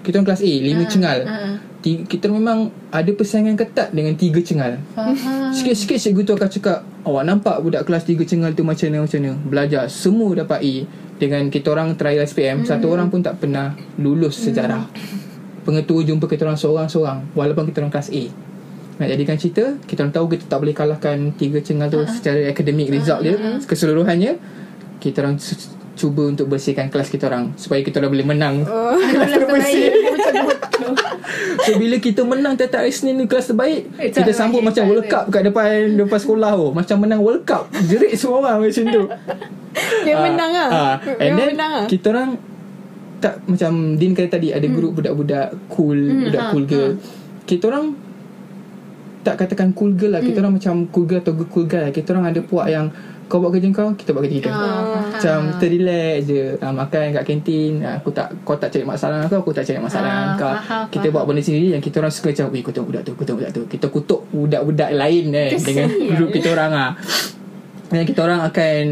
Kita 0.00 0.16
orang 0.16 0.32
kelas 0.32 0.40
A 0.40 0.52
Lima 0.56 0.88
cengal. 0.88 1.20
ah. 1.28 1.67
Ti- 1.88 2.04
Kita 2.04 2.28
memang 2.28 2.68
Ada 2.90 3.08
persaingan 3.10 3.56
ketat 3.56 3.88
Dengan 3.90 4.12
tiga 4.12 4.36
cengal. 4.38 4.76
Faham. 4.92 5.48
Sikit-sikit 5.48 5.96
cikgu 5.96 6.20
tu 6.22 6.32
akan 6.34 6.48
cakap 6.50 6.78
Awak 7.02 7.24
nampak 7.24 7.56
budak 7.58 7.82
kelas 7.82 8.04
3 8.04 8.20
cengal 8.22 8.52
tu 8.52 8.60
macam 8.60 8.84
mana 8.86 9.00
macam 9.00 9.18
mana? 9.18 9.32
Belajar 9.42 9.82
Semua 9.88 10.36
dapat 10.36 10.60
A 10.60 10.74
Dengan 11.16 11.48
kita 11.48 11.72
orang 11.72 11.96
trial 11.96 12.20
SPM 12.22 12.62
Satu 12.62 12.92
orang 12.92 13.08
pun 13.08 13.18
tak 13.18 13.38
pernah 13.38 13.72
Lulus 13.96 14.36
sejarah. 14.36 14.84
Pengetua 15.64 16.00
jumpa 16.02 16.24
kita 16.24 16.44
orang 16.44 16.56
seorang-seorang 16.56 17.32
Walaupun 17.32 17.64
kita 17.64 17.80
orang 17.80 17.88
kelas 17.90 18.08
A. 18.10 18.24
Nak 18.98 19.08
jadikan 19.08 19.36
cerita 19.36 19.64
Kita 19.80 20.02
orang 20.02 20.12
tahu 20.12 20.26
kita 20.28 20.44
tak 20.44 20.58
boleh 20.58 20.74
kalahkan 20.74 21.16
Tiga 21.32 21.58
cengal 21.58 21.88
tu 21.88 22.04
Secara 22.04 22.44
akademik 22.46 22.90
result 22.90 23.22
dia 23.22 23.34
Keseluruhannya 23.64 24.36
Kita 24.98 25.22
orang 25.22 25.40
cuba 25.98 26.22
untuk 26.24 26.46
bersihkan 26.46 26.86
kelas 26.86 27.10
kita 27.10 27.26
orang 27.26 27.50
Supaya 27.54 27.82
kita 27.82 27.98
orang 27.98 28.12
boleh 28.12 28.28
menang 28.28 28.54
Oh. 28.62 28.94
Kelas 29.12 29.30
terbersih 29.34 29.90
betul 30.14 30.34
So 31.58 31.70
bila 31.74 31.98
kita 31.98 32.22
menang 32.22 32.54
tiap-tiap 32.54 32.80
hari 32.80 32.94
Senin 32.94 33.18
ni 33.18 33.26
kelas 33.26 33.50
terbaik 33.50 33.90
Eh, 33.98 34.08
Kita 34.08 34.22
tak 34.22 34.32
sambut 34.32 34.62
lagi, 34.62 34.68
macam 34.70 34.84
World. 34.88 35.06
Cup 35.06 35.24
kat 35.28 35.42
depan 35.42 35.66
depan 35.98 36.18
sekolah 36.18 36.50
tu 36.54 36.66
Macam 36.70 36.96
menang 36.98 37.20
World 37.20 37.42
Cup 37.42 37.66
Jerit 37.82 38.14
semua 38.14 38.40
orang 38.40 38.62
macam 38.62 38.84
tu 38.86 39.02
Dia 40.04 40.14
Ah, 40.14 40.22
menang 40.22 40.50
lah 40.50 40.68
ah. 40.70 40.94
And 41.18 41.18
Memang 41.18 41.36
then 41.36 41.48
menang 41.52 41.72
lah 41.74 41.84
kita 41.86 42.06
orang 42.08 42.30
tak 43.18 43.34
macam 43.44 43.72
Din 43.94 44.14
kata 44.14 44.28
tadi 44.32 44.54
ada 44.54 44.62
grup 44.64 44.94
budak-budak 44.94 45.50
cool, 45.66 45.98
budak 46.22 46.38
ha, 46.40 46.50
cool 46.54 46.64
girl. 46.64 46.92
Kita 47.42 47.66
orang 47.66 47.98
tak 49.20 49.34
katakan 49.36 49.74
cool 49.74 49.90
girl 49.92 50.14
lah. 50.14 50.22
Kita 50.22 50.38
orang 50.38 50.54
macam 50.54 50.86
cool 50.88 51.02
girl 51.02 51.18
atau 51.18 51.34
cool 51.44 51.66
guy 51.66 51.82
lah. 51.82 51.90
Kita 51.90 52.14
orang 52.14 52.30
ada 52.30 52.40
puak 52.40 52.70
yang 52.70 52.86
kau 53.28 53.38
buat 53.38 53.52
kerja 53.52 53.68
kau, 53.70 53.92
kita 53.92 54.10
buat 54.10 54.24
kerja 54.24 54.36
kita. 54.40 54.48
Ah, 54.48 54.58
faham. 54.58 55.04
Macam 55.10 55.38
kita 55.52 55.64
relax 55.68 56.16
je 56.24 56.40
ah, 56.56 56.72
Makan 56.72 57.04
kat 57.12 57.24
kantin 57.24 57.72
ah, 57.80 57.94
Aku 57.96 58.08
tak 58.10 58.32
Kau 58.40 58.54
tak 58.54 58.68
cari 58.68 58.82
masalah 58.82 59.14
dengan 59.14 59.28
aku 59.28 59.36
Aku 59.38 59.50
tak 59.52 59.62
cari 59.62 59.78
masalah 59.78 60.02
Ah, 60.02 60.14
dengan 60.14 60.28
kau 60.34 60.48
faham, 60.50 60.84
Kita 60.88 60.98
faham. 61.00 61.12
buat 61.12 61.24
benda 61.24 61.40
sendiri 61.40 61.68
Yang 61.70 61.82
kita 61.84 61.96
orang 61.98 62.10
suka 62.10 62.28
macam 62.30 62.46
Weh 62.48 62.62
kutuk 62.62 62.84
budak 62.84 63.02
tu 63.02 63.12
Kutuk 63.14 63.34
budak 63.36 63.50
tu 63.52 63.62
Kita 63.66 63.86
kutuk 63.88 64.20
budak-budak 64.28 64.90
lain 64.90 65.24
eh, 65.30 65.50
Dengan 65.56 65.86
grup 66.10 66.30
kita 66.30 66.48
orang 66.50 66.72
ah. 66.72 66.90
Dan 67.86 68.02
kita 68.02 68.20
orang 68.20 68.40
akan 68.42 68.82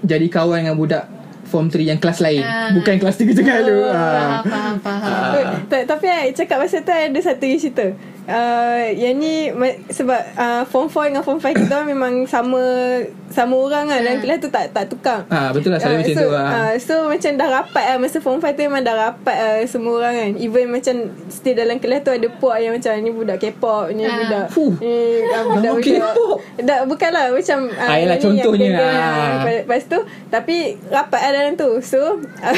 Jadi 0.00 0.26
kawan 0.28 0.58
dengan 0.60 0.76
budak 0.76 1.04
Form 1.44 1.66
3 1.66 1.80
yang 1.86 1.98
kelas 1.98 2.20
lain 2.20 2.40
Ah. 2.40 2.68
Bukan 2.70 2.94
kelas 2.96 3.16
3 3.16 3.32
tengah 3.32 3.58
tu 3.62 3.76
Faham 3.80 3.96
ah. 3.96 4.40
faham 4.44 4.74
faham 4.78 5.32
Eh, 5.32 5.44
ta- 5.66 5.86
Tapi 5.88 6.06
I 6.06 6.30
cakap 6.30 6.60
pasal 6.60 6.82
tu 6.82 6.92
Ada 6.92 7.20
satu 7.24 7.46
cerita 7.50 7.86
uh, 8.28 8.84
Yang 8.90 9.14
ni 9.16 9.34
Sebab 9.88 10.20
uh, 10.34 10.62
Form 10.64 10.86
4 10.86 11.08
dengan 11.08 11.22
Form 11.22 11.38
5 11.38 11.48
Kita 11.58 11.76
memang 11.90 12.22
sama 12.24 12.60
Sama 13.26 13.54
orang 13.54 13.86
lah 13.86 13.98
Dalam 13.98 14.20
kelas 14.20 14.38
tu 14.38 14.48
tak 14.48 14.70
tak 14.70 14.84
tukar. 14.86 15.24
Ah, 15.26 15.48
Betul 15.50 15.72
lah. 15.72 15.78
Selalu 15.78 15.90
Ah, 15.90 15.98
macam 15.98 16.14
so, 16.14 16.20
tu 16.20 16.28
lah 16.30 16.46
ah, 16.46 16.72
So 16.78 16.94
macam 17.06 17.30
dah 17.34 17.48
rapat 17.50 17.84
lah. 17.86 17.96
Masa 17.98 18.16
form 18.18 18.38
5 18.38 18.52
tu 18.52 18.62
memang 18.62 18.82
dah 18.82 18.94
rapat 18.98 19.36
lah 19.36 19.54
Semua 19.64 19.92
orang 19.98 20.14
kan. 20.14 20.30
Even 20.36 20.64
macam 20.68 20.94
Still 21.26 21.56
dalam 21.56 21.76
kelas 21.76 22.00
tu 22.00 22.10
Ada 22.10 22.28
puak 22.30 22.56
yang 22.58 22.72
macam 22.74 22.92
Ni 22.94 23.10
budak 23.10 23.36
K-pop 23.38 23.84
Ni 23.90 24.02
Ah. 24.02 24.12
budak 24.14 24.46
Fuh. 24.50 24.72
Ni 24.76 24.96
ah, 25.26 25.42
budak 25.46 25.62
Nama 25.66 25.80
K-pop. 25.80 26.36
dah, 26.60 26.78
Bukanlah 26.84 27.24
macam 27.30 27.58
Ah, 27.74 27.96
yelah, 27.96 28.16
yang 28.16 28.32
ni 28.32 28.40
contohnya 28.40 28.66
yang 28.66 28.76
lah. 28.76 28.92
ah, 28.92 29.28
lepas, 29.38 29.54
lepas 29.62 29.82
tu 29.86 29.98
Tapi 30.28 30.56
rapat 30.86 31.20
lah 31.22 31.32
dalam 31.34 31.54
tu. 31.54 31.70
So 31.80 31.98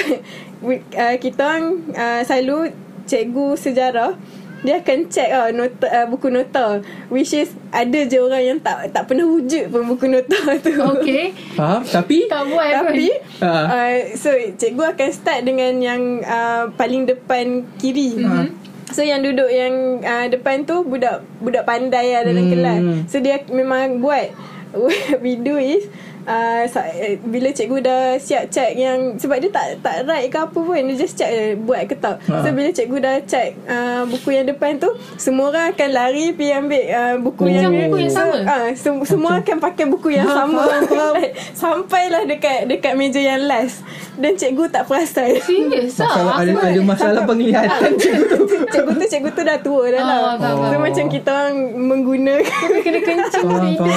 we- 0.66 0.84
ah, 0.94 1.14
Kita 1.14 1.40
orang 1.40 1.66
ah, 1.92 2.20
Selalu 2.20 2.70
Cikgu 3.02 3.56
sejarah 3.56 4.14
dia 4.60 4.76
akan 4.76 4.98
check 5.06 5.28
uh, 5.28 5.48
nota, 5.50 5.86
uh, 5.86 6.04
buku 6.04 6.28
nota. 6.28 6.84
Which 7.08 7.32
is 7.32 7.48
Ada 7.70 8.04
je 8.04 8.18
orang 8.18 8.42
yang 8.42 8.58
tak 8.58 8.90
Tak 8.90 9.06
pernah 9.06 9.24
wujud 9.24 9.68
pun 9.68 9.86
buku 9.86 10.04
nota 10.04 10.36
tu. 10.60 10.74
Okay. 10.98 11.32
Faham? 11.54 11.80
Tapi? 11.80 12.26
Tak 12.26 12.44
buat 12.46 12.68
tapi 12.68 13.08
pun 13.08 13.40
Ah. 13.40 13.64
uh, 13.70 13.94
So 14.14 14.28
cikgu 14.30 14.92
akan 14.92 15.08
start 15.10 15.40
dengan 15.42 15.78
yang 15.78 16.02
uh, 16.20 16.68
Paling 16.74 17.06
depan 17.06 17.64
kiri. 17.76 18.18
Mhm. 18.18 18.46
So 18.90 19.00
yang 19.00 19.22
duduk 19.22 19.46
yang 19.46 20.02
uh, 20.02 20.26
depan 20.26 20.62
tu 20.62 20.82
Budak 20.82 21.22
budak 21.38 21.62
pandai 21.62 22.12
lah 22.12 22.22
dalam 22.22 22.44
Hmm. 22.44 22.52
kelas. 22.52 22.80
So 23.06 23.18
dia 23.18 23.40
memang 23.46 23.98
buat. 23.98 24.28
What 24.70 25.18
we 25.18 25.34
do 25.34 25.56
is 25.56 25.90
uh, 26.24 26.62
eh, 26.66 27.16
Bila 27.18 27.48
cikgu 27.50 27.78
dah 27.80 28.02
siap 28.16 28.48
check 28.48 28.72
yang 28.74 29.14
Sebab 29.14 29.36
dia 29.38 29.48
tak 29.48 29.80
tak 29.80 30.04
write 30.04 30.28
ke 30.28 30.38
apa 30.38 30.52
pun 30.54 30.74
Dia 30.74 30.96
just 30.96 31.14
check 31.14 31.28
je 31.28 31.46
Buat 31.56 31.86
ke 31.86 31.94
tak. 31.94 32.20
Ha. 32.26 32.40
So 32.40 32.48
bila 32.50 32.68
cikgu 32.68 32.96
dah 32.98 33.16
check 33.22 33.56
uh, 33.64 34.02
Buku 34.04 34.28
yang 34.30 34.44
depan 34.44 34.76
tu 34.76 34.88
Semua 35.14 35.48
orang 35.48 35.72
akan 35.72 35.88
lari 35.90 36.32
Pergi 36.32 36.52
ambil 36.52 36.82
uh, 36.88 37.14
buku 37.18 37.40
Oh. 37.40 37.48
yang 37.48 37.72
buku 37.72 37.96
yang 38.00 38.12
sama? 38.12 38.36
ah, 38.44 38.68
sem- 38.72 39.02
Semua 39.02 39.40
akan 39.40 39.56
pakai 39.58 39.84
buku 39.84 40.12
yang 40.12 40.24
Ha, 40.24 40.44
sama. 40.44 40.62
Sampailah 41.60 42.22
dekat 42.24 42.66
Dekat 42.66 42.94
meja 42.94 43.18
yang 43.18 43.42
last. 43.42 43.80
Dan 44.14 44.36
cikgu 44.36 44.68
tak 44.68 44.84
perasan. 44.84 45.40
Serius 45.40 45.96
Masalah, 45.96 46.36
ah 46.36 46.44
ada, 46.44 46.52
ada 46.52 46.80
masalah 46.82 47.22
penglihatan 47.24 47.96
cikgu 47.96 48.24
tu. 48.28 48.38
Cikgu 48.72 48.92
tu 48.92 49.04
Cikgu 49.08 49.30
tu 49.32 49.42
dah 49.42 49.58
tua 49.58 49.84
dah 49.88 50.02
lah. 50.02 50.20
Oh, 50.36 50.68
So 50.68 50.76
macam 50.76 51.04
kita 51.08 51.28
orang 51.30 51.56
Menggunakan 51.80 52.68
Kena 52.80 53.00
kencing. 53.00 53.48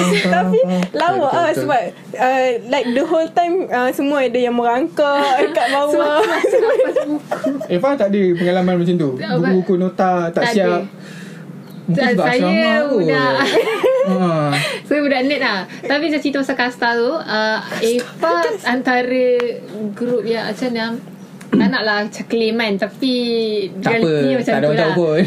Tapi 0.34 0.58
lawak 0.92 1.32
lah. 1.32 1.52
Sebab 1.52 1.80
uh, 2.16 2.48
Like 2.64 2.86
the 2.88 3.02
whole 3.02 3.28
time 3.28 3.66
uh, 3.66 3.90
Semua 3.90 4.22
ada 4.22 4.36
yang 4.36 4.52
merangkak 4.52 5.22
Dekat 5.44 5.66
bawah. 5.70 6.20
Eva 7.66 7.88
tak 7.94 8.08
ada 8.08 8.20
pengalaman 8.32 8.74
macam 8.78 8.94
tu? 8.94 9.10
Buku-buku 9.16 9.74
nota 9.76 10.28
tak, 10.30 10.42
tak 10.42 10.44
siap. 10.52 10.66
ada. 10.66 10.78
Mungkin 11.84 12.00
Tak, 12.00 12.10
sebab 12.10 12.24
saya 12.24 12.40
asrama 12.40 12.72
budak- 12.88 13.40
ha. 14.08 14.28
Saya 14.84 14.98
budak 15.00 15.20
net 15.22 15.36
lah. 15.38 15.58
Tapi 15.82 16.04
saya 16.08 16.16
cerita 16.18 16.40
pasal 16.40 16.56
kasta 16.56 16.88
tu 16.94 17.12
uh, 17.12 17.58
Eva 17.78 18.34
antara 18.64 19.26
Grup 19.92 20.24
yang 20.24 20.48
macam 20.48 20.68
mana 20.70 20.86
Tak 21.54 21.68
nak 21.70 21.82
lah 21.82 21.98
macam 22.04 22.24
claim 22.26 22.54
kan 22.54 22.72
Tapi 22.76 23.14
Tak 23.78 23.92
apa 23.94 24.10
macam 24.34 24.44
Tak 24.44 24.58
ada 24.58 24.66
tu 24.66 24.74
tahu 24.74 24.82
lah 24.82 24.94
pun 24.94 25.20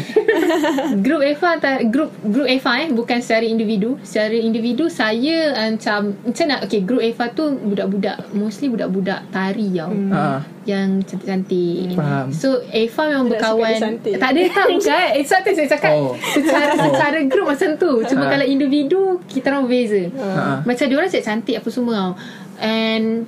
Grup 1.04 1.22
Eva 1.22 1.48
antara 1.50 1.76
Grup 1.82 2.10
Grup 2.22 2.46
Eva 2.46 2.72
eh 2.78 2.88
Bukan 2.90 3.18
secara 3.18 3.44
individu 3.44 3.96
Secara 4.00 4.34
individu 4.34 4.86
Saya 4.88 5.36
macam 5.72 6.12
Macam 6.22 6.44
nak 6.46 6.60
Okay 6.64 6.80
grup 6.82 7.00
Eva 7.00 7.24
tu 7.30 7.44
Budak-budak 7.54 8.32
Mostly 8.32 8.68
budak-budak 8.68 9.24
tari 9.28 9.72
tau 9.72 9.92
ha. 10.12 10.40
yang 10.68 11.00
cantik-cantik. 11.00 11.96
Faham. 11.96 12.28
So 12.28 12.60
Eva 12.68 13.02
memang 13.08 13.32
Tak 13.32 13.40
berkawan. 13.40 13.78
Tak 14.04 14.28
ada 14.36 14.40
tak 14.52 14.66
bukan. 14.68 15.06
Eh 15.16 15.24
satu 15.24 15.48
saya 15.56 15.64
cakap 15.66 15.92
Oh. 15.96 16.12
secara 16.20 16.76
secara 16.76 17.18
group 17.24 17.48
macam 17.48 17.72
tu. 17.80 18.04
Cuma 18.04 18.28
Ha. 18.28 18.36
kalau 18.36 18.44
individu 18.44 19.16
kita 19.24 19.48
orang 19.48 19.64
berbeza. 19.64 20.12
Ha. 20.12 20.60
Macam 20.60 20.84
dia 20.84 20.96
orang 21.00 21.08
cantik 21.08 21.56
apa 21.56 21.68
semua 21.72 21.94
tau. 21.96 22.12
And 22.60 23.24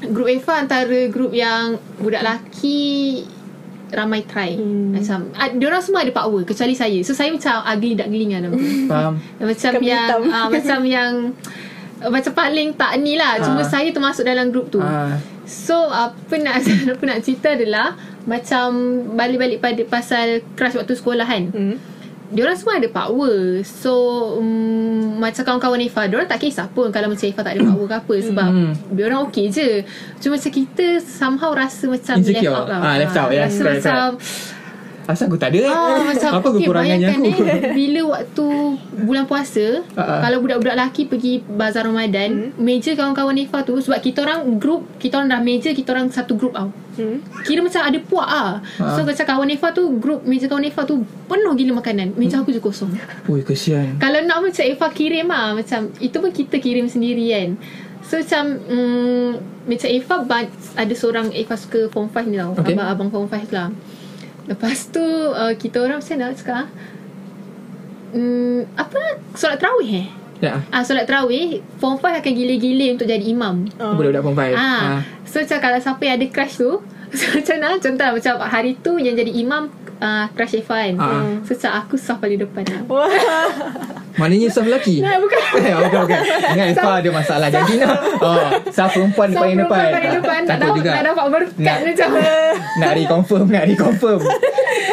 grup 0.00 0.28
Eva 0.28 0.52
antara 0.56 0.98
grup 1.12 1.32
yang 1.32 1.76
budak 2.00 2.24
lelaki 2.24 3.20
ramai 3.90 4.22
try 4.22 4.54
hmm. 4.54 4.94
macam 4.94 5.28
ah, 5.34 5.50
dia 5.50 5.66
orang 5.66 5.82
semua 5.82 6.06
ada 6.06 6.14
power 6.14 6.46
kecuali 6.46 6.78
saya 6.78 7.02
so 7.02 7.10
saya 7.10 7.34
macam 7.34 7.58
ugly 7.66 7.98
duckling 7.98 8.30
lah 8.32 8.40
nama. 8.46 8.56
Faham 8.90 9.14
macam 9.42 9.70
Kambing 9.76 9.90
yang 9.90 10.06
hitam. 10.06 10.22
ah, 10.30 10.46
macam 10.46 10.80
yang 10.86 11.12
macam 12.14 12.32
paling 12.32 12.68
tak 12.78 12.92
ni 13.02 13.20
lah 13.20 13.42
cuma 13.42 13.60
Ah. 13.60 13.68
saya 13.68 13.88
termasuk 13.92 14.24
dalam 14.24 14.48
grup 14.48 14.72
tu 14.72 14.80
ha. 14.80 15.20
So 15.44 15.90
apa 15.90 16.38
nak 16.38 16.62
apa 16.94 17.02
nak 17.02 17.26
cerita 17.26 17.58
adalah 17.58 17.98
macam 18.24 18.70
balik-balik 19.18 19.58
pada 19.58 19.82
pasal 19.82 20.46
crush 20.54 20.78
waktu 20.78 20.94
sekolah 20.94 21.26
kan. 21.26 21.50
Hmm. 21.50 21.76
Dia 22.30 22.42
orang 22.42 22.54
semua 22.54 22.78
ada 22.78 22.86
power. 22.86 23.36
So 23.62 23.92
um, 24.38 25.18
macam 25.18 25.42
kawan-kawan 25.42 25.82
Ifa, 25.82 26.06
dia 26.06 26.14
orang 26.14 26.26
tak 26.26 26.40
kisah 26.40 26.66
pun 26.66 26.88
kalau 26.88 27.10
macam 27.10 27.26
Ifa 27.26 27.42
tak 27.42 27.54
ada 27.54 27.62
power 27.64 27.86
ke 27.86 27.96
apa 27.96 28.14
sebab 28.22 28.48
Hmm. 28.48 28.72
dia 28.88 29.04
orang 29.04 29.20
okey 29.26 29.46
je. 29.48 29.68
Cuma 30.18 30.38
macam 30.38 30.52
kita 30.52 30.86
somehow 31.00 31.50
rasa 31.50 31.84
macam 31.86 32.14
Insecure. 32.16 32.46
left 32.46 32.56
out 32.56 32.66
lah. 32.68 32.80
Ah, 32.80 32.96
left 32.96 33.16
out, 33.16 33.30
ya. 33.30 33.44
Rasa 33.44 33.58
Correct, 33.58 33.76
macam 33.82 34.06
Asal 35.08 35.26
aku 35.26 35.40
tak 35.40 35.56
ada? 35.56 35.70
Ah, 35.70 36.38
Apa 36.38 36.48
kekurangannya 36.54 37.08
aku 37.16 37.24
Eh, 37.30 37.72
bila 37.72 38.18
waktu 38.18 38.46
bulan 39.04 39.24
puasa, 39.24 39.82
ah. 39.96 40.20
kalau 40.20 40.44
budak-budak 40.44 40.76
lelaki 40.76 41.08
pergi 41.08 41.40
bazar 41.40 41.88
Ramadan, 41.88 42.54
meja 42.60 42.92
kawan-kawan 42.94 43.36
Ifa 43.40 43.64
tu 43.64 43.80
sebab 43.80 43.98
kita 43.98 44.22
orang 44.22 44.60
group, 44.60 44.86
kita 45.00 45.18
orang 45.18 45.28
dah 45.32 45.40
meja, 45.40 45.70
kita 45.72 45.96
orang 45.96 46.12
satu 46.12 46.36
group 46.36 46.52
tau. 46.54 46.70
Hmm. 47.00 47.22
Kira 47.46 47.64
macam 47.64 47.80
ada 47.80 47.98
puak 48.02 48.28
ah. 48.28 48.60
Ah. 48.82 48.94
So 48.98 49.06
macam 49.06 49.24
kawan 49.24 49.48
Eva 49.48 49.70
tu 49.72 49.94
Group 50.02 50.26
meja 50.26 50.50
kawan 50.50 50.66
Eva 50.66 50.82
tu 50.84 51.06
Penuh 51.30 51.54
gila 51.54 51.78
makanan 51.78 52.18
Meja 52.18 52.42
aku 52.42 52.50
je 52.50 52.58
kosong 52.58 52.90
Ui 53.30 53.46
kesian 53.46 53.96
Kalau 54.02 54.20
nak 54.26 54.42
macam 54.42 54.64
Eva 54.66 54.86
kirim 54.90 55.30
ah 55.30 55.54
Macam 55.54 55.86
Itu 56.02 56.18
pun 56.18 56.34
kita 56.34 56.58
kirim 56.58 56.90
sendiri 56.90 57.30
kan 57.30 57.50
So 58.04 58.18
macam 58.18 58.58
mm, 58.58 59.30
Macam 59.70 59.88
Eva 59.88 60.14
Ada 60.76 60.94
seorang 60.98 61.30
Eva 61.30 61.54
suka 61.54 61.86
form 61.88 62.10
5 62.10 62.26
ni 62.26 62.36
tau 62.42 62.52
Okay. 62.58 62.74
Abang-abang 62.74 63.08
form 63.08 63.26
5 63.30 63.54
lah 63.54 63.70
Lepas 64.50 64.90
tu 64.90 65.00
uh, 65.30 65.54
Kita 65.54 65.78
orang 65.78 66.02
macam 66.02 66.16
nak 66.18 66.34
cakap 66.34 66.56
ah? 66.56 66.68
mm, 68.12 68.74
Apa 68.74 68.98
Solat 69.38 69.62
terawih 69.62 70.02
eh 70.02 70.08
Ya 70.42 70.58
Ah 70.68 70.82
solat 70.82 71.06
terawih 71.06 71.62
Form 71.78 71.96
5 71.96 72.18
akan 72.18 72.32
gila-gila 72.34 72.86
Untuk 72.98 73.06
jadi 73.06 73.24
imam 73.24 73.70
Oh. 73.78 73.94
Budak-budak 73.94 74.22
perempuan 74.26 74.50
Ah, 74.58 74.80
ha. 74.82 74.94
So 75.22 75.38
macam 75.38 75.58
kalau 75.62 75.78
siapa 75.78 76.02
yang 76.02 76.14
ada 76.18 76.26
crush 76.26 76.58
tu 76.58 76.82
so, 77.16 77.24
Macam 77.30 77.54
mana 77.56 77.78
Contoh 77.78 78.02
lah, 78.02 78.12
macam 78.12 78.34
hari 78.42 78.72
tu 78.82 78.98
Yang 78.98 79.14
jadi 79.22 79.32
imam 79.38 79.62
uh, 80.02 80.26
Crush 80.34 80.58
kan 80.66 80.92
Ah. 80.98 81.22
So 81.46 81.54
macam 81.54 81.72
aku 81.78 81.94
sah 81.94 82.18
paling 82.18 82.42
depan 82.42 82.64
lah. 82.66 82.82
Maknanya 84.12 84.48
sah 84.48 84.62
lelaki 84.62 84.98
Nah, 84.98 85.16
bukan 85.16 85.38
Eh, 85.60 85.74
bukan, 85.76 86.00
bukan. 86.02 86.20
Ingat 86.50 86.66
Eva 86.72 86.90
ada 86.96 87.10
masalah 87.10 87.48
janji 87.48 87.74
nak. 87.76 87.94
Oh, 88.18 88.48
sah 88.68 88.86
perempuan 88.86 89.28
depan. 89.28 89.46
perempuan 89.54 89.86
paling 89.88 90.12
depan 90.16 90.40
Nak 90.40 90.48
Takut 90.50 90.62
dapat, 90.64 90.76
juga. 90.76 90.90
nak 90.90 91.04
dapat 91.04 91.26
berkat 91.28 91.58
Nak- 91.60 91.80
macam 91.84 92.08
Nak 92.80 92.90
reconfirm, 92.96 93.46
nak 93.48 93.64
reconfirm. 93.66 94.20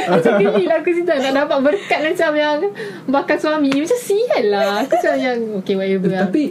Macam 0.08 0.32
gini 0.38 0.64
lah 0.64 0.78
aku 0.80 0.90
cerita 0.92 1.14
Nak 1.20 1.34
dapat 1.36 1.58
berkat 1.62 2.00
macam 2.02 2.32
yang 2.34 2.60
Bakal 3.06 3.38
suami 3.38 3.70
Macam 3.76 4.00
sial 4.00 4.46
lah 4.48 4.82
Aku 4.82 4.96
macam 4.96 5.14
yang 5.16 5.38
Okay 5.60 5.76
whatever 5.76 6.08
lah 6.08 6.22
Tapi 6.26 6.44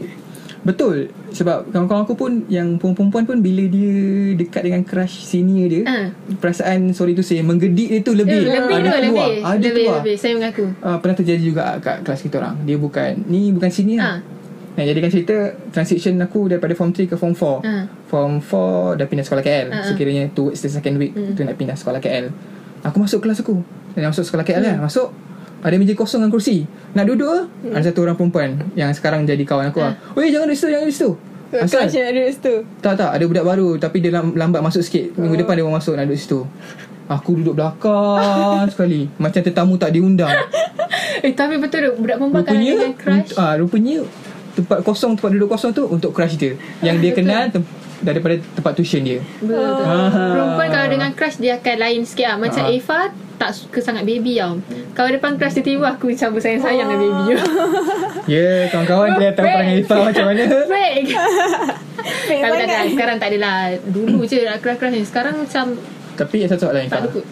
betul 0.67 0.97
sebab 1.31 1.71
kawan-kawan 1.71 2.03
aku 2.03 2.15
pun 2.15 2.33
yang 2.47 2.75
perempuan 2.75 3.23
pun 3.23 3.39
bila 3.39 3.63
dia 3.65 3.95
dekat 4.35 4.63
dengan 4.65 4.83
crush 4.83 5.23
senior 5.23 5.69
dia, 5.69 5.83
Ah. 5.83 6.07
perasaan 6.37 6.91
sorry 6.91 7.15
tu 7.15 7.23
saya 7.23 7.41
menggedik 7.41 7.87
dia 7.87 8.01
tu 8.01 8.13
lebih. 8.13 8.43
Eh, 8.43 8.51
Lebih 8.53 8.75
ada 8.75 8.89
tu 8.91 9.01
lebih 9.07 9.23
Ada 9.39 9.55
Lebih 9.57 9.71
keluar. 9.73 9.99
lebih 10.01 10.15
Saya 10.17 10.33
mengaku 10.35 10.65
Uh, 10.79 10.97
pernah 10.99 11.15
terjadi 11.15 11.39
juga 11.41 11.63
kat 11.79 12.03
kelas 12.03 12.21
kita 12.21 12.35
orang. 12.37 12.57
Dia 12.61 12.77
bukan 12.77 13.11
ni 13.25 13.49
bukan 13.49 13.71
senior. 13.71 14.03
Ah. 14.03 14.19
Nah, 14.75 14.85
jadikan 14.85 15.09
cerita 15.09 15.37
transition 15.71 16.13
aku 16.19 16.49
daripada 16.49 16.73
form 16.73 16.91
3 16.91 17.07
ke 17.07 17.15
form 17.15 17.33
4. 17.33 17.63
Ah. 17.63 17.89
Form 18.05 18.41
4 18.41 18.95
dah 18.95 19.07
pindah 19.07 19.23
sekolah 19.23 19.41
KL. 19.41 19.69
Ah, 19.69 19.79
ah. 19.79 19.85
Sekiranya 19.87 20.29
towards 20.29 20.59
the 20.59 20.69
second 20.69 20.97
week 20.97 21.13
Mm. 21.13 21.33
tu 21.33 21.43
nak 21.43 21.55
pindah 21.55 21.73
sekolah 21.73 21.97
KL. 21.97 22.29
Aku 22.83 22.99
masuk 22.99 23.21
kelas 23.21 23.41
aku. 23.41 23.63
Dan 23.93 24.11
masuk 24.11 24.23
sekolah 24.23 24.43
KL 24.43 24.61
Mm. 24.61 24.69
kan. 24.69 24.79
Masuk 24.83 25.09
ada 25.59 25.75
meja 25.75 25.93
kosong 25.93 26.21
dengan 26.21 26.33
kursi. 26.33 26.65
Nak 26.93 27.05
duduk 27.07 27.29
ah, 27.29 27.45
ada 27.71 27.85
satu 27.85 28.03
orang 28.03 28.15
perempuan 28.15 28.49
yang 28.73 28.91
sekarang 28.91 29.23
jadi 29.23 29.41
kawan 29.41 29.71
aku. 29.71 29.81
Ah. 29.81 29.95
Ah. 29.95 30.15
Oi 30.15 30.29
jangan 30.29 30.47
di 30.47 30.55
situ, 30.55 30.69
jangan 30.69 30.85
di 30.85 30.95
situ. 30.95 31.11
Asal? 31.49 31.87
Crush 31.87 31.95
yang 31.95 32.09
ada 32.09 32.23
situ. 32.27 32.55
Tak 32.81 32.95
tak 32.97 33.11
ada 33.13 33.25
budak 33.25 33.45
baru 33.45 33.69
tapi 33.77 33.97
dia 33.99 34.11
lam- 34.11 34.35
lambat 34.35 34.61
masuk 34.61 34.81
sikit. 34.81 35.15
Minggu 35.15 35.39
depan 35.39 35.55
dia 35.55 35.63
mau 35.63 35.73
masuk 35.73 35.95
nak 35.95 36.05
duduk 36.05 36.19
situ. 36.19 36.41
Aku 37.07 37.39
duduk 37.39 37.55
belakang 37.55 38.67
sekali 38.75 39.07
Macam 39.15 39.39
tetamu 39.39 39.79
tak 39.79 39.95
diundang 39.95 40.27
Eh 41.23 41.31
tapi 41.31 41.55
betul 41.55 41.87
tu 41.87 42.03
Budak 42.03 42.19
perempuan 42.19 42.43
Rupanya 42.43 42.67
dengan 42.73 42.93
crush 42.99 43.31
unt- 43.31 43.39
ah, 43.39 43.55
Rupanya 43.55 43.97
Tempat 44.53 44.79
kosong 44.83 45.13
Tempat 45.15 45.31
duduk 45.31 45.49
kosong 45.49 45.71
tu 45.71 45.87
Untuk 45.87 46.11
crush 46.11 46.35
dia 46.35 46.59
Yang 46.83 46.97
dia 46.99 47.13
kenal 47.23 47.43
tem- 47.47 47.63
Daripada 47.97 48.35
tempat 48.51 48.75
tuition 48.75 49.07
dia 49.07 49.23
Betul. 49.39 49.55
Ah. 49.79 50.11
Perempuan 50.11 50.67
kalau 50.69 50.89
dengan 50.91 51.11
crush 51.13 51.39
dia 51.39 51.57
akan 51.57 51.77
lain 51.79 52.01
sikit 52.03 52.27
lah. 52.27 52.37
Macam 52.41 52.63
Ah. 52.65 52.75
Eva 52.75 53.01
tak 53.37 53.53
suka 53.53 53.79
sangat 53.79 54.03
baby 54.03 54.37
tau. 54.37 54.57
Kalau 54.93 55.09
depan 55.11 55.37
crush 55.37 55.55
tiba-tiba 55.55 55.87
aku 55.91 56.09
macam 56.09 56.29
bersayang-sayang 56.33 56.87
dengan 56.87 56.99
baby 56.99 57.23
tu. 57.31 57.37
Ya 58.27 58.67
kawan-kawan 58.67 59.15
Dia 59.15 59.31
tahu 59.31 59.47
perangai 59.47 59.79
Ifah 59.79 59.99
macam 60.03 60.25
mana 60.27 60.43
Fake. 60.73 61.15
Fake 62.27 62.43
Tapi 62.43 62.55
tak 62.57 62.67
ada. 62.67 62.79
Sekarang 62.91 63.17
tak 63.17 63.29
adalah. 63.31 63.57
Dulu 63.79 64.25
je 64.25 64.43
nak 64.43 64.59
crush-crush 64.59 64.91
ni. 64.91 65.03
Sekarang 65.03 65.35
macam 65.39 65.65
Tapi 66.15 66.37
satu 66.45 66.67
soalan 66.67 66.83
tak 66.83 66.91
Ifah 66.91 67.01
luput. 67.07 67.25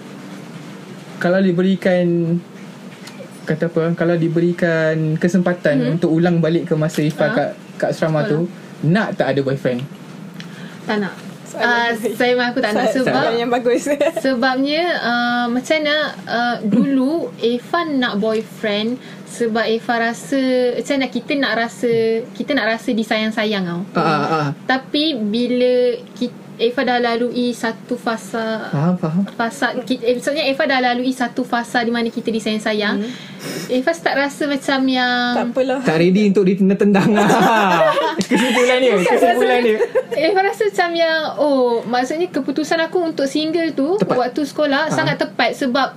Kalau 1.18 1.40
diberikan 1.40 2.06
Kata 3.42 3.66
apa 3.66 3.92
Kalau 3.92 4.14
diberikan 4.14 5.16
Kesempatan 5.16 5.76
Mhm. 5.80 5.90
Untuk 5.94 6.10
ulang 6.12 6.38
balik 6.38 6.68
ke 6.68 6.74
masa 6.74 7.00
Ifah 7.00 7.26
Ah. 7.26 7.34
kat, 7.34 7.48
kat 7.76 7.88
asrama 7.90 8.22
tu 8.24 8.46
Nak 8.82 9.16
tak 9.16 9.32
ada 9.32 9.40
boyfriend 9.40 9.82
Tak 10.84 11.00
nak. 11.00 11.14
Uh, 11.54 11.90
saya 12.18 12.34
memang 12.34 12.50
aku 12.50 12.60
tak 12.60 12.74
nak 12.74 12.90
sebab 12.90 13.38
yang 13.38 13.50
bagus. 13.50 13.86
Sebabnya 14.24 14.82
uh, 15.00 15.46
Macam 15.46 15.76
mana 15.80 15.96
uh, 16.26 16.56
Dulu 16.66 17.30
Evan 17.38 18.02
nak 18.02 18.18
boyfriend 18.18 18.98
Sebab 19.26 19.64
Eva 19.66 20.10
rasa 20.10 20.42
Macam 20.74 20.94
mana 20.98 21.08
kita 21.10 21.32
nak 21.38 21.52
rasa 21.54 21.92
Kita 22.34 22.50
nak 22.58 22.66
rasa 22.74 22.90
disayang-sayang 22.90 23.64
tau 23.70 23.80
ah, 23.94 24.02
ah, 24.02 24.24
ah. 24.30 24.48
Tapi 24.66 25.14
bila 25.14 25.98
kita, 26.18 26.43
Eva 26.54 26.80
dah 26.80 26.98
lalui 26.98 27.50
satu 27.50 27.94
fasa 27.94 28.70
Faham 28.70 28.94
faham 28.94 29.22
fasa 29.28 29.74
kita, 29.80 30.02
eh, 30.02 30.14
maksudnya 30.14 30.46
Eva 30.46 30.62
dah 30.64 30.78
lalui 30.80 31.10
satu 31.10 31.42
fasa 31.42 31.80
di 31.80 31.90
mana 31.90 32.06
kita 32.06 32.28
disayang-sayang. 32.28 33.02
Hmm. 33.02 33.10
Eva 33.68 33.90
start 33.90 34.16
rasa 34.16 34.46
macam 34.46 34.80
yang 34.84 35.34
tak 35.34 35.50
apalah. 35.50 35.80
Tak 35.82 35.96
ready 35.96 36.22
untuk 36.26 36.44
ditendang 36.44 37.10
lah 37.10 37.26
Kesimpulan 38.30 38.78
dia 38.78 38.94
Kesimpulan 38.96 39.60
dia 39.60 39.78
Eva 40.14 40.40
rasa 40.42 40.62
macam 40.64 40.90
yang 40.92 41.18
oh 41.36 41.82
maksudnya 41.82 42.28
keputusan 42.28 42.78
aku 42.78 43.02
untuk 43.04 43.26
single 43.26 43.72
tu 43.72 43.98
Tepat. 43.98 44.16
waktu 44.16 44.42
sekolah 44.42 44.82
Ha. 44.84 44.94
sangat 44.94 45.18
tepat 45.18 45.52
sebab 45.54 45.88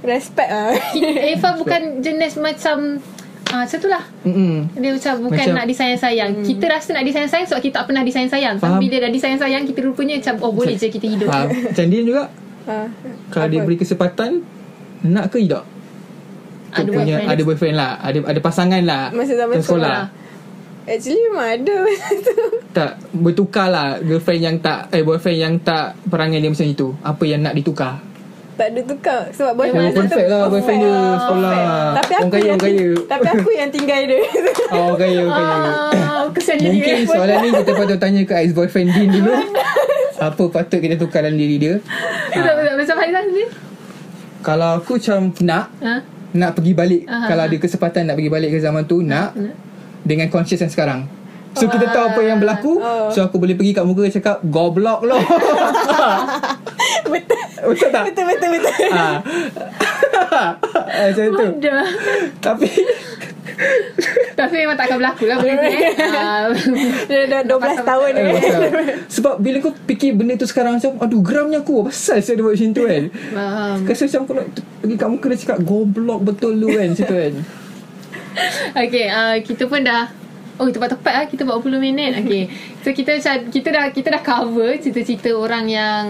Respect 0.00 0.48
lah. 0.48 0.72
Eva 0.96 1.52
bukan 1.54 2.00
jenis 2.00 2.34
macam 2.34 2.96
ah 3.50 3.58
macam 3.60 3.76
tu 3.76 3.88
lah. 3.88 4.04
Mm-mm. 4.22 4.54
Dia 4.72 4.90
macam 4.92 5.14
bukan 5.20 5.36
Macam- 5.36 5.56
nak 5.56 5.66
disayang-sayang. 5.66 6.30
Hmm. 6.32 6.44
Kita 6.44 6.64
rasa 6.66 6.88
nak 6.92 7.04
disayang-sayang 7.04 7.46
sebab 7.46 7.60
kita 7.60 7.74
tak 7.74 7.84
pernah 7.84 8.02
disayang-sayang. 8.02 8.54
Faham. 8.56 8.70
Tapi 8.72 8.84
bila 8.86 8.96
dah 9.00 9.10
disayang-sayang 9.10 9.62
kita 9.64 9.80
rupanya 9.82 10.14
macam 10.16 10.34
oh 10.40 10.52
boleh 10.52 10.74
je 10.74 10.86
kita 10.86 11.06
hidup. 11.06 11.26
Faham 11.26 11.48
Macam 11.66 11.84
dia 11.86 12.00
juga 12.00 12.22
ha. 12.64 12.76
Kalau 13.28 13.46
Apa? 13.46 13.52
diberi 13.52 13.76
kesempatan 13.76 14.30
Nak 15.02 15.24
ke 15.28 15.40
tidak 15.40 15.64
Ada 16.70 16.86
punya, 16.86 17.14
boyfriend. 17.16 17.28
Ada 17.28 17.42
boyfriend 17.42 17.76
lah 17.76 17.92
Ada 17.98 18.18
ada 18.22 18.40
pasangan 18.40 18.82
lah 18.84 19.02
Masa 19.10 19.32
zaman 19.34 19.54
Dalam 19.54 19.64
sekolah. 19.64 19.98
Actually 20.80 21.20
memang 21.24 21.46
ada 21.50 21.74
masa 21.82 22.14
tu. 22.20 22.36
Tak 22.70 22.90
Bertukar 23.10 23.66
lah 23.68 23.86
Girlfriend 23.98 24.42
yang 24.42 24.56
tak 24.58 24.90
Eh 24.90 25.02
boyfriend 25.02 25.38
yang 25.38 25.54
tak 25.58 25.98
Perangai 26.04 26.38
dia 26.38 26.50
macam 26.50 26.66
itu 26.66 26.88
Apa 27.00 27.22
yang 27.24 27.40
nak 27.42 27.54
ditukar 27.54 27.98
Tak 28.60 28.76
ada 28.76 28.80
tukar. 28.84 29.20
Sebab 29.32 29.52
boyfriend 29.56 29.72
Memang 29.72 29.88
masa 29.88 29.96
tu 29.96 30.02
perfect 30.04 30.28
lah 30.28 30.42
boyfriend 30.52 30.78
dia 30.78 30.90
perfect. 30.92 31.16
Sekolah. 31.16 31.52
Tapi 31.96 32.12
Orang 32.12 32.20
aku 32.20 32.28
kaya 32.28 32.44
yang 32.44 32.60
Orang 32.60 32.60
kaya. 32.60 32.88
Tapi 33.08 33.26
aku 33.32 33.50
yang 33.56 33.70
tinggal 33.72 34.00
dia. 34.04 34.20
Oh 34.70 34.84
orang 34.84 34.98
kaya 35.00 35.20
Orang 35.24 35.32
kaya. 35.32 35.56
Ah, 35.96 36.22
Mungkin 36.28 36.94
dia. 37.00 37.08
soalan 37.08 37.36
ni 37.40 37.48
Kita 37.56 37.72
patut 37.72 37.98
tanya 37.98 38.20
ke 38.28 38.34
Ex-boyfriend 38.36 38.88
Din 38.92 39.08
dulu. 39.16 39.32
Apa 40.28 40.42
patut 40.52 40.78
kita 40.84 41.00
tukar 41.00 41.24
dalam 41.24 41.40
diri 41.40 41.56
dia? 41.56 41.74
Betul 42.28 42.52
betul. 42.60 42.74
Macam 42.76 42.94
Faizal 43.00 43.22
sendiri? 43.24 43.48
Kalau 44.44 44.68
aku 44.76 44.92
macam 45.00 45.20
nak. 45.40 45.64
Ha? 45.80 45.94
Nak 46.36 46.50
pergi 46.52 46.72
balik. 46.76 47.02
Aha. 47.08 47.26
Kalau 47.32 47.42
ada 47.48 47.56
kesempatan 47.56 48.02
nak 48.04 48.14
pergi 48.20 48.28
balik 48.28 48.48
ke 48.52 48.58
zaman 48.60 48.84
tu 48.84 49.00
Nak. 49.00 49.32
Nak. 49.32 49.56
Dengan 50.04 50.28
conscious 50.28 50.60
yang 50.60 50.68
sekarang 50.68 51.19
So 51.50 51.66
kita 51.66 51.90
tahu 51.90 52.04
apa 52.14 52.20
yang 52.22 52.38
berlaku 52.38 52.78
Oh. 52.78 53.10
So 53.10 53.26
aku 53.26 53.36
boleh 53.36 53.58
pergi 53.58 53.74
kat 53.74 53.82
muka 53.82 54.06
cakap 54.06 54.38
Goblok 54.46 55.02
lo 55.02 55.18
Betul. 57.10 57.42
Betul 57.60 57.90
tak? 57.90 58.04
Betul 58.08 58.24
betul 58.24 58.48
betul. 58.56 58.74
Ah. 58.94 59.18
Macam 61.10 61.24
tu 61.28 61.46
Tapi 62.38 62.68
Tapi 64.32 64.54
memang 64.56 64.78
takkan 64.78 64.96
berlaku 64.96 65.26
lah 65.26 65.36
Benda 65.42 65.66
ni 65.66 65.76
eh. 65.76 65.92
Ah, 66.16 66.48
Dia 67.04 67.28
dah 67.28 67.42
12 67.44 67.82
tahun 67.84 68.08
eh, 68.08 68.14
ni. 68.14 68.32
pasal, 68.32 68.60
Sebab 69.10 69.34
bila 69.42 69.56
kau 69.60 69.74
fikir 69.84 70.16
benda 70.16 70.38
tu 70.38 70.46
sekarang 70.48 70.78
Macam 70.78 70.96
aduh 70.96 71.20
geramnya 71.20 71.60
aku 71.60 71.90
Pasal 71.90 72.22
saya 72.22 72.38
ada 72.38 72.42
buat 72.46 72.54
macam 72.56 72.70
tu 72.72 72.82
kan 72.86 73.02
Faham 73.10 73.76
Kasi 73.84 74.00
macam 74.06 74.20
aku 74.22 74.32
nak 74.38 74.46
Pergi 74.80 74.94
kat 74.96 75.08
muka 75.10 75.26
dia 75.28 75.38
cakap 75.44 75.58
Goblok 75.60 76.20
betul 76.24 76.54
lu 76.56 76.68
kan 76.70 76.86
Macam 76.88 77.04
tu 77.04 77.16
kan 77.16 77.34
Okay 78.78 79.06
uh, 79.10 79.36
Kita 79.42 79.66
pun 79.66 79.82
dah 79.82 80.19
Oh 80.60 80.68
tepat-tepat 80.68 81.12
lah 81.12 81.24
Kita 81.24 81.42
buat 81.42 81.64
40 81.64 81.80
minit 81.80 82.12
Okay 82.20 82.52
So 82.84 82.92
kita 82.92 83.16
macam 83.16 83.48
Kita 83.48 83.68
dah 83.72 83.84
kita 83.88 84.08
dah 84.12 84.20
cover 84.20 84.76
Cerita-cerita 84.76 85.32
orang 85.32 85.64
yang 85.66 86.02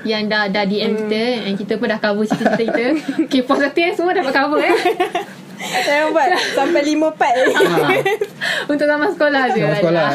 yang 0.00 0.32
dah 0.32 0.48
dah 0.48 0.64
DM 0.64 0.96
kita 0.96 1.44
and 1.44 1.54
kita 1.60 1.76
pun 1.76 1.84
dah 1.84 2.00
cover 2.00 2.24
cerita-cerita 2.24 2.64
kita. 2.72 2.84
Okay, 3.28 3.44
puas 3.44 3.60
hati 3.60 3.84
eh 3.84 3.92
semua 3.92 4.16
dapat 4.16 4.32
cover 4.32 4.56
eh. 4.56 4.72
Saya 5.84 6.08
buat 6.08 6.24
sampai 6.56 6.96
5 6.96 7.20
part. 7.20 7.36
ha, 7.36 7.92
Untuk 8.72 8.88
zaman 8.88 9.12
sekolah 9.12 9.42
je. 9.52 9.60
Zaman 9.60 9.76
sekolah. 9.76 10.10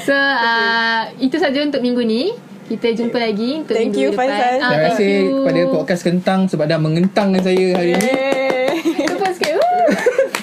So, 0.00 0.16
uh, 0.16 1.12
itu 1.20 1.36
saja 1.36 1.60
untuk 1.60 1.84
minggu 1.84 2.00
ni. 2.00 2.32
Kita 2.72 2.88
jumpa 2.96 3.20
lagi 3.20 3.60
untuk 3.60 3.76
Thank 3.76 3.92
minggu 3.92 4.00
you, 4.00 4.10
depan. 4.16 4.32
Faizal. 4.32 4.40
Ah, 4.40 4.70
Terima 4.72 4.80
kasih 4.88 5.12
kepada 5.28 5.60
podcast 5.68 6.02
Kentang 6.06 6.40
Sebab 6.48 6.64
dah 6.64 6.80
mengentangkan 6.80 7.42
saya 7.44 7.66
hari 7.76 7.92
ni 7.92 8.08
Eh. 8.08 8.80
Tepuk 8.96 9.28
sikit. 9.36 9.60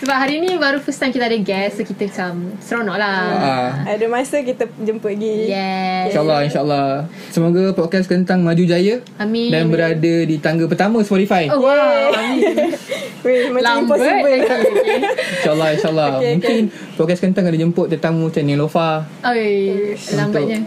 Sebab 0.08 0.24
hari 0.24 0.40
ni 0.40 0.56
baru 0.56 0.80
first 0.80 1.04
time 1.04 1.12
kita 1.12 1.28
ada 1.28 1.36
guest. 1.36 1.76
So, 1.76 1.84
kita 1.84 2.08
macam 2.08 2.56
seronok 2.64 2.96
lah. 2.96 3.20
Ah. 3.28 3.72
Ada 3.92 4.08
masa 4.08 4.40
kita 4.40 4.64
jemput 4.80 5.12
lagi. 5.12 5.52
Yes. 5.52 6.16
InsyaAllah 6.16 6.40
InsyaAllah 6.48 6.88
Semoga 7.28 7.76
podcast 7.76 8.08
Kentang 8.08 8.40
maju 8.40 8.64
jaya 8.64 9.04
Amin. 9.20 9.52
Dan 9.52 9.68
berada 9.68 10.14
di 10.24 10.40
tangga 10.40 10.64
pertama 10.64 11.04
Spotify 11.04 11.52
Oh, 11.52 11.60
wow. 11.60 12.16
Amin. 12.16 12.40
Weh, 13.28 13.52
macam 13.52 13.84
Lambat. 13.84 14.00
impossible. 14.00 14.40
Okay. 14.48 15.00
InsyaAllah 15.44 15.68
InsyaAllah 15.76 16.08
Okay, 16.24 16.32
Mungkin 16.40 16.62
podcast 16.98 17.22
Kentang 17.22 17.46
ada 17.46 17.54
jemput 17.54 17.88
Tetamu 17.88 18.28
macam 18.28 18.42
Nilofa 18.42 19.06
Oi, 19.24 19.94
lambatnya. 20.12 20.60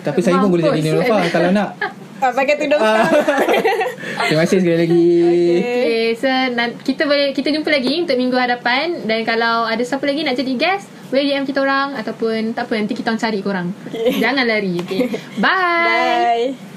Tapi 0.00 0.20
saya 0.20 0.38
pun 0.38 0.50
boleh 0.50 0.68
jadi. 0.68 0.80
Nilofa 0.84 1.16
Kalau 1.28 1.50
nak 1.50 1.72
Ah, 2.18 2.34
pakai 2.34 2.58
tudung 2.58 2.76
Ah. 2.76 3.06
Terima 4.26 4.42
kasih 4.42 4.58
sekali 4.58 4.76
lagi 4.76 5.06
Okay, 5.58 6.06
so 6.14 6.26
nan- 6.52 6.74
kita 6.78 7.04
boleh 7.04 7.30
kita 7.30 7.48
jumpa 7.48 7.68
lagi 7.68 7.94
untuk 7.96 8.14
minggu 8.14 8.34
hadapan 8.34 9.06
dan 9.06 9.22
kalau 9.22 9.62
ada 9.62 9.78
siapa 9.80 10.02
lagi 10.02 10.20
nak 10.20 10.34
jadi 10.34 10.52
guest, 10.52 10.90
boleh 11.08 11.24
DM 11.24 11.44
kita 11.44 11.60
orang 11.60 11.94
ataupun 11.94 12.52
tak 12.52 12.66
apa 12.66 12.74
nanti 12.74 12.92
kita 12.92 13.08
orang 13.08 13.20
cari 13.20 13.38
korang. 13.38 13.68
Okay. 13.86 14.18
Jangan 14.18 14.44
lari, 14.44 14.76
okay. 14.76 15.14
Bye. 15.38 16.50
Bye. 16.50 16.67